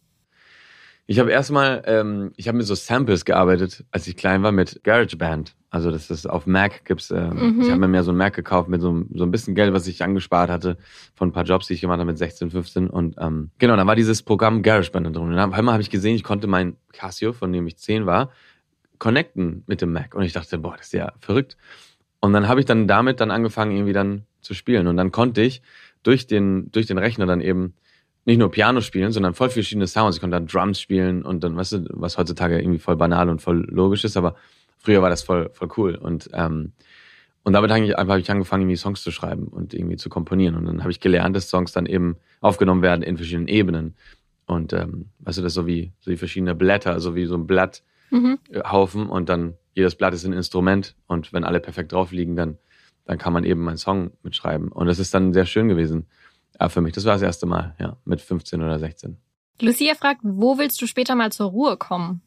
Ich 1.05 1.19
habe 1.19 1.31
erstmal, 1.31 1.83
ähm, 1.85 2.33
ich 2.35 2.47
habe 2.47 2.57
mit 2.57 2.67
so 2.67 2.75
Samples 2.75 3.25
gearbeitet, 3.25 3.85
als 3.91 4.07
ich 4.07 4.17
klein 4.17 4.43
war, 4.43 4.51
mit 4.51 4.83
GarageBand. 4.83 5.55
Also 5.73 5.89
das 5.89 6.11
ist 6.11 6.29
auf 6.29 6.45
Mac 6.47 6.83
gibt's. 6.85 7.11
Ähm, 7.11 7.55
Mhm. 7.55 7.61
Ich 7.61 7.69
habe 7.69 7.79
mir 7.79 7.87
mehr 7.87 8.03
so 8.03 8.11
ein 8.11 8.17
Mac 8.17 8.33
gekauft 8.35 8.67
mit 8.69 8.81
so, 8.81 8.89
einem- 8.89 9.07
so 9.15 9.23
ein 9.23 9.31
bisschen 9.31 9.55
Geld, 9.55 9.73
was 9.73 9.87
ich 9.87 10.03
angespart 10.03 10.49
hatte 10.51 10.77
von 11.15 11.29
ein 11.29 11.31
paar 11.31 11.45
Jobs, 11.45 11.67
die 11.67 11.73
ich 11.73 11.81
gemacht 11.81 11.97
habe 11.99 12.05
mit 12.07 12.17
16, 12.17 12.51
15. 12.51 12.89
Und 12.89 13.15
ähm, 13.19 13.51
genau, 13.57 13.77
dann 13.77 13.87
war 13.87 13.95
dieses 13.95 14.21
Programm 14.21 14.61
GarageBand 14.63 15.07
drin. 15.15 15.23
Und 15.23 15.35
dann 15.35 15.53
einmal 15.53 15.71
habe 15.73 15.81
ich 15.81 15.89
gesehen, 15.89 16.15
ich 16.15 16.23
konnte 16.23 16.47
mein 16.47 16.75
Casio, 16.91 17.31
von 17.33 17.53
dem 17.53 17.65
ich 17.67 17.77
10 17.77 18.05
war, 18.05 18.31
connecten 18.99 19.63
mit 19.67 19.81
dem 19.81 19.93
Mac. 19.93 20.13
Und 20.13 20.23
ich 20.23 20.33
dachte, 20.33 20.57
boah, 20.57 20.75
das 20.77 20.87
ist 20.87 20.93
ja 20.93 21.13
verrückt. 21.19 21.57
Und 22.19 22.33
dann 22.33 22.47
habe 22.47 22.59
ich 22.59 22.65
dann 22.65 22.87
damit 22.87 23.19
dann 23.19 23.31
angefangen, 23.31 23.71
irgendwie 23.71 23.93
dann 23.93 24.25
zu 24.41 24.53
spielen. 24.53 24.87
Und 24.87 24.97
dann 24.97 25.11
konnte 25.11 25.41
ich 25.41 25.61
durch 26.03 26.27
den, 26.27 26.71
durch 26.71 26.85
den 26.85 26.97
Rechner 26.97 27.25
dann 27.25 27.41
eben 27.41 27.73
nicht 28.25 28.37
nur 28.37 28.51
Piano 28.51 28.81
spielen, 28.81 29.11
sondern 29.11 29.33
voll 29.33 29.49
verschiedene 29.49 29.87
Sounds. 29.87 30.17
Ich 30.17 30.21
konnte 30.21 30.35
dann 30.35 30.45
Drums 30.47 30.79
spielen 30.79 31.23
und 31.23 31.43
dann, 31.43 31.55
weißt 31.55 31.71
du, 31.73 31.85
was 31.91 32.17
heutzutage 32.17 32.59
irgendwie 32.59 32.77
voll 32.77 32.95
banal 32.95 33.29
und 33.29 33.41
voll 33.41 33.65
logisch 33.71 34.03
ist, 34.03 34.17
aber 34.17 34.35
früher 34.81 35.01
war 35.01 35.09
das 35.09 35.21
voll, 35.21 35.49
voll 35.53 35.69
cool. 35.77 35.95
Und, 35.95 36.29
ähm, 36.33 36.73
und 37.43 37.53
damit 37.53 37.71
habe 37.71 37.83
ich 37.83 37.97
einfach 37.97 38.13
hab 38.13 38.19
ich 38.19 38.29
angefangen, 38.29 38.63
irgendwie 38.63 38.77
Songs 38.77 39.01
zu 39.01 39.11
schreiben 39.11 39.47
und 39.47 39.73
irgendwie 39.73 39.97
zu 39.97 40.09
komponieren. 40.09 40.55
Und 40.55 40.65
dann 40.65 40.81
habe 40.81 40.91
ich 40.91 40.99
gelernt, 40.99 41.35
dass 41.35 41.49
Songs 41.49 41.71
dann 41.71 41.85
eben 41.85 42.17
aufgenommen 42.39 42.81
werden 42.81 43.01
in 43.01 43.17
verschiedenen 43.17 43.47
Ebenen. 43.47 43.95
Und 44.45 44.73
ähm, 44.73 45.09
weißt 45.19 45.37
du, 45.37 45.41
das 45.41 45.51
ist 45.51 45.55
so 45.55 45.65
wie, 45.65 45.93
so 45.99 46.11
wie 46.11 46.17
verschiedene 46.17 46.55
Blätter, 46.55 46.99
so 46.99 47.15
wie 47.15 47.25
so 47.25 47.35
ein 47.35 47.47
Blatthaufen 47.47 49.03
mhm. 49.03 49.09
und 49.09 49.29
dann 49.29 49.55
jedes 49.73 49.95
Blatt 49.95 50.13
ist 50.13 50.25
ein 50.25 50.33
Instrument 50.33 50.95
und 51.07 51.31
wenn 51.31 51.43
alle 51.43 51.59
perfekt 51.59 51.93
drauf 51.93 52.11
liegen, 52.11 52.35
dann, 52.35 52.57
dann 53.05 53.17
kann 53.17 53.33
man 53.33 53.43
eben 53.43 53.61
meinen 53.63 53.77
Song 53.77 54.11
mitschreiben. 54.23 54.69
Und 54.69 54.87
das 54.87 54.99
ist 54.99 55.13
dann 55.13 55.33
sehr 55.33 55.45
schön 55.45 55.69
gewesen. 55.69 56.07
Ja, 56.59 56.69
für 56.69 56.81
mich, 56.81 56.93
das 56.93 57.05
war 57.05 57.13
das 57.13 57.21
erste 57.21 57.45
Mal, 57.45 57.75
ja, 57.79 57.97
mit 58.03 58.21
15 58.21 58.61
oder 58.61 58.77
16. 58.77 59.17
Lucia 59.61 59.95
fragt, 59.95 60.21
wo 60.23 60.57
willst 60.57 60.81
du 60.81 60.87
später 60.87 61.15
mal 61.15 61.31
zur 61.31 61.49
Ruhe 61.49 61.77
kommen? 61.77 62.21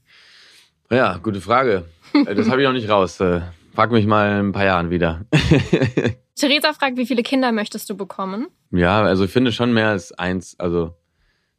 Ja, 0.90 1.18
gute 1.23 1.40
Frage. 1.40 1.85
Äh, 2.12 2.35
das 2.35 2.49
habe 2.49 2.61
ich 2.61 2.66
noch 2.66 2.75
nicht 2.75 2.88
raus. 2.88 3.20
Äh, 3.20 3.40
frag 3.75 3.90
mich 3.90 4.07
mal 4.07 4.40
in 4.40 4.49
ein 4.49 4.53
paar 4.53 4.64
Jahren 4.64 4.90
wieder. 4.90 5.25
Theresa 6.37 6.73
fragt, 6.73 6.97
wie 6.97 7.07
viele 7.07 7.23
Kinder 7.23 7.53
möchtest 7.53 7.88
du 7.90 7.97
bekommen? 7.97 8.49
Ja, 8.70 9.03
also 9.03 9.25
ich 9.25 9.31
finde 9.31 9.53
schon 9.53 9.73
mehr 9.73 9.88
als 9.88 10.12
eins. 10.12 10.59
Also 10.59 10.94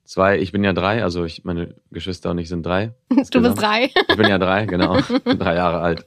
zwei, 0.04 0.40
ich 0.40 0.52
bin 0.52 0.64
ja 0.64 0.74
drei, 0.74 1.04
also 1.04 1.24
ich, 1.26 1.44
meine 1.44 1.76
Geschwister 1.92 2.32
und 2.32 2.38
ich 2.38 2.50
sind 2.50 2.66
drei. 2.66 2.94
Du 3.32 3.42
bist 3.42 3.60
drei. 3.60 3.92
Ich 4.10 4.18
bin 4.18 4.28
ja 4.28 4.38
drei, 4.38 4.66
genau. 4.66 5.00
Drei 5.26 5.56
Jahre 5.56 5.80
alt. 5.80 6.06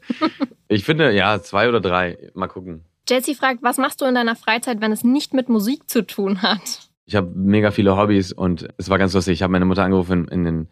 Ich 0.68 0.84
finde, 0.84 1.12
ja, 1.12 1.40
zwei 1.42 1.68
oder 1.68 1.80
drei. 1.80 2.30
Mal 2.34 2.48
gucken. 2.48 2.84
Jessie 3.08 3.34
fragt, 3.34 3.62
was 3.62 3.78
machst 3.78 4.00
du 4.00 4.04
in 4.04 4.14
deiner 4.14 4.36
Freizeit, 4.36 4.80
wenn 4.80 4.92
es 4.92 5.02
nicht 5.02 5.32
mit 5.32 5.48
Musik 5.48 5.88
zu 5.88 6.06
tun 6.06 6.42
hat? 6.42 6.88
Ich 7.06 7.16
habe 7.16 7.30
mega 7.34 7.70
viele 7.70 7.96
Hobbys 7.96 8.32
und 8.32 8.68
es 8.76 8.90
war 8.90 8.98
ganz 8.98 9.14
lustig. 9.14 9.32
Ich 9.34 9.42
habe 9.42 9.52
meine 9.52 9.64
Mutter 9.64 9.82
angerufen 9.82 10.28
in, 10.28 10.44
den, 10.44 10.68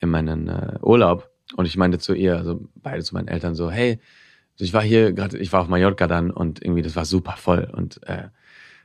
in 0.00 0.10
meinen 0.10 0.48
äh, 0.48 0.78
Urlaub 0.82 1.30
und 1.56 1.66
ich 1.66 1.76
meinte 1.76 1.98
zu 1.98 2.14
ihr, 2.14 2.36
also 2.36 2.60
beide 2.76 3.02
zu 3.02 3.14
meinen 3.14 3.28
Eltern 3.28 3.54
so, 3.54 3.70
hey, 3.70 3.98
ich 4.58 4.72
war 4.72 4.82
hier 4.82 5.12
gerade, 5.12 5.38
ich 5.38 5.52
war 5.52 5.60
auf 5.60 5.68
Mallorca 5.68 6.06
dann 6.06 6.30
und 6.30 6.62
irgendwie 6.62 6.82
das 6.82 6.96
war 6.96 7.04
super 7.04 7.36
voll 7.36 7.70
und 7.72 8.00
äh, 8.06 8.28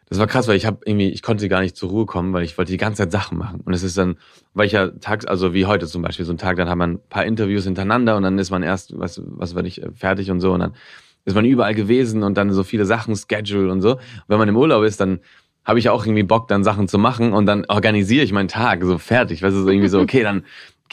das 0.10 0.20
war 0.20 0.28
krass, 0.28 0.48
weil 0.48 0.58
ich 0.58 0.66
habe 0.66 0.80
irgendwie, 0.86 1.10
ich 1.10 1.24
konnte 1.24 1.50
gar 1.50 1.62
nicht 1.62 1.76
zur 1.76 1.90
Ruhe 1.90 2.06
kommen, 2.06 2.34
weil 2.34 2.44
ich 2.44 2.58
wollte 2.58 2.72
die 2.72 2.78
ganze 2.78 3.02
Zeit 3.02 3.12
Sachen 3.12 3.38
machen. 3.38 3.62
Und 3.62 3.74
es 3.74 3.82
ist 3.82 3.98
dann, 3.98 4.18
weil 4.54 4.68
ich 4.68 4.74
ja 4.74 4.90
tags, 4.90 5.26
also 5.26 5.56
wie 5.56 5.66
heute 5.66 5.88
zum 5.88 6.04
Beispiel, 6.04 6.26
so 6.26 6.34
ein 6.34 6.38
Tag, 6.38 6.58
dann 6.58 6.70
hat 6.70 6.78
man 6.78 6.92
ein 6.92 7.00
paar 7.10 7.26
Interviews 7.26 7.64
hintereinander 7.64 8.16
und 8.18 8.22
dann 8.22 8.38
ist 8.38 8.52
man 8.52 8.62
erst, 8.62 9.00
was, 9.00 9.22
was 9.26 9.56
war 9.56 9.64
ich, 9.64 9.82
äh, 9.82 9.90
fertig 9.96 10.30
und 10.30 10.40
so 10.40 10.54
und 10.54 10.60
dann 10.60 10.74
ist 11.26 11.34
man 11.34 11.46
überall 11.46 11.74
gewesen 11.74 12.22
und 12.22 12.38
dann 12.38 12.52
so 12.52 12.64
viele 12.64 12.86
Sachen, 12.86 13.16
Schedule 13.16 13.72
und 13.72 13.82
so. 13.82 13.94
Und 13.94 14.02
wenn 14.28 14.38
man 14.38 14.50
im 14.50 14.58
Urlaub 14.58 14.84
ist, 14.84 15.00
dann 15.00 15.20
habe 15.66 15.80
ich 15.80 15.90
auch 15.90 16.06
irgendwie 16.06 16.24
Bock, 16.24 16.48
dann 16.48 16.64
Sachen 16.64 16.88
zu 16.88 16.98
machen 16.98 17.34
und 17.34 17.46
dann 17.46 17.66
organisiere 17.70 18.24
ich 18.24 18.34
meinen 18.34 18.50
Tag 18.50 18.84
so 18.84 18.98
fertig. 18.98 19.42
Weißt 19.42 19.56
du, 19.56 19.62
so 19.62 19.70
irgendwie 19.70 19.88
so, 19.88 20.00
okay, 20.02 20.22
dann 20.22 20.44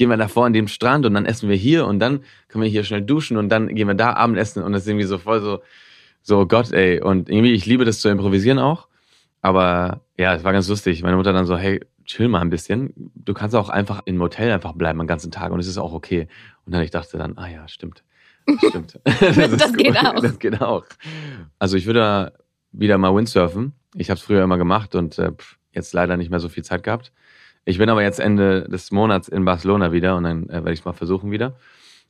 gehen 0.01 0.09
wir 0.09 0.17
davor 0.17 0.47
an 0.47 0.55
den 0.55 0.67
Strand 0.67 1.05
und 1.05 1.13
dann 1.13 1.27
essen 1.27 1.51
wir 1.51 1.57
hier 1.57 1.87
und 1.87 1.99
dann 1.99 2.25
können 2.49 2.65
wir 2.65 2.71
hier 2.71 2.85
schnell 2.85 3.03
duschen 3.03 3.37
und 3.37 3.51
dann 3.51 3.75
gehen 3.75 3.87
wir 3.87 3.95
da 3.95 4.15
Abendessen 4.15 4.63
und 4.63 4.73
das 4.73 4.83
ist 4.83 4.89
irgendwie 4.89 5.05
so 5.05 5.19
voll 5.19 5.43
so, 5.43 5.61
so 6.23 6.47
Gott, 6.47 6.73
ey. 6.73 7.03
Und 7.03 7.29
irgendwie, 7.29 7.53
ich 7.53 7.67
liebe 7.67 7.85
das 7.85 8.01
zu 8.01 8.09
improvisieren 8.09 8.59
auch. 8.59 8.89
Aber 9.43 10.01
ja, 10.17 10.35
es 10.35 10.43
war 10.43 10.55
ganz 10.55 10.69
lustig. 10.69 11.03
Meine 11.03 11.17
Mutter 11.17 11.35
dann 11.35 11.45
so, 11.45 11.59
hey, 11.59 11.85
chill 12.07 12.29
mal 12.29 12.41
ein 12.41 12.49
bisschen. 12.49 12.95
Du 13.15 13.35
kannst 13.35 13.55
auch 13.55 13.69
einfach 13.69 14.01
im 14.07 14.17
Motel 14.17 14.51
einfach 14.51 14.73
bleiben 14.73 14.99
den 14.99 15.07
ganzen 15.07 15.31
Tag 15.31 15.53
und 15.53 15.61
es 15.61 15.67
ist 15.67 15.77
auch 15.77 15.93
okay. 15.93 16.29
Und 16.65 16.73
dann 16.73 16.83
ich 16.83 16.91
dachte 16.91 17.19
dann, 17.19 17.37
ah 17.37 17.49
ja, 17.49 17.69
stimmt. 17.69 18.03
Stimmt. 18.57 18.99
das, 19.05 19.37
das 19.55 19.73
geht 19.75 19.99
auch. 19.99 20.15
Das 20.15 20.39
geht 20.39 20.63
auch. 20.63 20.87
Also 21.59 21.77
ich 21.77 21.85
würde 21.85 22.33
wieder 22.73 22.97
mal 22.97 23.15
Windsurfen. 23.15 23.75
Ich 23.97 24.09
habe 24.09 24.17
es 24.17 24.25
früher 24.25 24.43
immer 24.43 24.57
gemacht 24.57 24.95
und 24.95 25.19
äh, 25.19 25.33
jetzt 25.73 25.93
leider 25.93 26.17
nicht 26.17 26.31
mehr 26.31 26.41
so 26.41 26.49
viel 26.49 26.65
Zeit 26.65 26.85
gehabt. 26.85 27.13
Ich 27.65 27.79
bin 27.79 27.89
aber 27.89 28.03
jetzt 28.03 28.21
Ende 28.21 28.69
des 28.69 28.91
Monats 28.91 29.29
in 29.29 29.45
Barcelona 29.45 29.93
wieder 29.93 30.17
und 30.17 30.25
dann 30.25 30.49
äh, 30.49 30.55
werde 30.55 30.73
ich 30.73 30.81
es 30.81 30.85
mal 30.85 30.93
versuchen 30.93 31.31
wieder. 31.31 31.57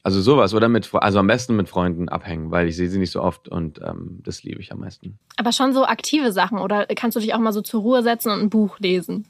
Also 0.02 0.22
sowas 0.22 0.54
oder 0.54 0.68
mit, 0.68 0.88
also 0.94 1.18
am 1.18 1.26
besten 1.26 1.56
mit 1.56 1.68
Freunden 1.68 2.08
abhängen, 2.08 2.50
weil 2.50 2.68
ich 2.68 2.76
sehe 2.76 2.88
sie 2.88 2.98
nicht 2.98 3.10
so 3.10 3.22
oft 3.22 3.48
und 3.48 3.80
ähm, 3.82 4.20
das 4.24 4.42
liebe 4.42 4.60
ich 4.60 4.72
am 4.72 4.80
meisten. 4.80 5.18
Aber 5.36 5.52
schon 5.52 5.74
so 5.74 5.84
aktive 5.84 6.32
Sachen 6.32 6.58
oder 6.58 6.86
kannst 6.86 7.16
du 7.16 7.20
dich 7.20 7.34
auch 7.34 7.38
mal 7.38 7.52
so 7.52 7.60
zur 7.60 7.82
Ruhe 7.82 8.02
setzen 8.02 8.30
und 8.30 8.40
ein 8.40 8.50
Buch 8.50 8.78
lesen? 8.78 9.26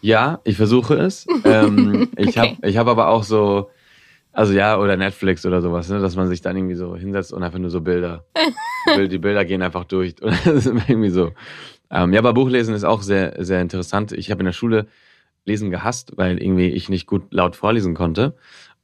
Ja, 0.00 0.40
ich 0.44 0.56
versuche 0.56 0.94
es. 0.94 1.26
ähm, 1.44 2.08
ich 2.16 2.28
okay. 2.28 2.38
habe 2.38 2.68
ich 2.68 2.76
hab 2.78 2.86
aber 2.86 3.08
auch 3.08 3.24
so 3.24 3.68
also 4.36 4.52
ja, 4.52 4.78
oder 4.78 4.98
Netflix 4.98 5.46
oder 5.46 5.62
sowas, 5.62 5.88
ne? 5.88 5.98
dass 5.98 6.14
man 6.14 6.28
sich 6.28 6.42
dann 6.42 6.54
irgendwie 6.54 6.74
so 6.74 6.94
hinsetzt 6.94 7.32
und 7.32 7.42
einfach 7.42 7.58
nur 7.58 7.70
so 7.70 7.80
Bilder. 7.80 8.26
die 9.10 9.16
Bilder 9.16 9.46
gehen 9.46 9.62
einfach 9.62 9.84
durch. 9.84 10.14
das 10.44 10.46
ist 10.46 10.66
irgendwie 10.66 11.08
so. 11.08 11.32
Ähm, 11.90 12.12
ja, 12.12 12.20
aber 12.20 12.34
Buchlesen 12.34 12.74
ist 12.74 12.84
auch 12.84 13.00
sehr, 13.00 13.42
sehr 13.42 13.62
interessant. 13.62 14.12
Ich 14.12 14.30
habe 14.30 14.40
in 14.40 14.44
der 14.44 14.52
Schule 14.52 14.88
Lesen 15.46 15.70
gehasst, 15.70 16.12
weil 16.16 16.42
irgendwie 16.42 16.68
ich 16.68 16.88
nicht 16.88 17.06
gut 17.06 17.32
laut 17.32 17.56
vorlesen 17.56 17.94
konnte. 17.94 18.34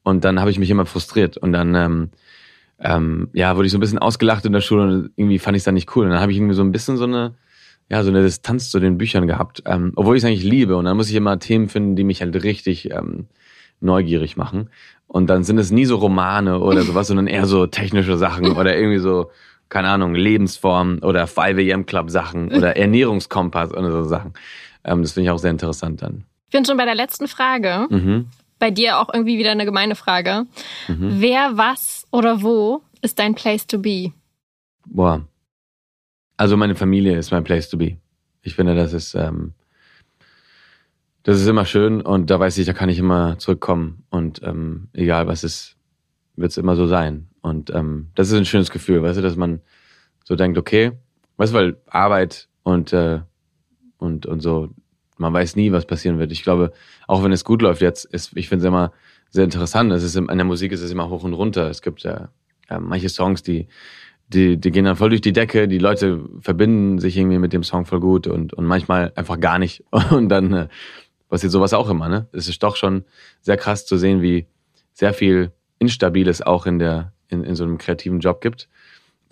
Und 0.02 0.24
dann 0.24 0.40
habe 0.40 0.50
ich 0.50 0.58
mich 0.58 0.70
immer 0.70 0.86
frustriert. 0.86 1.36
Und 1.36 1.52
dann 1.52 1.74
ähm, 1.74 2.10
ähm, 2.78 3.28
ja, 3.32 3.56
wurde 3.56 3.66
ich 3.66 3.72
so 3.72 3.78
ein 3.78 3.80
bisschen 3.80 3.98
ausgelacht 3.98 4.44
in 4.44 4.52
der 4.52 4.60
Schule 4.60 4.82
und 4.82 5.10
irgendwie 5.16 5.38
fand 5.38 5.56
ich 5.56 5.60
es 5.60 5.64
dann 5.64 5.74
nicht 5.74 5.94
cool. 5.94 6.04
Und 6.04 6.12
dann 6.12 6.20
habe 6.20 6.32
ich 6.32 6.38
irgendwie 6.38 6.54
so 6.54 6.62
ein 6.62 6.72
bisschen 6.72 6.96
so 6.96 7.04
eine, 7.04 7.34
ja, 7.88 8.02
so 8.02 8.10
eine 8.10 8.22
Distanz 8.22 8.70
zu 8.70 8.80
den 8.80 8.98
Büchern 8.98 9.26
gehabt. 9.26 9.62
Ähm, 9.66 9.92
obwohl 9.96 10.16
ich 10.16 10.22
es 10.22 10.26
eigentlich 10.26 10.44
liebe. 10.44 10.76
Und 10.76 10.86
dann 10.86 10.96
muss 10.96 11.08
ich 11.08 11.14
immer 11.14 11.38
Themen 11.38 11.68
finden, 11.68 11.96
die 11.96 12.04
mich 12.04 12.22
halt 12.22 12.42
richtig 12.42 12.90
ähm, 12.90 13.26
neugierig 13.80 14.36
machen. 14.36 14.70
Und 15.06 15.28
dann 15.28 15.44
sind 15.44 15.58
es 15.58 15.70
nie 15.70 15.84
so 15.84 15.96
Romane 15.96 16.60
oder 16.60 16.82
sowas, 16.82 17.08
sondern 17.08 17.26
eher 17.26 17.46
so 17.46 17.66
technische 17.66 18.16
Sachen 18.16 18.52
oder 18.52 18.76
irgendwie 18.76 18.98
so, 18.98 19.30
keine 19.68 19.88
Ahnung, 19.88 20.14
Lebensform 20.14 21.00
oder 21.02 21.24
5am 21.24 21.84
Club 21.84 22.10
Sachen 22.10 22.52
oder 22.52 22.76
Ernährungskompass 22.76 23.72
oder 23.72 23.92
so 23.92 24.04
Sachen. 24.04 24.32
Ähm, 24.84 25.02
das 25.02 25.12
finde 25.12 25.26
ich 25.26 25.30
auch 25.30 25.38
sehr 25.38 25.50
interessant 25.50 26.02
dann. 26.02 26.24
Ich 26.52 26.54
bin 26.54 26.66
schon 26.66 26.76
bei 26.76 26.84
der 26.84 26.94
letzten 26.94 27.28
Frage. 27.28 27.86
Mhm. 27.88 28.26
Bei 28.58 28.70
dir 28.70 28.98
auch 28.98 29.08
irgendwie 29.10 29.38
wieder 29.38 29.52
eine 29.52 29.64
gemeine 29.64 29.94
Frage. 29.94 30.44
Mhm. 30.86 31.14
Wer, 31.18 31.56
was 31.56 32.06
oder 32.10 32.42
wo 32.42 32.82
ist 33.00 33.18
dein 33.18 33.34
Place 33.34 33.66
to 33.66 33.78
be? 33.78 34.12
Boah. 34.84 35.26
Also 36.36 36.58
meine 36.58 36.74
Familie 36.74 37.16
ist 37.16 37.30
mein 37.30 37.42
Place 37.42 37.70
to 37.70 37.78
be. 37.78 37.96
Ich 38.42 38.54
finde, 38.54 38.74
das 38.74 38.92
ist 38.92 39.14
ähm, 39.14 39.54
das 41.22 41.40
ist 41.40 41.46
immer 41.46 41.64
schön 41.64 42.02
und 42.02 42.28
da 42.28 42.38
weiß 42.38 42.58
ich, 42.58 42.66
da 42.66 42.74
kann 42.74 42.90
ich 42.90 42.98
immer 42.98 43.38
zurückkommen 43.38 44.04
und 44.10 44.42
ähm, 44.42 44.88
egal 44.92 45.28
was 45.28 45.44
ist, 45.44 45.76
wird 46.36 46.50
es 46.50 46.58
immer 46.58 46.76
so 46.76 46.86
sein. 46.86 47.28
Und 47.40 47.70
ähm, 47.74 48.08
das 48.14 48.28
ist 48.28 48.34
ein 48.34 48.44
schönes 48.44 48.70
Gefühl, 48.70 49.02
weißt 49.02 49.16
du, 49.16 49.22
dass 49.22 49.36
man 49.36 49.62
so 50.22 50.36
denkt, 50.36 50.58
okay, 50.58 50.92
weißt 51.38 51.54
du, 51.54 51.56
weil 51.56 51.76
Arbeit 51.86 52.48
und 52.62 52.92
äh, 52.92 53.20
und 53.96 54.26
und 54.26 54.40
so, 54.40 54.74
man 55.22 55.32
weiß 55.32 55.56
nie, 55.56 55.72
was 55.72 55.86
passieren 55.86 56.18
wird. 56.18 56.32
Ich 56.32 56.42
glaube, 56.42 56.72
auch 57.06 57.24
wenn 57.24 57.32
es 57.32 57.44
gut 57.44 57.62
läuft 57.62 57.80
jetzt, 57.80 58.04
ist, 58.04 58.36
ich 58.36 58.48
finde 58.48 58.64
es 58.64 58.68
immer 58.68 58.92
sehr 59.30 59.44
interessant. 59.44 59.90
Es 59.92 60.02
ist 60.02 60.16
in 60.16 60.26
der 60.26 60.44
Musik 60.44 60.72
ist 60.72 60.82
es 60.82 60.90
immer 60.90 61.08
hoch 61.08 61.24
und 61.24 61.32
runter. 61.32 61.70
Es 61.70 61.80
gibt 61.80 62.02
ja, 62.02 62.28
ja 62.68 62.78
manche 62.78 63.08
Songs, 63.08 63.42
die 63.42 63.68
die, 64.28 64.56
die 64.58 64.70
gehen 64.70 64.84
dann 64.84 64.96
voll 64.96 65.10
durch 65.10 65.20
die 65.20 65.32
Decke, 65.32 65.68
die 65.68 65.78
Leute 65.78 66.24
verbinden 66.40 66.98
sich 66.98 67.16
irgendwie 67.16 67.38
mit 67.38 67.52
dem 67.52 67.62
Song 67.62 67.84
voll 67.84 68.00
gut 68.00 68.26
und, 68.26 68.54
und 68.54 68.64
manchmal 68.64 69.12
einfach 69.14 69.38
gar 69.38 69.58
nicht. 69.58 69.84
Und 70.10 70.28
dann 70.28 70.52
äh, 70.52 70.68
passiert 71.28 71.52
sowas 71.52 71.74
auch 71.74 71.88
immer, 71.88 72.08
ne? 72.08 72.28
Es 72.32 72.48
ist 72.48 72.62
doch 72.62 72.76
schon 72.76 73.04
sehr 73.40 73.56
krass 73.56 73.86
zu 73.86 73.96
sehen, 73.96 74.22
wie 74.22 74.46
sehr 74.92 75.14
viel 75.14 75.52
Instabiles 75.78 76.42
auch 76.42 76.66
in 76.66 76.78
der, 76.78 77.12
in, 77.28 77.44
in 77.44 77.54
so 77.54 77.64
einem 77.64 77.78
kreativen 77.78 78.20
Job 78.20 78.40
gibt. 78.40 78.68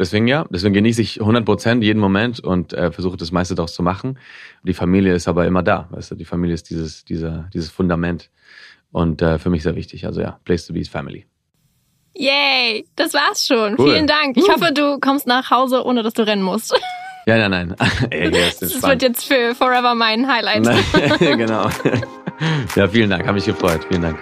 Deswegen 0.01 0.27
ja, 0.27 0.47
deswegen 0.49 0.73
genieße 0.73 1.03
ich 1.03 1.21
100 1.21 1.45
Prozent 1.45 1.85
jeden 1.85 1.99
Moment 1.99 2.41
und 2.41 2.73
äh, 2.73 2.91
versuche 2.91 3.19
das 3.19 3.33
meiste 3.33 3.55
daraus 3.55 3.75
zu 3.75 3.83
machen. 3.83 4.19
Die 4.63 4.73
Familie 4.73 5.13
ist 5.13 5.29
aber 5.29 5.47
immer 5.47 5.63
da, 5.63 5.89
weißt 5.91 6.13
du, 6.13 6.15
die 6.15 6.25
Familie 6.25 6.55
ist 6.55 6.71
dieses, 6.71 7.05
dieser, 7.05 7.51
dieses 7.53 7.69
Fundament 7.69 8.31
und 8.93 9.21
äh, 9.21 9.39
für 9.39 9.51
mich 9.51 9.63
sehr 9.63 9.77
wichtig. 9.77 10.07
Also 10.07 10.23
ja, 10.23 10.41
Place 10.47 10.67
to 10.67 10.73
be 10.73 10.81
is 10.81 10.89
Family. 10.89 11.27
Yay, 12.17 12.87
das 12.97 13.13
war's 13.13 13.47
schon. 13.47 13.79
Cool. 13.79 13.93
Vielen 13.93 14.07
Dank. 14.07 14.39
Ich 14.39 14.49
hoffe, 14.49 14.73
du 14.73 14.99
kommst 15.01 15.27
nach 15.27 15.51
Hause, 15.51 15.85
ohne 15.85 16.03
dass 16.03 16.15
du 16.15 16.27
rennen 16.27 16.43
musst. 16.43 16.75
Ja, 17.27 17.37
nein, 17.49 17.77
nein. 17.79 17.91
Ey, 18.11 18.31
das 18.31 18.83
wird 18.83 19.03
jetzt 19.03 19.27
für 19.27 19.55
Forever 19.55 19.95
mein 19.95 20.27
Highlight. 20.27 20.65
genau. 21.21 21.69
Ja, 22.75 22.89
vielen 22.89 23.11
Dank. 23.11 23.25
Habe 23.25 23.35
mich 23.35 23.45
gefreut. 23.45 23.85
Vielen 23.91 24.01
Dank. 24.01 24.19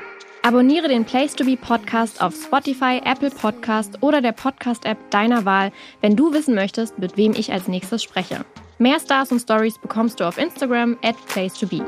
Abonniere 0.48 0.88
den 0.88 1.04
Place 1.04 1.36
to 1.36 1.44
Be 1.44 1.58
Podcast 1.58 2.22
auf 2.22 2.34
Spotify, 2.34 3.02
Apple 3.04 3.28
Podcast 3.28 4.02
oder 4.02 4.22
der 4.22 4.32
Podcast-App 4.32 5.10
deiner 5.10 5.44
Wahl, 5.44 5.72
wenn 6.00 6.16
du 6.16 6.32
wissen 6.32 6.54
möchtest, 6.54 6.98
mit 6.98 7.18
wem 7.18 7.32
ich 7.32 7.52
als 7.52 7.68
nächstes 7.68 8.02
spreche. 8.02 8.46
Mehr 8.78 8.98
Stars 8.98 9.30
und 9.30 9.40
Stories 9.40 9.76
bekommst 9.76 10.20
du 10.20 10.24
auf 10.24 10.38
Instagram 10.38 10.96
at 11.02 11.16
Place 11.26 11.52
to 11.52 11.66
Be. 11.66 11.84